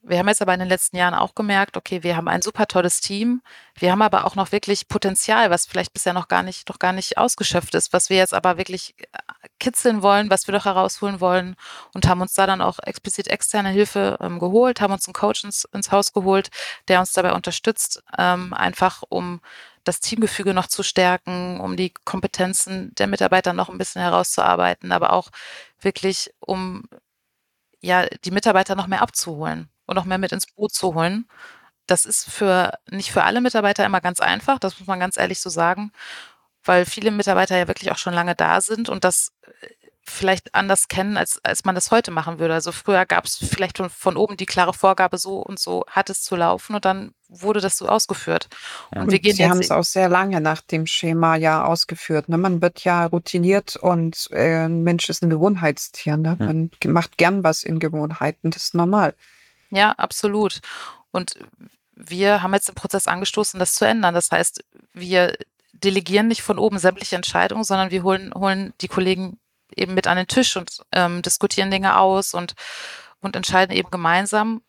Wir 0.00 0.18
haben 0.18 0.28
jetzt 0.28 0.40
aber 0.40 0.54
in 0.54 0.60
den 0.60 0.68
letzten 0.68 0.96
Jahren 0.96 1.12
auch 1.12 1.34
gemerkt, 1.34 1.76
okay, 1.76 2.02
wir 2.02 2.16
haben 2.16 2.28
ein 2.28 2.40
super 2.40 2.66
tolles 2.66 3.00
Team. 3.00 3.42
Wir 3.74 3.90
haben 3.90 4.00
aber 4.00 4.24
auch 4.24 4.36
noch 4.36 4.52
wirklich 4.52 4.88
Potenzial, 4.88 5.50
was 5.50 5.66
vielleicht 5.66 5.92
bisher 5.92 6.12
noch 6.12 6.28
gar 6.28 6.42
nicht, 6.42 6.68
noch 6.68 6.78
gar 6.78 6.92
nicht 6.92 7.18
ausgeschöpft 7.18 7.74
ist, 7.74 7.92
was 7.92 8.08
wir 8.08 8.16
jetzt 8.16 8.32
aber 8.32 8.56
wirklich 8.56 8.94
äh, 8.98 9.18
kitzeln 9.58 10.00
wollen, 10.00 10.30
was 10.30 10.46
wir 10.46 10.54
doch 10.54 10.64
herausholen 10.64 11.20
wollen 11.20 11.56
und 11.94 12.06
haben 12.06 12.20
uns 12.20 12.32
da 12.34 12.46
dann 12.46 12.62
auch 12.62 12.78
explizit 12.78 13.26
externe 13.28 13.70
Hilfe 13.70 14.16
ähm, 14.20 14.38
geholt, 14.38 14.80
haben 14.80 14.92
uns 14.92 15.06
einen 15.06 15.14
Coach 15.14 15.44
ins, 15.44 15.64
ins 15.72 15.90
Haus 15.90 16.12
geholt, 16.12 16.48
der 16.86 17.00
uns 17.00 17.12
dabei 17.12 17.32
unterstützt, 17.32 18.02
ähm, 18.16 18.54
einfach 18.54 19.02
um 19.08 19.40
das 19.88 20.00
Teamgefüge 20.00 20.54
noch 20.54 20.66
zu 20.66 20.82
stärken, 20.82 21.60
um 21.60 21.76
die 21.76 21.92
Kompetenzen 22.04 22.94
der 22.96 23.06
Mitarbeiter 23.06 23.54
noch 23.54 23.70
ein 23.70 23.78
bisschen 23.78 24.02
herauszuarbeiten, 24.02 24.92
aber 24.92 25.12
auch 25.14 25.30
wirklich, 25.80 26.30
um 26.40 26.84
ja, 27.80 28.06
die 28.24 28.30
Mitarbeiter 28.30 28.74
noch 28.76 28.86
mehr 28.86 29.02
abzuholen 29.02 29.70
und 29.86 29.96
noch 29.96 30.04
mehr 30.04 30.18
mit 30.18 30.32
ins 30.32 30.46
Boot 30.46 30.72
zu 30.72 30.94
holen. 30.94 31.28
Das 31.86 32.04
ist 32.06 32.30
für 32.30 32.72
nicht 32.90 33.12
für 33.12 33.24
alle 33.24 33.40
Mitarbeiter 33.40 33.86
immer 33.86 34.00
ganz 34.00 34.20
einfach, 34.20 34.58
das 34.58 34.78
muss 34.78 34.88
man 34.88 35.00
ganz 35.00 35.16
ehrlich 35.16 35.40
so 35.40 35.50
sagen, 35.50 35.92
weil 36.64 36.84
viele 36.86 37.10
Mitarbeiter 37.10 37.56
ja 37.56 37.68
wirklich 37.68 37.90
auch 37.92 37.98
schon 37.98 38.14
lange 38.14 38.34
da 38.34 38.60
sind 38.60 38.88
und 38.90 39.04
das 39.04 39.32
äh, 39.62 39.68
vielleicht 40.08 40.54
anders 40.54 40.88
kennen, 40.88 41.16
als, 41.16 41.40
als 41.44 41.64
man 41.64 41.74
das 41.74 41.90
heute 41.90 42.10
machen 42.10 42.38
würde. 42.38 42.54
Also 42.54 42.72
früher 42.72 43.06
gab 43.06 43.24
es 43.24 43.36
vielleicht 43.36 43.78
von, 43.78 43.90
von 43.90 44.16
oben 44.16 44.36
die 44.36 44.46
klare 44.46 44.72
Vorgabe, 44.72 45.18
so 45.18 45.38
und 45.38 45.58
so 45.58 45.84
hat 45.88 46.10
es 46.10 46.22
zu 46.22 46.36
laufen 46.36 46.74
und 46.74 46.84
dann 46.84 47.12
wurde 47.28 47.60
das 47.60 47.76
so 47.76 47.86
ausgeführt. 47.86 48.48
Ja. 48.94 49.02
Und 49.02 49.10
wir 49.10 49.18
gehen 49.18 49.36
Sie 49.36 49.48
haben 49.48 49.60
es 49.60 49.70
auch 49.70 49.84
sehr 49.84 50.08
lange 50.08 50.40
nach 50.40 50.62
dem 50.62 50.86
Schema 50.86 51.36
ja 51.36 51.64
ausgeführt. 51.64 52.28
Ne? 52.28 52.38
Man 52.38 52.62
wird 52.62 52.84
ja 52.84 53.06
routiniert 53.06 53.76
und 53.76 54.28
äh, 54.30 54.64
ein 54.64 54.82
Mensch 54.82 55.08
ist 55.08 55.22
ein 55.22 55.30
Gewohnheitstier. 55.30 56.16
Ne? 56.16 56.36
Ja. 56.38 56.46
Man 56.46 56.70
macht 56.86 57.18
gern 57.18 57.44
was 57.44 57.62
in 57.62 57.78
Gewohnheiten, 57.78 58.50
das 58.50 58.64
ist 58.64 58.74
normal. 58.74 59.14
Ja, 59.70 59.92
absolut. 59.92 60.60
Und 61.10 61.34
wir 61.94 62.42
haben 62.42 62.54
jetzt 62.54 62.68
den 62.68 62.74
Prozess 62.74 63.08
angestoßen, 63.08 63.58
das 63.58 63.74
zu 63.74 63.84
ändern. 63.84 64.14
Das 64.14 64.30
heißt, 64.30 64.64
wir 64.94 65.34
delegieren 65.72 66.28
nicht 66.28 66.42
von 66.42 66.58
oben 66.58 66.78
sämtliche 66.78 67.16
Entscheidungen, 67.16 67.64
sondern 67.64 67.90
wir 67.90 68.02
holen, 68.02 68.32
holen 68.34 68.72
die 68.80 68.88
Kollegen 68.88 69.38
eben 69.74 69.94
mit 69.94 70.06
an 70.06 70.16
den 70.16 70.26
Tisch 70.26 70.56
und 70.56 70.82
ähm, 70.92 71.22
diskutieren 71.22 71.70
Dinge 71.70 71.98
aus 71.98 72.34
und, 72.34 72.54
und 73.20 73.36
entscheiden 73.36 73.74
eben 73.74 73.90
gemeinsam. 73.90 74.62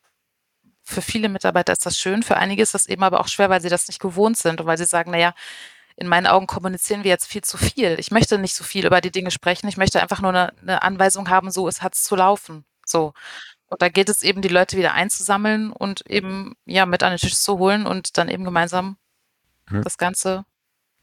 Für 0.82 1.02
viele 1.02 1.28
Mitarbeiter 1.28 1.72
ist 1.72 1.86
das 1.86 1.98
schön, 1.98 2.22
für 2.22 2.36
einige 2.36 2.62
ist 2.62 2.74
das 2.74 2.86
eben 2.86 3.02
aber 3.02 3.20
auch 3.20 3.28
schwer, 3.28 3.50
weil 3.50 3.60
sie 3.60 3.68
das 3.68 3.88
nicht 3.88 4.00
gewohnt 4.00 4.36
sind 4.36 4.60
und 4.60 4.66
weil 4.66 4.78
sie 4.78 4.84
sagen, 4.84 5.10
naja, 5.10 5.34
in 5.96 6.08
meinen 6.08 6.26
Augen 6.26 6.46
kommunizieren 6.46 7.04
wir 7.04 7.10
jetzt 7.10 7.26
viel 7.26 7.42
zu 7.42 7.58
viel. 7.58 7.96
Ich 7.98 8.10
möchte 8.10 8.38
nicht 8.38 8.54
so 8.54 8.64
viel 8.64 8.86
über 8.86 9.00
die 9.00 9.10
Dinge 9.10 9.30
sprechen. 9.30 9.68
Ich 9.68 9.76
möchte 9.76 10.00
einfach 10.00 10.20
nur 10.20 10.30
eine, 10.30 10.52
eine 10.62 10.82
Anweisung 10.82 11.28
haben, 11.28 11.50
so 11.50 11.68
es 11.68 11.82
hat 11.82 11.94
es 11.94 12.04
zu 12.04 12.16
laufen. 12.16 12.64
So. 12.86 13.12
Und 13.66 13.82
da 13.82 13.88
geht 13.88 14.08
es 14.08 14.22
eben, 14.22 14.40
die 14.40 14.48
Leute 14.48 14.76
wieder 14.76 14.94
einzusammeln 14.94 15.72
und 15.72 16.08
eben 16.08 16.54
ja 16.64 16.86
mit 16.86 17.02
an 17.02 17.10
den 17.12 17.18
Tisch 17.18 17.36
zu 17.36 17.58
holen 17.58 17.86
und 17.86 18.16
dann 18.16 18.28
eben 18.28 18.44
gemeinsam 18.44 18.96
Mhm. 19.70 19.82
das 19.82 19.98
Ganze 19.98 20.44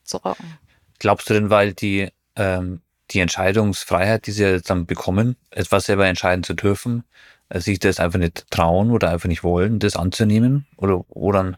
zu 0.04 0.18
rocken. 0.18 0.58
Glaubst 1.00 1.30
du 1.30 1.34
denn, 1.34 1.50
weil 1.50 1.74
die, 1.74 2.12
ähm, 2.36 2.82
die 3.12 3.20
Entscheidungsfreiheit, 3.20 4.28
die 4.28 4.32
sie 4.32 4.43
jetzt 4.43 4.70
dann 4.70 4.86
bekommen, 4.86 5.38
etwas 5.50 5.86
selber 5.86 6.08
entscheiden 6.08 6.43
zu 6.43 6.54
dürfen, 6.54 7.04
äh, 7.50 7.60
sich 7.60 7.80
das 7.80 8.00
einfach 8.00 8.20
nicht 8.20 8.50
trauen 8.52 8.91
oder 8.91 9.10
einfach 9.10 9.30
nicht 9.30 9.43
wollen, 9.43 9.80
das 9.80 9.96
anzunehmen? 9.96 10.67
Oder, 10.76 11.10
oder 11.10 11.58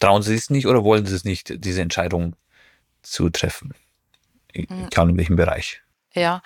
trauen 0.00 0.22
sie 0.22 0.34
es 0.34 0.50
nicht 0.50 0.66
oder 0.66 0.84
wollen 0.84 1.06
sie 1.06 1.14
es 1.14 1.24
nicht, 1.24 1.64
diese 1.64 1.82
Entscheidung 1.82 2.36
zu 3.02 3.30
treffen? 3.30 3.74
Mhm. 4.54 4.86
Egal 4.86 5.10
in 5.10 5.16
welchem 5.16 5.36
Bereich. 5.36 5.82
Ja, 6.14 6.42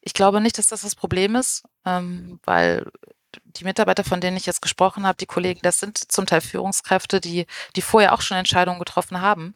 ich 0.00 0.14
glaube 0.14 0.40
nicht, 0.40 0.58
dass 0.58 0.68
das 0.68 0.82
das 0.82 0.94
Problem 0.94 1.34
ist, 1.34 1.64
ähm, 1.84 2.40
weil 2.44 2.86
die 3.44 3.64
Mitarbeiter, 3.64 4.04
von 4.04 4.20
denen 4.20 4.36
ich 4.36 4.46
jetzt 4.46 4.62
gesprochen 4.62 5.06
habe, 5.06 5.18
die 5.18 5.26
Kollegen, 5.26 5.60
das 5.62 5.80
sind 5.80 5.98
zum 5.98 6.26
Teil 6.26 6.40
Führungskräfte, 6.40 7.20
die, 7.20 7.46
die 7.76 7.82
vorher 7.82 8.12
auch 8.12 8.22
schon 8.22 8.36
Entscheidungen 8.36 8.78
getroffen 8.78 9.20
haben. 9.20 9.54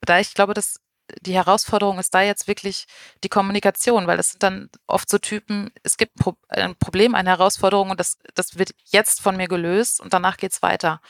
Da 0.00 0.18
ich 0.20 0.34
glaube, 0.34 0.54
dass 0.54 0.80
die 1.20 1.34
Herausforderung 1.34 1.98
ist 1.98 2.14
da 2.14 2.22
jetzt 2.22 2.48
wirklich 2.48 2.86
die 3.22 3.28
Kommunikation, 3.28 4.06
weil 4.06 4.16
das 4.16 4.30
sind 4.30 4.42
dann 4.42 4.70
oft 4.86 5.08
so 5.08 5.18
Typen, 5.18 5.70
es 5.82 5.96
gibt 5.96 6.16
ein, 6.16 6.22
Pro 6.22 6.36
ein 6.48 6.76
Problem, 6.76 7.14
eine 7.14 7.30
Herausforderung 7.30 7.90
und 7.90 8.00
das, 8.00 8.18
das 8.34 8.58
wird 8.58 8.74
jetzt 8.86 9.20
von 9.20 9.36
mir 9.36 9.48
gelöst 9.48 10.00
und 10.00 10.14
danach 10.14 10.36
geht's 10.36 10.62
weiter. 10.62 11.00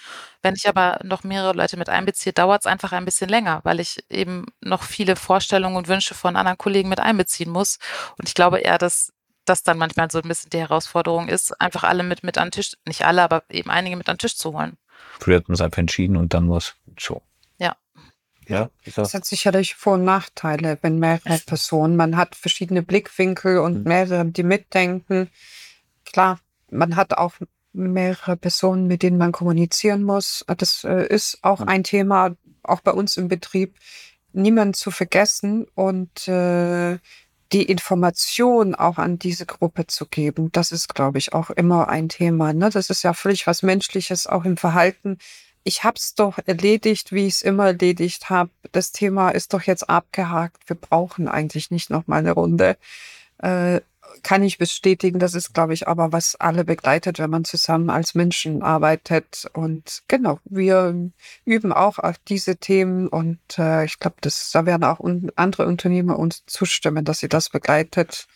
Wenn 0.43 0.55
ich 0.55 0.69
aber 0.69 0.99
noch 1.05 1.23
mehrere 1.23 1.53
Leute 1.53 1.77
mit 1.77 1.89
einbeziehe, 1.89 2.33
dauert 2.33 2.63
es 2.63 2.67
einfach 2.67 2.93
ein 2.93 3.05
bisschen 3.05 3.29
länger, 3.29 3.61
weil 3.65 3.81
ich 3.81 4.05
eben 4.11 4.47
noch 4.61 4.83
viele 4.83 5.17
Vorstellungen 5.17 5.77
und 5.77 5.89
Wünsche 5.89 6.15
von 6.15 6.37
anderen 6.37 6.59
Kollegen 6.59 6.89
mit 6.89 7.01
einbeziehen 7.01 7.51
muss. 7.51 7.79
Und 8.19 8.29
ich 8.29 8.35
glaube 8.35 8.59
eher, 8.59 8.79
dass 8.79 9.13
das 9.45 9.63
dann 9.63 9.79
manchmal 9.79 10.11
so 10.11 10.19
ein 10.19 10.29
bisschen 10.29 10.51
die 10.51 10.59
Herausforderung 10.59 11.29
ist, 11.29 11.61
einfach 11.61 11.85
alle 11.85 12.03
mit, 12.03 12.25
mit 12.25 12.39
an 12.39 12.49
den 12.49 12.53
Tisch, 12.53 12.73
nicht 12.87 13.05
alle, 13.05 13.23
aber 13.23 13.45
eben 13.51 13.71
einige 13.71 13.97
mit 13.97 14.09
an 14.09 14.15
den 14.15 14.21
Tisch 14.21 14.37
zu 14.37 14.55
holen. 14.55 14.77
Früher 15.21 15.37
hat 15.37 15.49
man 15.49 15.55
es 15.55 15.61
einfach 15.61 15.79
entschieden 15.79 16.17
und 16.17 16.35
dann 16.35 16.51
was 16.51 16.75
so. 16.99 17.23
Ja. 18.49 18.71
Das 18.97 19.15
hat 19.15 19.25
sicherlich 19.25 19.75
Vor- 19.75 19.95
und 19.95 20.05
Nachteile, 20.05 20.79
wenn 20.83 20.99
mehrere 20.99 21.39
Personen, 21.47 21.97
man 21.97 22.17
hat 22.17 22.35
verschiedene 22.35 22.83
Blickwinkel 22.83 23.59
und 23.59 23.79
Mhm. 23.79 23.83
mehrere, 23.85 24.25
die 24.27 24.43
mitdenken. 24.43 25.31
Klar, 26.05 26.41
man 26.71 26.97
hat 26.97 27.15
auch 27.15 27.35
mehrere 27.73 28.37
Personen, 28.37 28.87
mit 28.87 29.03
denen 29.03 29.19
man 29.19 29.33
kommunizieren 29.33 30.03
muss. 30.05 30.45
Das 30.57 30.85
äh, 30.85 31.07
ist 31.07 31.39
auch 31.43 31.61
ein 31.61 31.85
Thema, 31.85 32.37
auch 32.63 32.81
bei 32.81 32.93
uns 32.93 33.17
im 33.17 33.29
Betrieb, 33.29 33.77
niemanden 34.33 34.75
zu 34.75 34.91
vergessen 34.91 35.67
und 35.75 36.27
äh, 36.29 36.99
die 37.53 37.63
Information 37.63 38.75
auch 38.75 38.99
an 38.99 39.19
diese 39.19 39.47
Gruppe 39.47 39.87
zu 39.87 40.07
geben. 40.07 40.51
Das 40.51 40.73
ist, 40.73 40.95
glaube 40.95 41.19
ich, 41.19 41.33
auch 41.35 41.51
immer 41.51 41.88
ein 41.88 42.09
Thema. 42.09 42.53
Ne? 42.53 42.71
Das 42.71 42.90
ist 42.90 43.03
ja 43.05 43.13
völlig 43.13 43.47
was 43.47 43.63
Menschliches, 43.63 44.27
auch 44.27 44.45
im 44.45 44.57
Verhalten 44.57 45.19
ich 45.65 45.83
habe 45.83 45.96
es 45.96 46.15
doch 46.15 46.38
erledigt, 46.44 47.12
wie 47.12 47.27
ich 47.27 47.35
es 47.35 47.42
immer 47.42 47.67
erledigt 47.69 48.31
habe. 48.31 48.50
Das 48.73 48.92
Thema 48.92 49.31
ist 49.31 49.54
doch 49.54 49.62
jetzt 49.62 49.88
abgehakt. 49.88 50.69
Wir 50.69 50.77
brauchen 50.77 51.27
eigentlich 51.27 51.71
nicht 51.71 51.90
noch 51.90 52.06
mal 52.06 52.19
eine 52.19 52.33
Runde. 52.33 52.77
Äh, 53.38 53.81
kann 54.23 54.42
ich 54.42 54.58
bestätigen. 54.58 55.19
Das 55.19 55.35
ist, 55.35 55.54
glaube 55.54 55.75
ich, 55.75 55.88
aber 55.88 56.12
was 56.12 56.37
alle 56.37 56.65
begleitet, 56.65 57.19
wenn 57.19 57.31
man 57.31 57.44
zusammen 57.44 57.90
als 57.90 58.15
Menschen 58.15 58.62
arbeitet. 58.62 59.46
Und 59.54 60.02
genau, 60.06 60.38
wir 60.44 61.10
üben 61.44 61.73
auch 61.73 61.98
auf 61.98 62.19
diese 62.29 62.56
Themen 62.56 63.08
und 63.08 63.40
äh, 63.58 63.85
ich 63.85 63.98
glaube, 63.98 64.17
da 64.21 64.67
werden 64.67 64.85
auch 64.85 65.00
un 65.00 65.33
andere 65.35 65.67
Unternehmer 65.67 66.19
uns 66.19 66.44
zustimmen, 66.46 67.04
dass 67.04 67.19
sie 67.19 67.29
das 67.29 67.48
begleitet. 67.48 68.27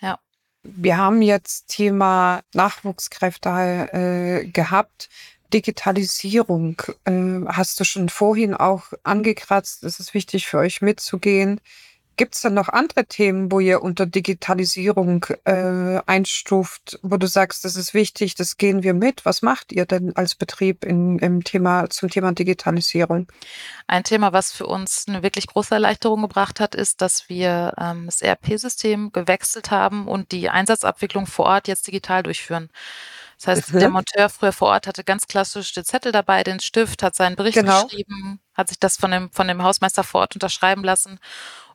Ja. 0.00 0.18
Wir 0.62 0.96
haben 0.96 1.22
jetzt 1.22 1.68
Thema 1.68 2.40
Nachwuchskräfte 2.52 3.48
äh, 3.92 4.46
gehabt. 4.46 5.08
Digitalisierung 5.52 6.80
äh, 7.04 7.46
hast 7.46 7.78
du 7.80 7.84
schon 7.84 8.08
vorhin 8.08 8.54
auch 8.54 8.92
angekratzt. 9.02 9.84
Es 9.84 10.00
ist 10.00 10.14
wichtig 10.14 10.46
für 10.46 10.58
euch 10.58 10.82
mitzugehen. 10.82 11.60
Gibt 12.18 12.34
es 12.34 12.40
denn 12.40 12.54
noch 12.54 12.70
andere 12.70 13.04
Themen, 13.04 13.52
wo 13.52 13.60
ihr 13.60 13.82
unter 13.82 14.06
Digitalisierung 14.06 15.26
äh, 15.44 16.00
einstuft, 16.06 16.98
wo 17.02 17.18
du 17.18 17.26
sagst, 17.26 17.62
das 17.66 17.76
ist 17.76 17.92
wichtig, 17.92 18.34
das 18.34 18.56
gehen 18.56 18.82
wir 18.82 18.94
mit? 18.94 19.26
Was 19.26 19.42
macht 19.42 19.70
ihr 19.70 19.84
denn 19.84 20.16
als 20.16 20.34
Betrieb 20.34 20.82
in, 20.82 21.18
im 21.18 21.44
Thema, 21.44 21.90
zum 21.90 22.08
Thema 22.08 22.32
Digitalisierung? 22.32 23.30
Ein 23.86 24.02
Thema, 24.02 24.32
was 24.32 24.50
für 24.50 24.64
uns 24.64 25.04
eine 25.08 25.22
wirklich 25.22 25.46
große 25.46 25.74
Erleichterung 25.74 26.22
gebracht 26.22 26.58
hat, 26.58 26.74
ist, 26.74 27.02
dass 27.02 27.28
wir 27.28 27.74
ähm, 27.78 28.06
das 28.06 28.22
ERP-System 28.22 29.12
gewechselt 29.12 29.70
haben 29.70 30.08
und 30.08 30.32
die 30.32 30.48
Einsatzabwicklung 30.48 31.26
vor 31.26 31.44
Ort 31.44 31.68
jetzt 31.68 31.86
digital 31.86 32.22
durchführen. 32.22 32.70
Das 33.38 33.48
heißt, 33.48 33.74
mhm. 33.74 33.78
der 33.80 33.90
Monteur 33.90 34.28
früher 34.28 34.52
vor 34.52 34.68
Ort 34.68 34.86
hatte 34.86 35.04
ganz 35.04 35.26
klassisch 35.26 35.72
den 35.72 35.84
Zettel 35.84 36.12
dabei, 36.12 36.42
den 36.42 36.60
Stift, 36.60 37.02
hat 37.02 37.14
seinen 37.14 37.36
Bericht 37.36 37.58
genau. 37.58 37.84
geschrieben, 37.84 38.40
hat 38.54 38.68
sich 38.68 38.78
das 38.78 38.96
von 38.96 39.10
dem, 39.10 39.30
von 39.30 39.46
dem 39.46 39.62
Hausmeister 39.62 40.04
vor 40.04 40.22
Ort 40.22 40.34
unterschreiben 40.34 40.82
lassen 40.82 41.18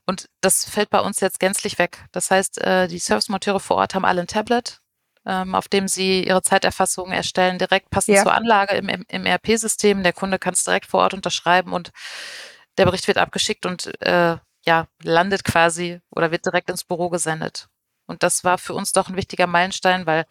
und 0.06 0.30
das 0.42 0.66
fällt 0.66 0.90
bei 0.90 1.00
uns 1.00 1.20
jetzt 1.20 1.40
gänzlich 1.40 1.78
weg. 1.78 2.04
Das 2.12 2.32
heißt, 2.32 2.60
äh, 2.62 2.88
die 2.88 3.00
Servicemonteure 3.00 3.60
vor 3.60 3.78
Ort 3.78 3.96
haben 3.96 4.06
alle 4.06 4.22
ein 4.22 4.28
Tablet, 4.28 4.82
ähm, 5.26 5.56
auf 5.56 5.68
dem 5.68 5.88
sie 5.88 6.26
ihre 6.26 6.42
Zeiterfassung 6.42 7.12
erstellen, 7.12 7.60
direkt 7.60 7.90
passend 7.90 8.18
ja. 8.18 8.24
zur 8.24 8.34
Anlage 8.34 8.76
im, 8.76 8.90
im 8.90 9.26
ERP-System. 9.26 10.04
Der 10.04 10.14
Kunde 10.14 10.40
kann 10.40 10.54
es 10.54 10.64
direkt 10.64 10.88
vor 10.88 11.02
Ort 11.02 11.14
unterschreiben 11.14 11.74
und 11.74 11.92
der 12.78 12.86
Bericht 12.86 13.08
wird 13.08 13.18
abgeschickt 13.18 13.66
und 13.66 14.02
äh, 14.02 14.38
ja, 14.66 14.88
landet 15.04 15.44
quasi 15.44 16.02
oder 16.10 16.32
wird 16.32 16.46
direkt 16.46 16.70
ins 16.70 16.84
Büro 16.84 17.10
gesendet. 17.10 17.68
Und 18.08 18.24
das 18.24 18.44
war 18.44 18.58
für 18.58 18.74
uns 18.74 18.92
doch 18.92 19.08
ein 19.08 19.16
wichtiger 19.16 19.48
Meilenstein, 19.48 20.06
weil, 20.06 20.26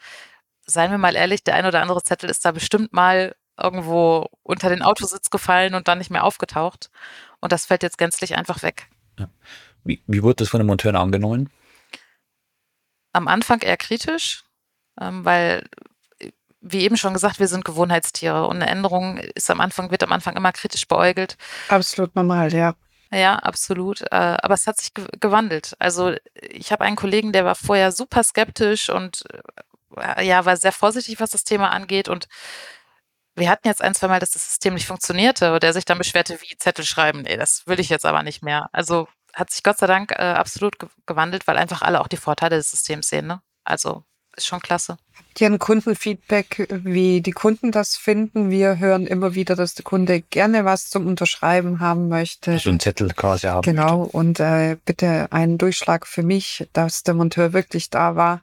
seien 0.70 0.90
wir 0.90 0.98
mal 0.98 1.16
ehrlich, 1.16 1.44
der 1.44 1.54
ein 1.54 1.66
oder 1.66 1.82
andere 1.82 2.02
Zettel 2.02 2.30
ist 2.30 2.44
da 2.44 2.52
bestimmt 2.52 2.92
mal 2.92 3.34
irgendwo 3.60 4.28
unter 4.42 4.68
den 4.70 4.82
Autositz 4.82 5.30
gefallen 5.30 5.74
und 5.74 5.88
dann 5.88 5.98
nicht 5.98 6.10
mehr 6.10 6.24
aufgetaucht. 6.24 6.90
Und 7.40 7.52
das 7.52 7.66
fällt 7.66 7.82
jetzt 7.82 7.98
gänzlich 7.98 8.36
einfach 8.36 8.62
weg. 8.62 8.88
Ja. 9.18 9.28
Wie, 9.84 10.02
wie 10.06 10.22
wurde 10.22 10.36
das 10.36 10.48
von 10.48 10.60
den 10.60 10.66
Monteuren 10.66 10.96
angenommen? 10.96 11.50
Am 13.12 13.28
Anfang 13.28 13.60
eher 13.60 13.76
kritisch, 13.76 14.44
ähm, 15.00 15.24
weil, 15.24 15.68
wie 16.60 16.82
eben 16.82 16.96
schon 16.96 17.14
gesagt, 17.14 17.38
wir 17.38 17.48
sind 17.48 17.64
Gewohnheitstiere 17.64 18.46
und 18.46 18.56
eine 18.56 18.68
Änderung 18.68 19.18
ist 19.18 19.50
am 19.50 19.60
Anfang, 19.60 19.90
wird 19.90 20.02
am 20.02 20.12
Anfang 20.12 20.36
immer 20.36 20.52
kritisch 20.52 20.86
beäugelt. 20.86 21.36
Absolut 21.68 22.14
normal, 22.14 22.52
ja. 22.52 22.74
Ja, 23.12 23.36
absolut. 23.36 24.02
Äh, 24.02 24.36
aber 24.40 24.54
es 24.54 24.66
hat 24.68 24.78
sich 24.78 24.92
gewandelt. 25.18 25.74
Also 25.80 26.14
ich 26.34 26.70
habe 26.70 26.84
einen 26.84 26.94
Kollegen, 26.94 27.32
der 27.32 27.44
war 27.44 27.56
vorher 27.56 27.90
super 27.90 28.22
skeptisch 28.22 28.88
und 28.88 29.24
ja, 30.20 30.44
war 30.44 30.56
sehr 30.56 30.72
vorsichtig, 30.72 31.20
was 31.20 31.30
das 31.30 31.44
Thema 31.44 31.70
angeht. 31.70 32.08
Und 32.08 32.28
wir 33.36 33.48
hatten 33.48 33.66
jetzt 33.66 33.82
ein, 33.82 33.94
zwei 33.94 34.08
Mal, 34.08 34.20
dass 34.20 34.30
das 34.30 34.46
System 34.48 34.74
nicht 34.74 34.86
funktionierte 34.86 35.54
und 35.54 35.62
der 35.62 35.72
sich 35.72 35.84
dann 35.84 35.98
beschwerte, 35.98 36.38
wie 36.42 36.56
Zettel 36.58 36.84
schreiben. 36.84 37.22
Nee, 37.22 37.36
das 37.36 37.66
will 37.66 37.80
ich 37.80 37.88
jetzt 37.88 38.06
aber 38.06 38.22
nicht 38.22 38.42
mehr. 38.42 38.68
Also 38.72 39.08
hat 39.34 39.50
sich 39.50 39.62
Gott 39.62 39.78
sei 39.78 39.86
Dank 39.86 40.12
äh, 40.12 40.22
absolut 40.22 40.78
ge 40.78 40.88
gewandelt, 41.06 41.46
weil 41.46 41.56
einfach 41.56 41.82
alle 41.82 42.00
auch 42.00 42.08
die 42.08 42.16
Vorteile 42.16 42.56
des 42.56 42.70
Systems 42.70 43.08
sehen. 43.08 43.26
Ne? 43.26 43.40
Also 43.64 44.04
ist 44.36 44.46
schon 44.46 44.60
klasse. 44.60 44.96
Habt 45.16 45.40
ihr 45.40 45.46
ein 45.48 45.58
Kundenfeedback, 45.58 46.68
wie 46.70 47.20
die 47.20 47.32
Kunden 47.32 47.72
das 47.72 47.96
finden? 47.96 48.50
Wir 48.50 48.78
hören 48.78 49.06
immer 49.06 49.34
wieder, 49.34 49.56
dass 49.56 49.74
der 49.74 49.84
Kunde 49.84 50.20
gerne 50.20 50.64
was 50.64 50.88
zum 50.88 51.06
Unterschreiben 51.06 51.80
haben 51.80 52.08
möchte. 52.08 52.58
So 52.58 52.70
einen 52.70 52.80
Zettel 52.80 53.12
quasi 53.14 53.46
haben. 53.46 53.62
Genau. 53.62 54.00
Möchte. 54.00 54.16
Und 54.16 54.40
äh, 54.40 54.76
bitte 54.84 55.28
einen 55.30 55.58
Durchschlag 55.58 56.06
für 56.06 56.22
mich, 56.22 56.68
dass 56.72 57.02
der 57.02 57.14
Monteur 57.14 57.52
wirklich 57.52 57.90
da 57.90 58.16
war. 58.16 58.42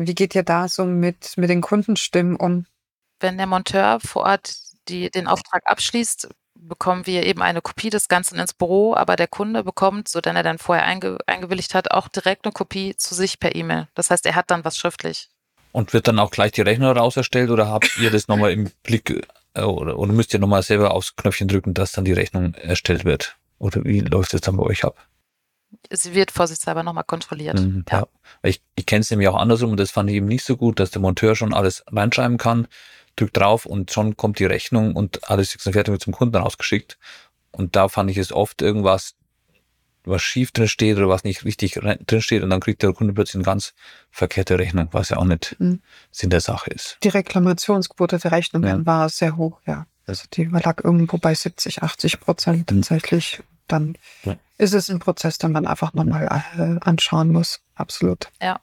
Wie 0.00 0.14
geht 0.14 0.36
ihr 0.36 0.44
da 0.44 0.68
so 0.68 0.84
mit, 0.84 1.32
mit 1.36 1.50
den 1.50 1.60
Kundenstimmen 1.60 2.36
um? 2.36 2.66
Wenn 3.18 3.36
der 3.36 3.48
Monteur 3.48 3.98
vor 3.98 4.22
Ort 4.22 4.54
die, 4.88 5.10
den 5.10 5.26
Auftrag 5.26 5.62
abschließt, 5.64 6.28
bekommen 6.54 7.06
wir 7.06 7.26
eben 7.26 7.42
eine 7.42 7.60
Kopie 7.60 7.90
des 7.90 8.06
Ganzen 8.06 8.38
ins 8.38 8.54
Büro, 8.54 8.94
aber 8.94 9.16
der 9.16 9.26
Kunde 9.26 9.64
bekommt, 9.64 10.06
so 10.06 10.20
denn 10.20 10.36
er 10.36 10.44
dann 10.44 10.58
vorher 10.58 10.84
einge 10.84 11.18
eingewilligt 11.26 11.74
hat, 11.74 11.90
auch 11.90 12.06
direkt 12.06 12.44
eine 12.44 12.52
Kopie 12.52 12.94
zu 12.96 13.12
sich 13.16 13.40
per 13.40 13.56
E-Mail. 13.56 13.88
Das 13.94 14.10
heißt, 14.10 14.24
er 14.26 14.36
hat 14.36 14.52
dann 14.52 14.64
was 14.64 14.78
schriftlich. 14.78 15.30
Und 15.72 15.92
wird 15.92 16.06
dann 16.06 16.20
auch 16.20 16.30
gleich 16.30 16.52
die 16.52 16.62
Rechnung 16.62 16.96
raus 16.96 17.16
erstellt 17.16 17.50
oder 17.50 17.68
habt 17.68 17.98
ihr 17.98 18.12
das 18.12 18.28
nochmal 18.28 18.52
im 18.52 18.70
Blick 18.84 19.26
äh, 19.54 19.62
oder, 19.62 19.98
oder 19.98 20.12
müsst 20.12 20.32
ihr 20.32 20.38
nochmal 20.38 20.62
selber 20.62 20.92
aufs 20.92 21.16
Knöpfchen 21.16 21.48
drücken, 21.48 21.74
dass 21.74 21.90
dann 21.90 22.04
die 22.04 22.12
Rechnung 22.12 22.54
erstellt 22.54 23.04
wird? 23.04 23.36
Oder 23.58 23.84
wie 23.84 23.98
läuft 23.98 24.32
es 24.32 24.42
dann 24.42 24.56
bei 24.56 24.62
euch 24.62 24.84
ab? 24.84 24.96
Sie 25.90 26.14
wird 26.14 26.30
vorsichtshalber 26.30 26.82
nochmal 26.82 27.04
kontrolliert. 27.04 27.60
Mhm, 27.60 27.84
ja. 27.90 28.00
ja. 28.00 28.06
Ich, 28.42 28.62
ich 28.74 28.86
kenne 28.86 29.00
es 29.00 29.10
nämlich 29.10 29.28
auch 29.28 29.36
andersrum 29.36 29.72
und 29.72 29.80
das 29.80 29.90
fand 29.90 30.10
ich 30.10 30.16
eben 30.16 30.26
nicht 30.26 30.44
so 30.44 30.56
gut, 30.56 30.80
dass 30.80 30.90
der 30.90 31.00
Monteur 31.00 31.36
schon 31.36 31.52
alles 31.52 31.84
reinschreiben 31.90 32.38
kann 32.38 32.68
drückt 33.18 33.36
drauf 33.36 33.66
und 33.66 33.90
schon 33.90 34.16
kommt 34.16 34.38
die 34.38 34.44
Rechnung 34.44 34.94
und 34.94 35.28
alles 35.28 35.54
ist 35.54 35.62
fertig 35.62 35.92
wird 35.92 36.02
zum 36.02 36.12
Kunden 36.12 36.36
rausgeschickt. 36.36 36.98
Und 37.50 37.76
da 37.76 37.88
fand 37.88 38.10
ich 38.10 38.18
es 38.18 38.32
oft 38.32 38.62
irgendwas, 38.62 39.14
was 40.04 40.22
schief 40.22 40.52
drin 40.52 40.68
steht 40.68 40.96
oder 40.96 41.08
was 41.08 41.24
nicht 41.24 41.44
richtig 41.44 41.74
drin 41.74 42.22
steht 42.22 42.42
und 42.42 42.50
dann 42.50 42.60
kriegt 42.60 42.82
der 42.82 42.92
Kunde 42.92 43.12
plötzlich 43.12 43.36
eine 43.36 43.44
ganz 43.44 43.74
verkehrte 44.10 44.58
Rechnung, 44.58 44.88
was 44.92 45.10
ja 45.10 45.16
auch 45.18 45.24
nicht 45.24 45.56
mhm. 45.58 45.80
Sinn 46.10 46.30
der 46.30 46.40
Sache 46.40 46.70
ist. 46.70 46.98
Die 47.02 47.08
Reklamationsquote 47.08 48.18
der 48.18 48.32
Rechnungen 48.32 48.80
ja. 48.80 48.86
war 48.86 49.08
sehr 49.08 49.36
hoch, 49.36 49.60
ja. 49.66 49.86
Also 50.06 50.24
die 50.32 50.44
lag 50.44 50.82
irgendwo 50.82 51.18
bei 51.18 51.34
70, 51.34 51.82
80 51.82 52.20
Prozent 52.20 52.70
mhm. 52.70 52.82
Dann 53.68 53.96
ja. 54.24 54.36
ist 54.56 54.74
es 54.74 54.90
ein 54.90 54.98
Prozess, 54.98 55.38
den 55.38 55.52
man 55.52 55.66
einfach 55.66 55.94
nochmal 55.94 56.42
äh, 56.58 56.78
anschauen 56.80 57.32
muss. 57.32 57.60
Absolut. 57.74 58.28
Ja. 58.42 58.60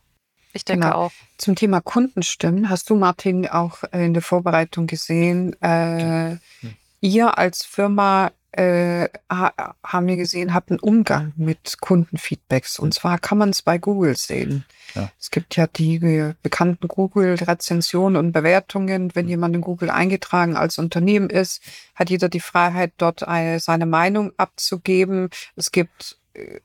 Ich 0.54 0.64
denke 0.64 0.88
genau. 0.88 0.98
auch. 0.98 1.12
Zum 1.38 1.56
Thema 1.56 1.82
Kundenstimmen 1.82 2.70
hast 2.70 2.90
du, 2.90 2.96
Martin, 2.96 3.48
auch 3.48 3.84
in 3.92 4.14
der 4.14 4.22
Vorbereitung 4.22 4.88
gesehen. 4.88 5.62
Äh, 5.62 6.38
hm. 6.62 6.74
Ihr 7.02 7.38
als 7.38 7.66
Firma 7.66 8.32
äh, 8.56 9.10
haben 9.30 10.08
wir 10.08 10.16
gesehen, 10.16 10.54
habt 10.54 10.72
einen 10.72 10.80
Umgang 10.80 11.34
mit 11.36 11.78
Kundenfeedbacks. 11.82 12.80
Und 12.80 12.94
zwar 12.94 13.20
kann 13.20 13.38
man 13.38 13.50
es 13.50 13.62
bei 13.62 13.78
Google 13.78 14.16
sehen. 14.16 14.66
Ja. 14.94 15.12
Es 15.20 15.30
gibt 15.30 15.58
ja 15.58 15.68
die 15.68 16.34
bekannten 16.42 16.88
Google-Rezensionen 16.88 18.16
und 18.18 18.32
Bewertungen. 18.32 19.14
Wenn 19.14 19.28
jemand 19.28 19.56
in 19.56 19.62
Google 19.62 19.90
eingetragen 19.90 20.56
als 20.56 20.78
Unternehmen 20.78 21.30
ist, 21.30 21.62
hat 21.96 22.10
jeder 22.10 22.30
die 22.30 22.40
Freiheit, 22.40 22.94
dort 22.98 23.20
seine 23.20 23.86
Meinung 23.86 24.32
abzugeben. 24.38 25.30
Es 25.56 25.72
gibt 25.72 26.18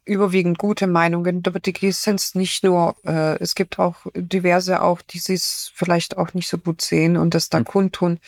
überwiegend 0.05 0.59
gute 0.59 0.87
Meinungen. 0.87 1.43
Aber 1.47 1.61
die 1.61 1.93
sind 1.93 2.21
es 2.21 2.35
nicht 2.35 2.65
nur, 2.65 2.97
äh, 3.05 3.39
es 3.39 3.55
gibt 3.55 3.79
auch 3.79 4.07
diverse 4.15 4.83
auch, 4.83 5.03
die 5.03 5.19
es 5.19 5.73
vielleicht 5.75 6.17
auch 6.17 6.35
nicht 6.35 6.49
so 6.49 6.59
gut 6.59 6.83
sehen 6.83 7.17
und 7.17 7.35
das 7.35 7.49
dann 7.49 7.63
mhm. 7.63 7.67
kundtun. 7.67 8.21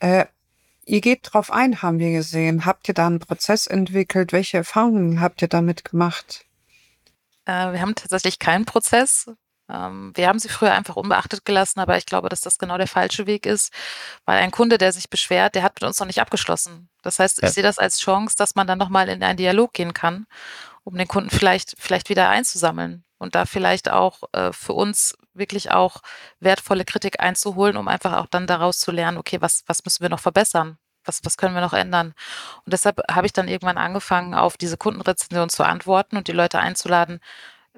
Äh, 0.00 0.26
ihr 0.88 1.00
geht 1.00 1.20
drauf 1.22 1.52
ein, 1.52 1.82
haben 1.82 1.98
wir 1.98 2.12
gesehen. 2.12 2.64
Habt 2.64 2.88
ihr 2.88 2.94
da 2.94 3.06
einen 3.06 3.20
Prozess 3.20 3.66
entwickelt? 3.66 4.32
Welche 4.32 4.58
Erfahrungen 4.58 5.20
habt 5.20 5.42
ihr 5.42 5.48
damit 5.48 5.84
gemacht? 5.84 6.44
Äh, 7.44 7.72
wir 7.72 7.80
haben 7.80 7.94
tatsächlich 7.94 8.38
keinen 8.38 8.64
Prozess. 8.64 9.30
Ähm, 9.70 10.12
wir 10.14 10.26
haben 10.28 10.38
sie 10.38 10.48
früher 10.48 10.72
einfach 10.72 10.96
unbeachtet 10.96 11.44
gelassen, 11.44 11.80
aber 11.80 11.98
ich 11.98 12.06
glaube, 12.06 12.28
dass 12.28 12.40
das 12.40 12.58
genau 12.58 12.78
der 12.78 12.86
falsche 12.86 13.26
Weg 13.26 13.46
ist, 13.46 13.72
weil 14.24 14.38
ein 14.38 14.50
Kunde, 14.50 14.78
der 14.78 14.92
sich 14.92 15.10
beschwert, 15.10 15.54
der 15.54 15.62
hat 15.62 15.74
mit 15.74 15.84
uns 15.84 16.00
noch 16.00 16.06
nicht 16.06 16.20
abgeschlossen. 16.20 16.88
Das 17.02 17.18
heißt, 17.18 17.42
ich 17.42 17.50
sehe 17.50 17.62
das 17.62 17.78
als 17.78 17.98
Chance, 17.98 18.34
dass 18.36 18.54
man 18.54 18.66
dann 18.66 18.78
nochmal 18.78 19.08
in 19.08 19.22
einen 19.22 19.36
Dialog 19.36 19.72
gehen 19.74 19.92
kann 19.92 20.26
um 20.88 20.96
den 20.96 21.06
Kunden 21.06 21.28
vielleicht, 21.28 21.74
vielleicht 21.78 22.08
wieder 22.08 22.30
einzusammeln 22.30 23.04
und 23.18 23.34
da 23.34 23.44
vielleicht 23.44 23.90
auch 23.90 24.22
äh, 24.32 24.52
für 24.52 24.72
uns 24.72 25.14
wirklich 25.38 25.70
auch 25.70 26.02
wertvolle 26.40 26.84
Kritik 26.84 27.20
einzuholen, 27.20 27.76
um 27.76 27.88
einfach 27.88 28.14
auch 28.14 28.26
dann 28.26 28.46
daraus 28.46 28.78
zu 28.78 28.90
lernen, 28.90 29.18
okay, 29.18 29.40
was, 29.40 29.64
was 29.66 29.84
müssen 29.84 30.02
wir 30.02 30.08
noch 30.08 30.20
verbessern? 30.20 30.78
Was, 31.04 31.20
was 31.24 31.36
können 31.36 31.54
wir 31.54 31.62
noch 31.62 31.72
ändern? 31.72 32.14
Und 32.64 32.72
deshalb 32.72 33.00
habe 33.10 33.26
ich 33.26 33.32
dann 33.32 33.48
irgendwann 33.48 33.78
angefangen, 33.78 34.34
auf 34.34 34.56
diese 34.56 34.76
Kundenrezension 34.76 35.48
zu 35.48 35.64
antworten 35.64 36.16
und 36.16 36.28
die 36.28 36.32
Leute 36.32 36.58
einzuladen, 36.58 37.20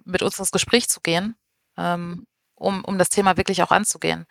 mit 0.04 0.22
uns 0.22 0.38
ins 0.38 0.50
Gespräch 0.50 0.88
zu 0.88 1.00
gehen, 1.00 1.36
ähm, 1.76 2.26
um, 2.54 2.84
um 2.84 2.98
das 2.98 3.10
Thema 3.10 3.36
wirklich 3.36 3.62
auch 3.62 3.70
anzugehen. 3.70 4.26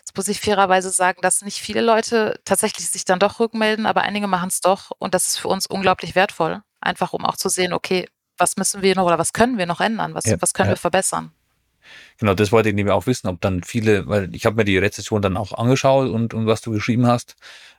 Jetzt 0.00 0.16
muss 0.16 0.28
ich 0.28 0.40
fairerweise 0.40 0.90
sagen, 0.90 1.20
dass 1.22 1.42
nicht 1.42 1.60
viele 1.60 1.82
Leute 1.82 2.40
tatsächlich 2.44 2.90
sich 2.90 3.04
dann 3.04 3.20
doch 3.20 3.38
rückmelden, 3.38 3.86
aber 3.86 4.02
einige 4.02 4.26
machen 4.26 4.48
es 4.48 4.60
doch 4.60 4.90
und 4.98 5.14
das 5.14 5.28
ist 5.28 5.38
für 5.38 5.48
uns 5.48 5.66
unglaublich 5.66 6.14
wertvoll. 6.14 6.62
Einfach 6.80 7.12
um 7.12 7.24
auch 7.24 7.36
zu 7.36 7.48
sehen, 7.48 7.72
okay, 7.72 8.08
was 8.36 8.56
müssen 8.56 8.82
wir 8.82 8.96
noch 8.96 9.04
oder 9.04 9.18
was 9.18 9.32
können 9.32 9.58
wir 9.58 9.66
noch 9.66 9.80
ändern? 9.80 10.14
Was, 10.14 10.24
ja, 10.24 10.40
was 10.40 10.54
können 10.54 10.70
ja. 10.70 10.72
wir 10.72 10.78
verbessern? 10.78 11.32
Genau, 12.18 12.34
das 12.34 12.52
wollte 12.52 12.68
ich 12.68 12.74
nämlich 12.74 12.92
auch 12.92 13.06
wissen, 13.06 13.28
ob 13.28 13.40
dann 13.40 13.62
viele, 13.62 14.06
weil 14.08 14.34
ich 14.34 14.46
habe 14.46 14.56
mir 14.56 14.64
die 14.64 14.78
Rezession 14.78 15.22
dann 15.22 15.36
auch 15.36 15.52
angeschaut 15.52 16.10
und, 16.10 16.34
und 16.34 16.46
was 16.46 16.60
du 16.60 16.70
geschrieben 16.70 17.06
hast, 17.06 17.36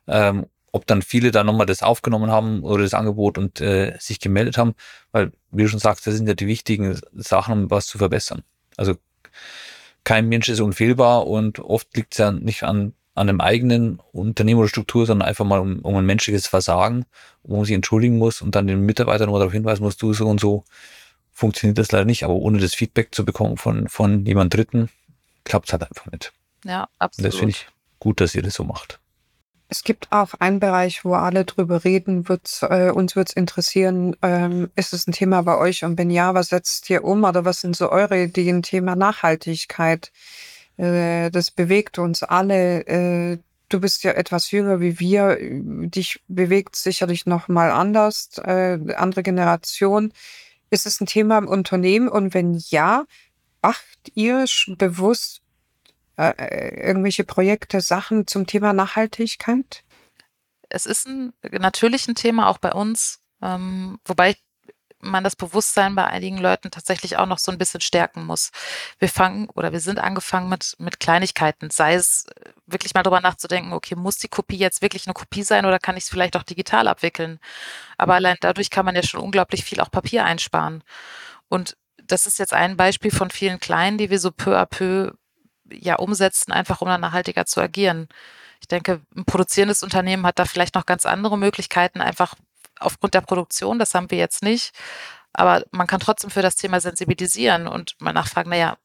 ähm, 0.07 0.47
ob 0.72 0.88
dann 0.88 1.01
viele 1.01 1.32
da 1.32 1.43
nochmal 1.43 1.66
das 1.66 1.84
aufgenommen 1.84 2.32
haben 2.32 2.64
oder 2.64 2.84
das 2.84 2.93
Angebot 2.93 3.38
und 3.38 3.62
äh, 3.62 3.95
sich 3.99 4.20
gemeldet 4.20 4.57
haben, 4.57 4.74
weil, 5.12 5.32
wie 5.51 5.64
du 5.64 5.70
schon 5.70 5.80
sagst, 5.80 6.07
das 6.07 6.16
sind 6.16 6.28
ja 6.28 6.34
die 6.34 6.47
wichtigen 6.47 6.99
Sachen, 7.14 7.64
um 7.64 7.72
was 7.72 7.88
zu 7.88 7.97
verbessern. 7.97 8.43
Also 8.78 8.95
kein 10.03 10.30
Mensch 10.30 10.49
ist 10.49 10.62
unfehlbar 10.62 11.28
und 11.28 11.59
oft 11.59 11.95
liegt 11.95 12.14
es 12.14 12.18
ja 12.18 12.32
nicht 12.32 12.64
an, 12.64 12.93
an 13.14 13.30
einem 13.30 13.41
eigenen 13.41 13.99
Unternehmen 14.14 14.59
oder 14.59 14.70
Struktur, 14.70 15.05
sondern 15.05 15.28
einfach 15.28 15.45
mal 15.45 15.59
um, 15.59 15.80
um 15.80 15.95
ein 15.95 16.05
menschliches 16.05 16.47
Versagen, 16.47 17.05
wo 17.43 17.57
man 17.57 17.66
sich 17.66 17.76
entschuldigen 17.76 18.18
muss 18.18 18.41
und 18.41 18.55
dann 18.55 18.68
den 18.68 18.86
Mitarbeitern 18.86 19.30
nur 19.30 19.39
darauf 19.39 19.53
hinweisen 19.53 19.84
muss, 19.84 19.97
du 19.97 20.14
so 20.14 20.28
und 20.28 20.39
so 20.39 20.64
funktioniert 21.32 21.78
das 21.78 21.92
leider 21.92 22.06
nicht, 22.06 22.24
aber 22.24 22.34
ohne 22.34 22.60
das 22.60 22.74
Feedback 22.74 23.14
zu 23.14 23.26
bekommen 23.26 23.58
von, 23.58 23.88
von 23.88 24.26
jemand 24.26 24.54
Dritten, 24.54 24.90
klappt 25.44 25.68
es 25.68 25.74
halt 25.74 25.84
einfach 25.84 26.12
nicht. 26.12 26.34
Ja, 26.66 26.84
Und 26.84 26.90
absolut. 27.00 27.34
das 27.34 27.40
finde 27.40 27.52
ich 27.52 27.68
gut, 28.00 28.22
dass 28.22 28.36
ihr 28.36 28.42
das 28.42 28.56
so 28.56 28.64
macht. 28.64 29.00
Es 29.70 29.84
gibt 29.84 30.12
auch 30.12 30.34
einen 30.40 30.60
Bereich, 30.60 31.06
wo 31.06 31.14
alle 31.14 31.46
drüber 31.46 31.86
reden. 31.86 32.28
Wird's, 32.28 32.62
äh, 32.62 32.92
uns 32.94 33.16
würde 33.16 33.30
es 33.30 33.36
interessieren, 33.38 34.18
ähm, 34.22 34.70
ist 34.76 34.92
es 34.92 35.08
ein 35.08 35.14
Thema 35.14 35.44
bei 35.44 35.58
euch? 35.58 35.86
Und 35.86 35.98
wenn 35.98 36.10
ja, 36.10 36.34
was 36.34 36.50
setzt 36.50 36.90
ihr 36.90 37.06
um 37.06 37.24
oder 37.24 37.46
was 37.46 37.62
sind 37.62 37.78
so 37.78 37.90
eure 37.90 38.22
Ideen? 38.22 38.64
Thema 38.64 38.98
Nachhaltigkeit. 38.98 40.12
Äh, 40.76 41.32
das 41.32 41.52
bewegt 41.52 42.00
uns 42.00 42.22
alle. 42.22 42.86
Äh, 42.86 43.38
du 43.70 43.80
bist 43.80 44.04
ja 44.04 44.12
etwas 44.12 44.52
jünger 44.52 44.82
wie 44.82 45.00
wir. 45.00 45.38
Dich 45.40 46.22
bewegt 46.28 46.76
sicherlich 46.76 47.26
noch 47.26 47.48
mal 47.48 47.72
anders. 47.72 48.30
Äh, 48.40 48.78
andere 48.98 49.24
Generation. 49.24 50.12
Ist 50.72 50.88
es 50.88 51.00
ein 51.00 51.06
Thema 51.06 51.38
im 51.38 51.48
Unternehmen? 51.48 52.10
Und 52.10 52.34
wenn 52.34 52.60
ja, 52.70 53.06
macht 53.62 54.12
ihr 54.16 54.46
bewusst 54.78 55.42
äh, 56.18 56.34
äh, 56.38 56.88
irgendwelche 56.88 57.24
Projekte, 57.24 57.82
Sachen 57.82 58.26
zum 58.26 58.48
Thema 58.48 58.74
Nachhaltigkeit? 58.74 59.84
es 60.72 60.86
ist 60.86 61.08
ein, 61.08 61.34
natürlich 61.52 62.08
ein 62.08 62.16
Thema 62.16 62.48
auch 62.48 62.58
bei 62.58 62.72
uns, 62.72 63.20
ähm, 63.42 64.00
wobei 64.06 64.36
man 65.02 65.24
das 65.24 65.36
Bewusstsein 65.36 65.95
bei 65.95 66.06
einigen 66.06 66.38
Leuten 66.38 66.72
tatsächlich 66.72 67.18
auch 67.18 67.26
noch 67.26 67.39
so 67.39 67.52
ein 67.52 67.58
bisschen 67.58 67.82
stärken 67.82 68.26
muss. 68.26 68.52
Wir 68.99 69.10
fangen 69.10 69.49
oder 69.49 69.72
wir 69.72 69.80
sind 69.80 69.99
angefangen 69.99 70.49
mit, 70.49 70.76
mit 70.80 70.99
Kleinigkeiten, 70.99 71.70
sei 71.70 71.95
es 71.95 72.26
äh, 72.28 72.49
wirklich 72.66 72.93
mal 72.93 73.04
drüber 73.04 73.22
nachzudenken, 73.22 73.74
okay, 73.74 73.95
muss 73.95 74.18
die 74.18 74.28
Kopie 74.28 74.58
jetzt 74.58 74.82
wirklich 74.82 75.08
eine 75.08 75.14
Kopie 75.14 75.43
sein 75.43 75.66
oder 75.66 75.80
kann 75.80 75.97
ich 75.97 76.04
es 76.06 76.10
vielleicht 76.10 76.36
auch 76.38 76.43
digital 76.43 76.88
abwickeln? 76.88 77.39
Aber 77.97 78.16
allein 78.16 78.38
dadurch 78.41 78.70
kann 78.70 78.86
man 78.86 78.95
ja 78.95 79.04
schon 79.04 79.22
unglaublich 79.22 79.64
viel 79.64 79.80
auch 79.82 79.91
Papier 79.91 80.26
einsparen. 80.26 80.84
Und 81.49 81.78
das 82.04 82.26
ist 82.28 82.39
jetzt 82.39 82.54
ein 82.54 82.78
Beispiel 82.78 83.12
von 83.12 83.30
vielen 83.30 83.60
kleinen, 83.60 83.97
die 83.97 84.10
wir 84.10 84.20
so 84.20 84.32
peu 84.32 84.58
à 84.58 84.66
peu 84.66 85.14
ja 85.72 85.95
umsetzen, 85.95 86.52
einfach 86.52 86.82
um 86.82 86.88
dann 86.88 87.02
nachhaltiger 87.02 87.45
zu 87.45 87.62
agieren. 87.62 88.08
Ich 88.62 88.68
denke, 88.68 89.02
ein 89.16 89.26
produzierendes 89.26 89.84
Unternehmen 89.84 90.26
hat 90.26 90.39
da 90.39 90.45
vielleicht 90.45 90.76
noch 90.76 90.86
ganz 90.86 91.06
andere 91.06 91.38
Möglichkeiten, 91.38 92.02
einfach 92.02 92.36
aufgrund 92.82 93.14
der 93.14 93.22
Produktion. 93.22 93.80
Das 93.80 93.94
haben 93.96 94.12
wir 94.12 94.18
jetzt 94.18 94.44
nicht. 94.44 94.74
Aber 95.34 95.64
man 95.72 95.88
kann 95.88 96.00
trotzdem 96.00 96.30
für 96.30 96.42
das 96.42 96.56
Thema 96.56 96.82
sensibilisieren 96.82 97.68
und 97.68 97.96
mal 98.00 98.14
nachfragen, 98.14 98.50
naja, 98.50 98.78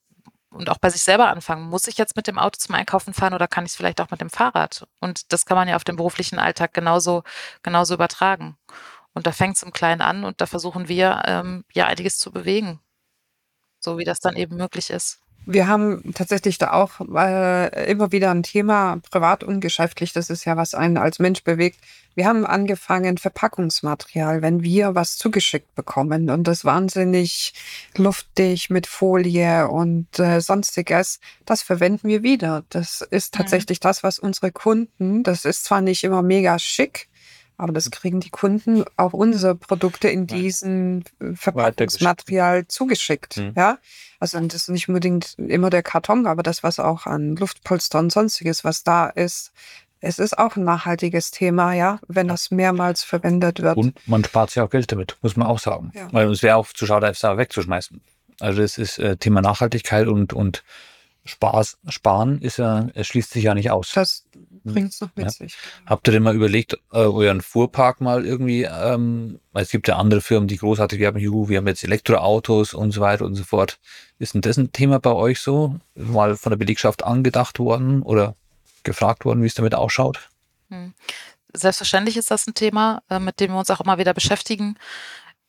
und 0.50 0.70
auch 0.70 0.78
bei 0.78 0.90
sich 0.90 1.02
selber 1.02 1.28
anfangen. 1.28 1.68
Muss 1.68 1.86
ich 1.86 1.98
jetzt 1.98 2.16
mit 2.16 2.26
dem 2.26 2.38
Auto 2.38 2.58
zum 2.58 2.74
Einkaufen 2.74 3.14
fahren 3.14 3.34
oder 3.34 3.48
kann 3.48 3.64
ich 3.64 3.72
es 3.72 3.76
vielleicht 3.76 4.00
auch 4.00 4.10
mit 4.10 4.20
dem 4.20 4.30
Fahrrad? 4.30 4.86
Und 5.00 5.32
das 5.32 5.44
kann 5.44 5.56
man 5.56 5.68
ja 5.68 5.76
auf 5.76 5.84
den 5.84 5.96
beruflichen 5.96 6.38
Alltag 6.38 6.72
genauso, 6.72 7.24
genauso 7.62 7.94
übertragen. 7.94 8.56
Und 9.12 9.26
da 9.26 9.32
fängt 9.32 9.56
es 9.56 9.62
im 9.62 9.72
Kleinen 9.72 10.00
an 10.00 10.24
und 10.24 10.40
da 10.40 10.46
versuchen 10.46 10.88
wir 10.88 11.22
ähm, 11.26 11.64
ja 11.72 11.86
einiges 11.86 12.18
zu 12.18 12.30
bewegen, 12.30 12.80
so 13.80 13.98
wie 13.98 14.04
das 14.04 14.20
dann 14.20 14.36
eben 14.36 14.56
möglich 14.56 14.90
ist. 14.90 15.20
Wir 15.46 15.68
haben 15.68 16.12
tatsächlich 16.12 16.58
da 16.58 16.72
auch 16.72 17.00
äh, 17.00 17.90
immer 17.90 18.10
wieder 18.12 18.30
ein 18.32 18.42
Thema, 18.42 19.00
privat 19.10 19.44
und 19.44 19.60
geschäftlich, 19.60 20.12
das 20.12 20.28
ist 20.28 20.44
ja, 20.44 20.56
was 20.56 20.74
einen 20.74 20.96
als 20.96 21.18
Mensch 21.18 21.44
bewegt. 21.44 21.78
Wir 22.16 22.26
haben 22.26 22.46
angefangen, 22.46 23.18
Verpackungsmaterial, 23.18 24.40
wenn 24.40 24.62
wir 24.62 24.94
was 24.94 25.18
zugeschickt 25.18 25.74
bekommen 25.74 26.30
und 26.30 26.44
das 26.44 26.64
wahnsinnig 26.64 27.52
luftig 27.94 28.70
mit 28.70 28.86
Folie 28.86 29.68
und 29.68 30.18
äh, 30.18 30.40
sonstiges, 30.40 31.20
das 31.44 31.60
verwenden 31.62 32.08
wir 32.08 32.22
wieder. 32.22 32.64
Das 32.70 33.02
ist 33.02 33.34
Mhm. 33.34 33.38
tatsächlich 33.38 33.80
das, 33.80 34.02
was 34.02 34.18
unsere 34.18 34.50
Kunden, 34.50 35.22
das 35.24 35.44
ist 35.44 35.64
zwar 35.66 35.82
nicht 35.82 36.04
immer 36.04 36.22
mega 36.22 36.58
schick, 36.58 37.08
aber 37.58 37.72
das 37.74 37.90
kriegen 37.90 38.20
die 38.20 38.30
Kunden 38.30 38.84
auch 38.96 39.12
unsere 39.12 39.54
Produkte 39.54 40.08
in 40.08 40.26
diesen 40.26 41.04
äh, 41.20 41.34
Verpackungsmaterial 41.34 42.66
zugeschickt. 42.66 43.36
Mhm. 43.36 43.52
Ja, 43.56 43.78
also 44.20 44.40
das 44.40 44.54
ist 44.62 44.68
nicht 44.70 44.88
unbedingt 44.88 45.34
immer 45.38 45.68
der 45.68 45.82
Karton, 45.82 46.26
aber 46.26 46.42
das, 46.42 46.62
was 46.62 46.78
auch 46.78 47.04
an 47.04 47.36
Luftpolster 47.36 47.98
und 47.98 48.10
sonstiges, 48.10 48.64
was 48.64 48.82
da 48.84 49.08
ist, 49.08 49.52
es 50.00 50.18
ist 50.18 50.38
auch 50.38 50.56
ein 50.56 50.64
nachhaltiges 50.64 51.30
Thema, 51.30 51.72
ja, 51.72 51.98
wenn 52.08 52.28
das 52.28 52.50
mehrmals 52.50 53.02
verwendet 53.02 53.62
wird. 53.62 53.76
Und 53.76 53.98
man 54.06 54.24
spart 54.24 54.50
sich 54.50 54.62
auch 54.62 54.70
Geld 54.70 54.90
damit, 54.92 55.16
muss 55.22 55.36
man 55.36 55.46
auch 55.46 55.58
sagen. 55.58 55.92
Ja. 55.94 56.08
Weil 56.12 56.30
es 56.30 56.42
wäre 56.42 56.56
auch 56.56 56.66
zu 56.68 56.86
schade, 56.86 57.06
es 57.06 57.20
da 57.20 57.36
wegzuschmeißen. 57.38 58.00
Also 58.40 58.60
das 58.60 58.78
ist 58.78 58.98
äh, 58.98 59.16
Thema 59.16 59.40
Nachhaltigkeit 59.40 60.06
und, 60.06 60.32
und 60.32 60.62
Spaß, 61.24 61.78
Sparen 61.88 62.40
ist 62.40 62.58
ja, 62.58 62.88
es 62.94 63.06
schließt 63.08 63.32
sich 63.32 63.44
ja 63.44 63.54
nicht 63.54 63.70
aus. 63.70 63.92
Das 63.94 64.24
bringt 64.64 64.92
es 64.92 65.00
noch 65.00 65.10
mit 65.16 65.24
Ja. 65.24 65.30
sich. 65.30 65.56
Habt 65.86 66.06
ihr 66.08 66.12
denn 66.12 66.22
mal 66.22 66.34
überlegt, 66.34 66.74
äh, 66.92 66.98
euren 66.98 67.40
Fuhrpark 67.40 68.00
mal 68.00 68.24
irgendwie, 68.24 68.62
ähm, 68.62 69.40
es 69.54 69.70
gibt 69.70 69.88
ja 69.88 69.96
andere 69.96 70.20
Firmen, 70.20 70.48
die 70.48 70.56
großartig 70.56 71.00
werben, 71.00 71.18
juhu, 71.18 71.48
wir 71.48 71.58
haben 71.58 71.66
jetzt 71.66 71.82
Elektroautos 71.82 72.74
und 72.74 72.92
so 72.92 73.00
weiter 73.00 73.24
und 73.24 73.34
so 73.34 73.44
fort. 73.44 73.78
Ist 74.18 74.34
denn 74.34 74.40
das 74.42 74.56
ein 74.56 74.72
Thema 74.72 75.00
bei 75.00 75.12
euch 75.12 75.40
so? 75.40 75.76
Mal 75.94 76.36
von 76.36 76.50
der 76.50 76.58
Belegschaft 76.58 77.04
angedacht 77.04 77.58
worden 77.58 78.02
oder 78.02 78.36
gefragt 78.86 79.26
worden, 79.26 79.42
wie 79.42 79.46
es 79.46 79.54
damit 79.54 79.74
ausschaut? 79.74 80.30
Hm. 80.70 80.94
Selbstverständlich 81.52 82.16
ist 82.16 82.30
das 82.30 82.46
ein 82.46 82.54
Thema, 82.54 83.02
äh, 83.10 83.18
mit 83.18 83.40
dem 83.40 83.52
wir 83.52 83.58
uns 83.58 83.70
auch 83.70 83.80
immer 83.80 83.98
wieder 83.98 84.14
beschäftigen. 84.14 84.78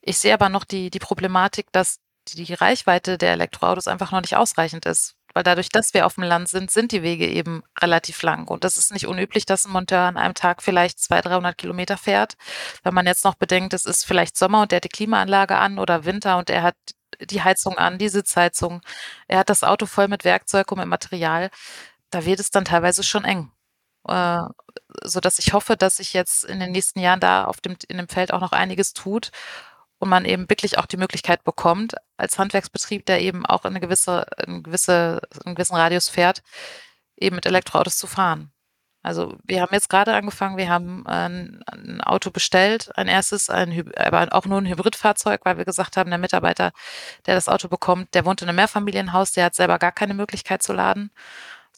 Ich 0.01 0.17
sehe 0.17 0.33
aber 0.33 0.49
noch 0.49 0.65
die, 0.65 0.89
die 0.89 0.99
Problematik, 0.99 1.67
dass 1.71 1.99
die, 2.27 2.53
Reichweite 2.53 3.17
der 3.17 3.31
Elektroautos 3.31 3.87
einfach 3.87 4.11
noch 4.11 4.21
nicht 4.21 4.35
ausreichend 4.35 4.85
ist. 4.85 5.15
Weil 5.33 5.43
dadurch, 5.43 5.69
dass 5.69 5.93
wir 5.93 6.05
auf 6.05 6.15
dem 6.15 6.23
Land 6.23 6.49
sind, 6.49 6.71
sind 6.71 6.91
die 6.91 7.03
Wege 7.03 7.27
eben 7.27 7.63
relativ 7.79 8.21
lang. 8.21 8.47
Und 8.47 8.63
das 8.63 8.77
ist 8.77 8.91
nicht 8.91 9.07
unüblich, 9.07 9.45
dass 9.45 9.65
ein 9.65 9.71
Monteur 9.71 10.01
an 10.01 10.17
einem 10.17 10.33
Tag 10.33 10.63
vielleicht 10.63 10.99
200, 10.99 11.25
300 11.31 11.57
Kilometer 11.57 11.97
fährt. 11.97 12.33
Wenn 12.83 12.93
man 12.93 13.05
jetzt 13.05 13.23
noch 13.23 13.35
bedenkt, 13.35 13.73
es 13.73 13.85
ist 13.85 14.05
vielleicht 14.05 14.35
Sommer 14.35 14.63
und 14.63 14.71
der 14.71 14.77
hat 14.77 14.83
die 14.83 14.89
Klimaanlage 14.89 15.57
an 15.57 15.79
oder 15.79 16.05
Winter 16.05 16.37
und 16.37 16.49
er 16.49 16.63
hat 16.63 16.75
die 17.21 17.41
Heizung 17.43 17.77
an, 17.77 17.97
die 17.97 18.09
Sitzheizung. 18.09 18.81
Er 19.27 19.39
hat 19.39 19.49
das 19.49 19.63
Auto 19.63 19.85
voll 19.85 20.07
mit 20.07 20.23
Werkzeug 20.23 20.71
und 20.71 20.79
mit 20.79 20.87
Material. 20.87 21.49
Da 22.11 22.25
wird 22.25 22.39
es 22.39 22.51
dann 22.51 22.65
teilweise 22.65 23.03
schon 23.03 23.25
eng. 23.25 23.51
Äh, 24.07 24.43
so 25.03 25.19
dass 25.19 25.39
ich 25.39 25.53
hoffe, 25.53 25.77
dass 25.77 25.97
sich 25.97 26.13
jetzt 26.13 26.43
in 26.45 26.59
den 26.59 26.71
nächsten 26.71 26.99
Jahren 26.99 27.19
da 27.19 27.45
auf 27.45 27.61
dem, 27.61 27.75
in 27.87 27.97
dem 27.97 28.07
Feld 28.07 28.33
auch 28.33 28.41
noch 28.41 28.51
einiges 28.53 28.93
tut 28.93 29.31
und 29.99 30.09
man 30.09 30.25
eben 30.25 30.49
wirklich 30.49 30.77
auch 30.77 30.85
die 30.85 30.97
Möglichkeit 30.97 31.43
bekommt, 31.43 31.95
als 32.17 32.39
Handwerksbetrieb, 32.39 33.05
der 33.05 33.21
eben 33.21 33.45
auch 33.45 33.65
in 33.65 33.71
eine 33.71 33.79
gewisse, 33.79 34.25
eine 34.37 34.61
gewisse, 34.61 35.21
einen 35.45 35.55
gewissen 35.55 35.75
Radius 35.75 36.09
fährt, 36.09 36.43
eben 37.17 37.35
mit 37.35 37.45
Elektroautos 37.45 37.97
zu 37.97 38.07
fahren. 38.07 38.51
Also 39.03 39.37
wir 39.45 39.61
haben 39.61 39.73
jetzt 39.73 39.89
gerade 39.89 40.13
angefangen, 40.13 40.57
wir 40.57 40.69
haben 40.69 41.07
ein, 41.07 41.63
ein 41.67 42.01
Auto 42.01 42.31
bestellt, 42.31 42.91
ein 42.97 43.07
erstes, 43.07 43.49
ein, 43.49 43.91
aber 43.95 44.27
auch 44.33 44.45
nur 44.45 44.59
ein 44.59 44.67
Hybridfahrzeug, 44.67 45.41
weil 45.45 45.57
wir 45.57 45.65
gesagt 45.65 45.97
haben, 45.97 46.09
der 46.09 46.19
Mitarbeiter, 46.19 46.71
der 47.25 47.35
das 47.35 47.47
Auto 47.47 47.69
bekommt, 47.69 48.13
der 48.15 48.25
wohnt 48.25 48.41
in 48.41 48.49
einem 48.49 48.57
Mehrfamilienhaus, 48.57 49.31
der 49.31 49.45
hat 49.45 49.55
selber 49.55 49.79
gar 49.79 49.93
keine 49.93 50.13
Möglichkeit 50.13 50.61
zu 50.63 50.73
laden 50.73 51.11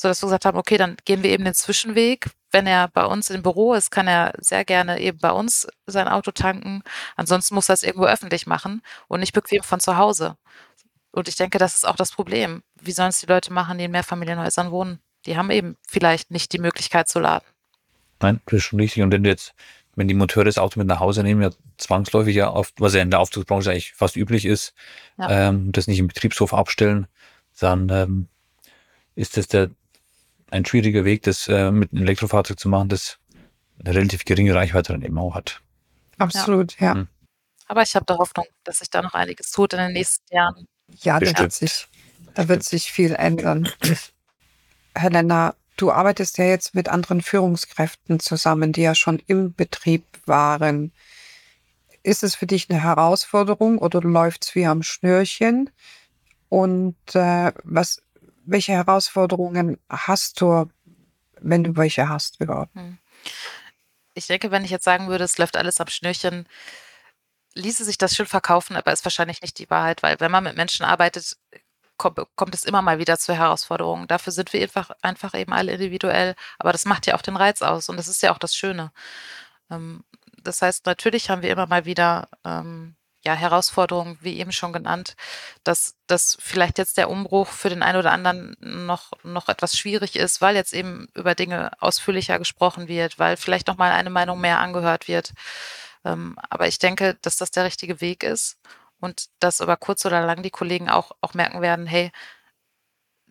so 0.01 0.07
dass 0.07 0.21
wir 0.21 0.27
gesagt 0.27 0.45
haben, 0.45 0.57
okay, 0.57 0.77
dann 0.77 0.95
gehen 1.03 1.23
wir 1.23 1.29
eben 1.31 1.43
den 1.43 1.53
Zwischenweg. 1.53 2.29
Wenn 2.51 2.65
er 2.65 2.87
bei 2.87 3.05
uns 3.05 3.29
im 3.29 3.43
Büro 3.43 3.73
ist, 3.73 3.91
kann 3.91 4.07
er 4.07 4.33
sehr 4.39 4.63
gerne 4.63 4.99
eben 4.99 5.19
bei 5.19 5.31
uns 5.31 5.67
sein 5.87 6.07
Auto 6.07 6.31
tanken. 6.31 6.83
Ansonsten 7.17 7.53
muss 7.53 7.69
er 7.69 7.73
es 7.73 7.83
irgendwo 7.83 8.05
öffentlich 8.05 8.47
machen 8.47 8.81
und 9.07 9.19
nicht 9.19 9.33
bequem 9.33 9.61
von 9.61 9.79
zu 9.81 9.97
Hause. 9.97 10.37
Und 11.11 11.27
ich 11.27 11.35
denke, 11.35 11.57
das 11.57 11.75
ist 11.75 11.85
auch 11.87 11.97
das 11.97 12.11
Problem. 12.11 12.63
Wie 12.81 12.91
sollen 12.91 13.09
es 13.09 13.19
die 13.19 13.25
Leute 13.25 13.51
machen, 13.51 13.77
die 13.77 13.83
in 13.83 13.91
Mehrfamilienhäusern 13.91 14.71
wohnen? 14.71 14.99
Die 15.25 15.35
haben 15.37 15.51
eben 15.51 15.75
vielleicht 15.85 16.31
nicht 16.31 16.53
die 16.53 16.59
Möglichkeit 16.59 17.09
zu 17.09 17.19
laden. 17.19 17.45
Nein, 18.21 18.39
das 18.45 18.53
ist 18.59 18.63
schon 18.63 18.79
richtig. 18.79 19.03
Und 19.03 19.11
wenn 19.11 19.23
du 19.23 19.29
jetzt, 19.29 19.53
wenn 19.95 20.07
die 20.07 20.13
Monteure 20.13 20.45
das 20.45 20.57
Auto 20.57 20.79
mit 20.79 20.87
nach 20.87 21.01
Hause 21.01 21.23
nehmen, 21.23 21.41
ja 21.41 21.49
zwangsläufig 21.77 22.35
ja 22.35 22.49
oft, 22.51 22.73
was 22.79 22.93
ja 22.93 23.01
in 23.01 23.11
der 23.11 23.19
Aufzugsbranche 23.19 23.71
eigentlich 23.71 23.93
fast 23.93 24.15
üblich 24.15 24.45
ist, 24.45 24.73
Ja. 25.17 25.49
ähm, 25.49 25.71
das 25.73 25.87
nicht 25.87 25.99
im 25.99 26.07
Betriebshof 26.07 26.53
abstellen, 26.53 27.07
dann 27.59 27.89
ähm, 27.89 28.27
ist 29.15 29.35
das 29.35 29.47
der, 29.47 29.69
ein 30.51 30.65
schwieriger 30.65 31.05
Weg, 31.05 31.23
das 31.23 31.47
äh, 31.47 31.71
mit 31.71 31.91
einem 31.91 32.03
Elektrofahrzeug 32.03 32.59
zu 32.59 32.69
machen, 32.69 32.89
das 32.89 33.17
eine 33.83 33.95
relativ 33.95 34.25
geringe 34.25 34.53
Reichweite 34.53 34.93
dann 34.93 35.01
eben 35.01 35.17
auch 35.17 35.35
hat. 35.35 35.61
Absolut, 36.17 36.79
ja. 36.79 36.95
Mhm. 36.95 37.07
Aber 37.67 37.83
ich 37.83 37.95
habe 37.95 38.05
da 38.05 38.17
Hoffnung, 38.17 38.45
dass 38.63 38.79
sich 38.79 38.89
da 38.89 39.01
noch 39.01 39.13
einiges 39.13 39.51
tut 39.51 39.73
in 39.73 39.79
den 39.79 39.93
nächsten 39.93 40.33
Jahren. 40.33 40.67
Ja, 41.01 41.19
da 41.19 41.37
wird, 41.37 41.53
sich, 41.53 41.87
da 42.33 42.47
wird 42.47 42.63
sich 42.63 42.91
viel 42.91 43.13
ändern. 43.13 43.69
Helena, 44.95 45.55
du 45.77 45.91
arbeitest 45.91 46.39
ja 46.39 46.45
jetzt 46.45 46.73
mit 46.73 46.89
anderen 46.89 47.21
Führungskräften 47.21 48.19
zusammen, 48.19 48.71
die 48.73 48.81
ja 48.81 48.95
schon 48.95 49.21
im 49.27 49.53
Betrieb 49.53 50.03
waren. 50.25 50.91
Ist 52.01 52.23
es 52.23 52.35
für 52.35 52.47
dich 52.47 52.69
eine 52.69 52.81
Herausforderung 52.81 53.77
oder 53.77 54.01
läuft 54.01 54.45
es 54.45 54.55
wie 54.55 54.65
am 54.65 54.81
Schnürchen? 54.81 55.69
Und 56.49 56.97
äh, 57.13 57.53
was, 57.63 58.01
welche 58.51 58.73
Herausforderungen 58.73 59.77
hast 59.89 60.41
du, 60.41 60.69
wenn 61.39 61.63
du 61.63 61.75
welche 61.75 62.09
hast 62.09 62.39
überhaupt? 62.39 62.71
Ich 64.13 64.27
denke, 64.27 64.51
wenn 64.51 64.65
ich 64.65 64.71
jetzt 64.71 64.85
sagen 64.85 65.07
würde, 65.07 65.23
es 65.23 65.37
läuft 65.37 65.55
alles 65.55 65.79
am 65.79 65.87
Schnürchen, 65.87 66.47
ließe 67.55 67.85
sich 67.85 67.97
das 67.97 68.15
schon 68.15 68.25
verkaufen, 68.25 68.75
aber 68.75 68.91
ist 68.91 69.05
wahrscheinlich 69.05 69.41
nicht 69.41 69.59
die 69.59 69.69
Wahrheit, 69.69 70.03
weil 70.03 70.19
wenn 70.19 70.31
man 70.31 70.43
mit 70.43 70.55
Menschen 70.55 70.85
arbeitet, 70.85 71.37
kommt 71.97 72.55
es 72.55 72.63
immer 72.63 72.81
mal 72.81 72.97
wieder 72.99 73.17
zu 73.17 73.33
Herausforderungen. 73.33 74.07
Dafür 74.07 74.31
sind 74.31 74.53
wir 74.53 74.61
einfach, 74.61 74.91
einfach 75.01 75.33
eben 75.33 75.51
alle 75.51 75.73
individuell. 75.73 76.35
Aber 76.57 76.71
das 76.71 76.85
macht 76.85 77.07
ja 77.07 77.15
auch 77.15 77.21
den 77.21 77.35
Reiz 77.35 77.61
aus 77.61 77.89
und 77.89 77.97
das 77.97 78.07
ist 78.07 78.23
ja 78.23 78.31
auch 78.31 78.37
das 78.37 78.55
Schöne. 78.55 78.91
Ähm, 79.69 80.03
das 80.41 80.61
heißt, 80.61 80.85
natürlich 80.85 81.29
haben 81.29 81.41
wir 81.41 81.51
immer 81.51 81.67
mal 81.67 81.85
wieder 81.85 82.29
ähm, 82.45 82.95
ja, 83.25 83.33
Herausforderungen, 83.33 84.17
wie 84.21 84.39
eben 84.39 84.51
schon 84.51 84.71
genannt, 84.73 85.15
dass, 85.63 85.95
dass 86.07 86.37
vielleicht 86.39 86.77
jetzt 86.77 86.97
der 86.97 87.09
Umbruch 87.09 87.47
für 87.47 87.69
den 87.69 87.83
einen 87.83 87.99
oder 87.99 88.11
anderen 88.11 88.55
noch, 88.59 89.11
noch 89.23 89.49
etwas 89.49 89.77
schwierig 89.77 90.15
ist, 90.15 90.41
weil 90.41 90.55
jetzt 90.55 90.73
eben 90.73 91.07
über 91.13 91.35
Dinge 91.35 91.71
ausführlicher 91.81 92.39
gesprochen 92.39 92.87
wird, 92.87 93.19
weil 93.19 93.35
vielleicht 93.37 93.67
nochmal 93.67 93.91
eine 93.91 94.09
Meinung 94.09 94.39
mehr 94.39 94.59
angehört 94.59 95.07
wird. 95.07 95.33
Ähm, 96.05 96.37
aber 96.49 96.67
ich 96.67 96.79
denke, 96.79 97.15
dass 97.21 97.37
das 97.37 97.51
der 97.51 97.65
richtige 97.65 98.01
Weg 98.01 98.23
ist 98.23 98.57
und 98.99 99.27
dass 99.39 99.59
über 99.59 99.77
kurz 99.77 100.05
oder 100.05 100.25
lang 100.25 100.43
die 100.43 100.49
Kollegen 100.51 100.89
auch, 100.89 101.11
auch 101.21 101.33
merken 101.33 101.61
werden, 101.61 101.87
hey, 101.87 102.11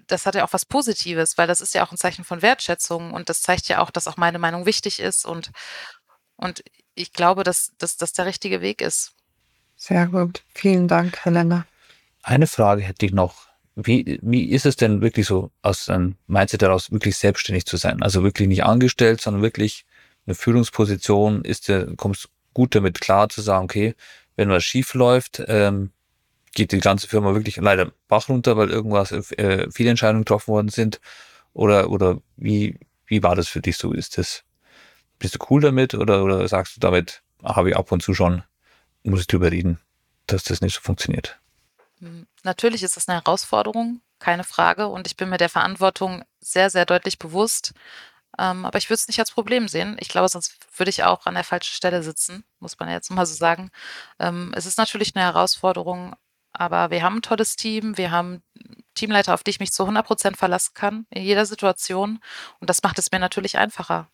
das 0.06 0.26
hat 0.26 0.34
ja 0.34 0.44
auch 0.44 0.52
was 0.52 0.64
Positives, 0.66 1.38
weil 1.38 1.46
das 1.46 1.60
ist 1.60 1.74
ja 1.74 1.84
auch 1.84 1.92
ein 1.92 1.98
Zeichen 1.98 2.24
von 2.24 2.42
Wertschätzung 2.42 3.12
und 3.12 3.28
das 3.28 3.42
zeigt 3.42 3.68
ja 3.68 3.80
auch, 3.80 3.90
dass 3.90 4.08
auch 4.08 4.16
meine 4.16 4.38
Meinung 4.38 4.66
wichtig 4.66 5.00
ist 5.00 5.24
und, 5.26 5.50
und 6.36 6.62
ich 6.94 7.12
glaube, 7.12 7.44
dass, 7.44 7.72
dass 7.78 7.96
das 7.96 8.12
der 8.12 8.26
richtige 8.26 8.60
Weg 8.60 8.80
ist. 8.82 9.14
Sehr 9.78 10.08
gut. 10.08 10.42
Vielen 10.54 10.88
Dank, 10.88 11.24
Helena. 11.24 11.64
Eine 12.24 12.48
Frage 12.48 12.82
hätte 12.82 13.06
ich 13.06 13.12
noch. 13.12 13.46
Wie, 13.76 14.18
wie 14.22 14.50
ist 14.50 14.66
es 14.66 14.74
denn 14.74 15.00
wirklich 15.00 15.26
so, 15.26 15.52
aus 15.62 15.88
einem 15.88 16.16
Mindset 16.26 16.62
heraus 16.62 16.90
wirklich 16.90 17.16
selbstständig 17.16 17.64
zu 17.64 17.76
sein? 17.76 18.02
Also 18.02 18.24
wirklich 18.24 18.48
nicht 18.48 18.64
angestellt, 18.64 19.20
sondern 19.20 19.40
wirklich 19.40 19.86
eine 20.26 20.34
Führungsposition. 20.34 21.44
Ist 21.44 21.68
der, 21.68 21.94
kommst 21.94 22.28
gut 22.54 22.74
damit 22.74 23.00
klar 23.00 23.28
zu 23.28 23.40
sagen, 23.40 23.64
okay, 23.64 23.94
wenn 24.34 24.48
was 24.50 24.64
schief 24.64 24.94
läuft, 24.94 25.44
ähm, 25.46 25.92
geht 26.54 26.72
die 26.72 26.80
ganze 26.80 27.06
Firma 27.06 27.34
wirklich 27.34 27.56
leider 27.58 27.92
Bach 28.08 28.28
runter, 28.28 28.56
weil 28.56 28.70
irgendwas, 28.70 29.12
äh, 29.12 29.70
viele 29.70 29.90
Entscheidungen 29.90 30.24
getroffen 30.24 30.48
worden 30.48 30.70
sind? 30.70 31.00
Oder, 31.52 31.90
oder 31.90 32.20
wie, 32.36 32.80
wie 33.06 33.22
war 33.22 33.36
das 33.36 33.46
für 33.46 33.60
dich 33.60 33.76
so? 33.76 33.92
Ist 33.92 34.18
das, 34.18 34.42
bist 35.20 35.36
du 35.36 35.38
cool 35.50 35.60
damit 35.60 35.94
oder, 35.94 36.24
oder 36.24 36.48
sagst 36.48 36.74
du 36.74 36.80
damit, 36.80 37.22
habe 37.44 37.70
ich 37.70 37.76
ab 37.76 37.92
und 37.92 38.02
zu 38.02 38.12
schon 38.12 38.42
muss 39.10 39.20
ich 39.20 39.26
drüber 39.26 39.50
reden, 39.50 39.78
dass 40.26 40.44
das 40.44 40.60
nicht 40.60 40.74
so 40.74 40.80
funktioniert. 40.80 41.38
Hm, 42.00 42.26
natürlich 42.42 42.82
ist 42.82 42.96
das 42.96 43.08
eine 43.08 43.18
Herausforderung, 43.18 44.00
keine 44.18 44.44
Frage. 44.44 44.88
Und 44.88 45.06
ich 45.06 45.16
bin 45.16 45.28
mir 45.28 45.38
der 45.38 45.48
Verantwortung 45.48 46.24
sehr, 46.40 46.70
sehr 46.70 46.86
deutlich 46.86 47.18
bewusst. 47.18 47.72
Ähm, 48.38 48.64
aber 48.64 48.78
ich 48.78 48.88
würde 48.88 48.98
es 48.98 49.08
nicht 49.08 49.18
als 49.18 49.32
Problem 49.32 49.68
sehen. 49.68 49.96
Ich 50.00 50.08
glaube, 50.08 50.28
sonst 50.28 50.58
würde 50.76 50.90
ich 50.90 51.04
auch 51.04 51.26
an 51.26 51.34
der 51.34 51.44
falschen 51.44 51.74
Stelle 51.74 52.02
sitzen, 52.02 52.44
muss 52.60 52.78
man 52.78 52.88
jetzt 52.88 53.10
mal 53.10 53.26
so 53.26 53.34
sagen. 53.34 53.70
Ähm, 54.18 54.52
es 54.56 54.66
ist 54.66 54.78
natürlich 54.78 55.16
eine 55.16 55.24
Herausforderung, 55.24 56.14
aber 56.52 56.90
wir 56.90 57.02
haben 57.02 57.16
ein 57.16 57.22
tolles 57.22 57.56
Team. 57.56 57.96
Wir 57.96 58.10
haben 58.10 58.42
Teamleiter, 58.94 59.34
auf 59.34 59.42
die 59.42 59.50
ich 59.50 59.60
mich 59.60 59.72
zu 59.72 59.82
100 59.84 60.06
Prozent 60.06 60.36
verlassen 60.36 60.72
kann, 60.74 61.06
in 61.10 61.22
jeder 61.22 61.46
Situation. 61.46 62.20
Und 62.60 62.70
das 62.70 62.82
macht 62.82 62.98
es 62.98 63.10
mir 63.10 63.18
natürlich 63.18 63.58
einfacher. 63.58 64.08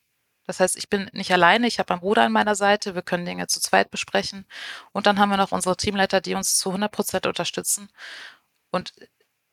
Das 0.47 0.61
heißt, 0.61 0.77
ich 0.77 0.89
bin 0.91 1.09
nicht 1.13 1.33
alleine, 1.33 1.67
ich 1.67 1.79
habe 1.79 1.93
meinen 1.93 2.01
Bruder 2.01 2.23
an 2.23 2.33
meiner 2.33 2.55
Seite, 2.55 2.95
wir 2.95 3.03
können 3.03 3.25
Dinge 3.25 3.47
zu 3.47 3.61
zweit 3.61 3.91
besprechen. 3.91 4.47
Und 4.93 5.07
dann 5.07 5.19
haben 5.19 5.31
wir 5.31 5.37
noch 5.37 5.53
unsere 5.53 5.77
Teamleiter, 5.77 6.21
die 6.21 6.35
uns 6.35 6.57
zu 6.59 6.71
100 6.71 6.93
Prozent 6.93 7.27
unterstützen. 7.27 7.89
Und 8.71 8.93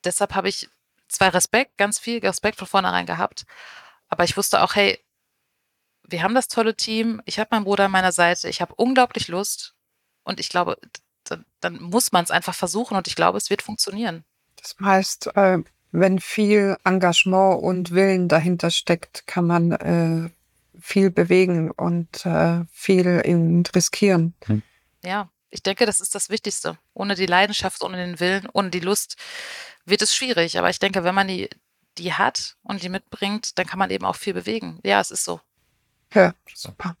deshalb 0.04 0.34
habe 0.34 0.48
ich 0.48 0.68
zwar 1.08 1.32
Respekt, 1.34 1.76
ganz 1.78 1.98
viel 1.98 2.18
Respekt 2.18 2.58
von 2.58 2.66
vornherein 2.66 3.06
gehabt, 3.06 3.44
aber 4.08 4.24
ich 4.24 4.36
wusste 4.36 4.62
auch, 4.62 4.74
hey, 4.74 4.98
wir 6.04 6.22
haben 6.22 6.34
das 6.34 6.48
tolle 6.48 6.76
Team, 6.76 7.22
ich 7.24 7.38
habe 7.38 7.48
meinen 7.52 7.64
Bruder 7.64 7.84
an 7.84 7.90
meiner 7.90 8.12
Seite, 8.12 8.48
ich 8.48 8.60
habe 8.60 8.74
unglaublich 8.74 9.28
Lust 9.28 9.74
und 10.24 10.40
ich 10.40 10.48
glaube, 10.48 10.76
dann, 11.24 11.44
dann 11.60 11.80
muss 11.80 12.12
man 12.12 12.24
es 12.24 12.30
einfach 12.30 12.54
versuchen 12.54 12.96
und 12.96 13.06
ich 13.06 13.16
glaube, 13.16 13.38
es 13.38 13.50
wird 13.50 13.62
funktionieren. 13.62 14.24
Das 14.56 14.76
heißt, 14.82 15.36
äh, 15.36 15.58
wenn 15.92 16.18
viel 16.18 16.76
Engagement 16.84 17.62
und 17.62 17.92
Willen 17.92 18.28
dahinter 18.28 18.70
steckt, 18.70 19.26
kann 19.26 19.46
man 19.46 19.72
äh, 19.72 20.30
viel 20.78 21.10
bewegen 21.10 21.70
und 21.70 22.24
äh, 22.26 22.64
viel 22.72 23.22
riskieren. 23.74 24.34
Hm. 24.46 24.62
Ja, 25.04 25.30
ich 25.50 25.62
denke, 25.62 25.86
das 25.86 26.00
ist 26.00 26.14
das 26.14 26.30
Wichtigste. 26.30 26.78
Ohne 26.94 27.14
die 27.14 27.26
Leidenschaft, 27.26 27.82
ohne 27.82 27.98
den 27.98 28.20
Willen, 28.20 28.48
ohne 28.52 28.70
die 28.70 28.80
Lust 28.80 29.16
wird 29.84 30.02
es 30.02 30.14
schwierig. 30.14 30.58
Aber 30.58 30.70
ich 30.70 30.78
denke, 30.78 31.04
wenn 31.04 31.14
man 31.14 31.28
die, 31.28 31.50
die 31.98 32.14
hat 32.14 32.56
und 32.62 32.82
die 32.82 32.88
mitbringt, 32.88 33.58
dann 33.58 33.66
kann 33.66 33.78
man 33.78 33.90
eben 33.90 34.04
auch 34.04 34.16
viel 34.16 34.34
bewegen. 34.34 34.80
Ja, 34.82 35.00
es 35.00 35.10
ist 35.10 35.24
so. 35.24 35.40
Ja, 36.14 36.34
super. 36.54 36.96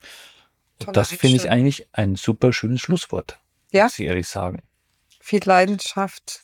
das 0.78 1.10
finde 1.10 1.36
ich 1.36 1.50
eigentlich 1.50 1.86
ein 1.92 2.16
super 2.16 2.52
schönes 2.52 2.80
Schlusswort. 2.80 3.38
Ja. 3.70 3.84
Muss 3.84 3.98
ich 3.98 4.06
ehrlich 4.06 4.28
sagen. 4.28 4.62
Viel 5.20 5.42
Leidenschaft, 5.44 6.42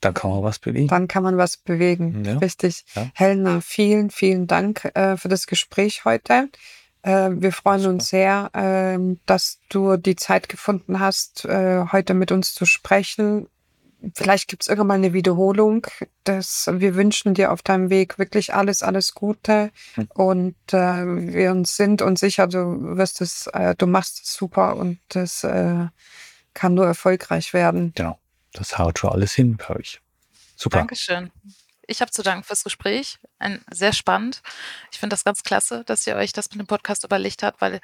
dann 0.00 0.14
kann 0.14 0.30
man 0.30 0.42
was 0.42 0.58
bewegen. 0.58 0.88
Dann 0.88 1.08
kann 1.08 1.22
man 1.22 1.36
was 1.36 1.56
bewegen. 1.56 2.24
Ja. 2.24 2.38
Richtig. 2.38 2.84
Ja. 2.94 3.10
Helena, 3.14 3.60
vielen, 3.60 4.10
vielen 4.10 4.46
Dank 4.46 4.90
äh, 4.94 5.16
für 5.16 5.28
das 5.28 5.46
Gespräch 5.46 6.04
heute. 6.04 6.48
Äh, 7.02 7.30
wir 7.32 7.52
freuen 7.52 7.80
Super. 7.80 7.92
uns 7.94 8.08
sehr, 8.08 8.50
äh, 8.54 9.16
dass 9.26 9.58
du 9.68 9.96
die 9.96 10.16
Zeit 10.16 10.48
gefunden 10.48 11.00
hast, 11.00 11.44
äh, 11.44 11.84
heute 11.92 12.14
mit 12.14 12.32
uns 12.32 12.54
zu 12.54 12.66
sprechen. 12.66 13.48
Vielleicht 14.14 14.48
gibt 14.48 14.62
es 14.62 14.68
irgendwann 14.68 15.02
eine 15.02 15.12
Wiederholung. 15.12 15.86
Das, 16.24 16.70
wir 16.72 16.94
wünschen 16.94 17.34
dir 17.34 17.52
auf 17.52 17.60
deinem 17.60 17.90
Weg 17.90 18.18
wirklich 18.18 18.54
alles, 18.54 18.82
alles 18.82 19.14
Gute. 19.14 19.70
Hm. 19.94 20.08
Und 20.14 20.56
äh, 20.72 21.04
wir 21.34 21.50
uns 21.50 21.76
sind 21.76 22.00
uns 22.00 22.20
sicher, 22.20 22.46
du 22.46 22.96
wirst 22.96 23.20
es, 23.20 23.46
äh, 23.48 23.74
du 23.76 23.86
machst 23.86 24.22
es 24.24 24.32
super 24.32 24.76
und 24.76 24.98
das 25.08 25.46
kann 26.52 26.74
nur 26.74 26.86
erfolgreich 26.86 27.52
werden. 27.52 27.92
Genau 27.94 28.19
das 28.52 28.78
haut 28.78 28.98
schon 28.98 29.10
alles 29.10 29.32
hin 29.32 29.56
bei 29.56 29.76
euch. 29.76 30.00
Super. 30.56 30.78
Dankeschön. 30.78 31.30
Ich 31.86 32.00
habe 32.00 32.12
zu 32.12 32.22
danken 32.22 32.44
fürs 32.44 32.62
Gespräch. 32.62 33.18
Ein, 33.40 33.64
sehr 33.68 33.92
spannend. 33.92 34.42
Ich 34.92 35.00
finde 35.00 35.14
das 35.14 35.24
ganz 35.24 35.42
klasse, 35.42 35.82
dass 35.86 36.06
ihr 36.06 36.14
euch 36.14 36.32
das 36.32 36.48
mit 36.50 36.60
dem 36.60 36.68
Podcast 36.68 37.02
überlegt 37.02 37.42
habt, 37.42 37.60
weil 37.60 37.80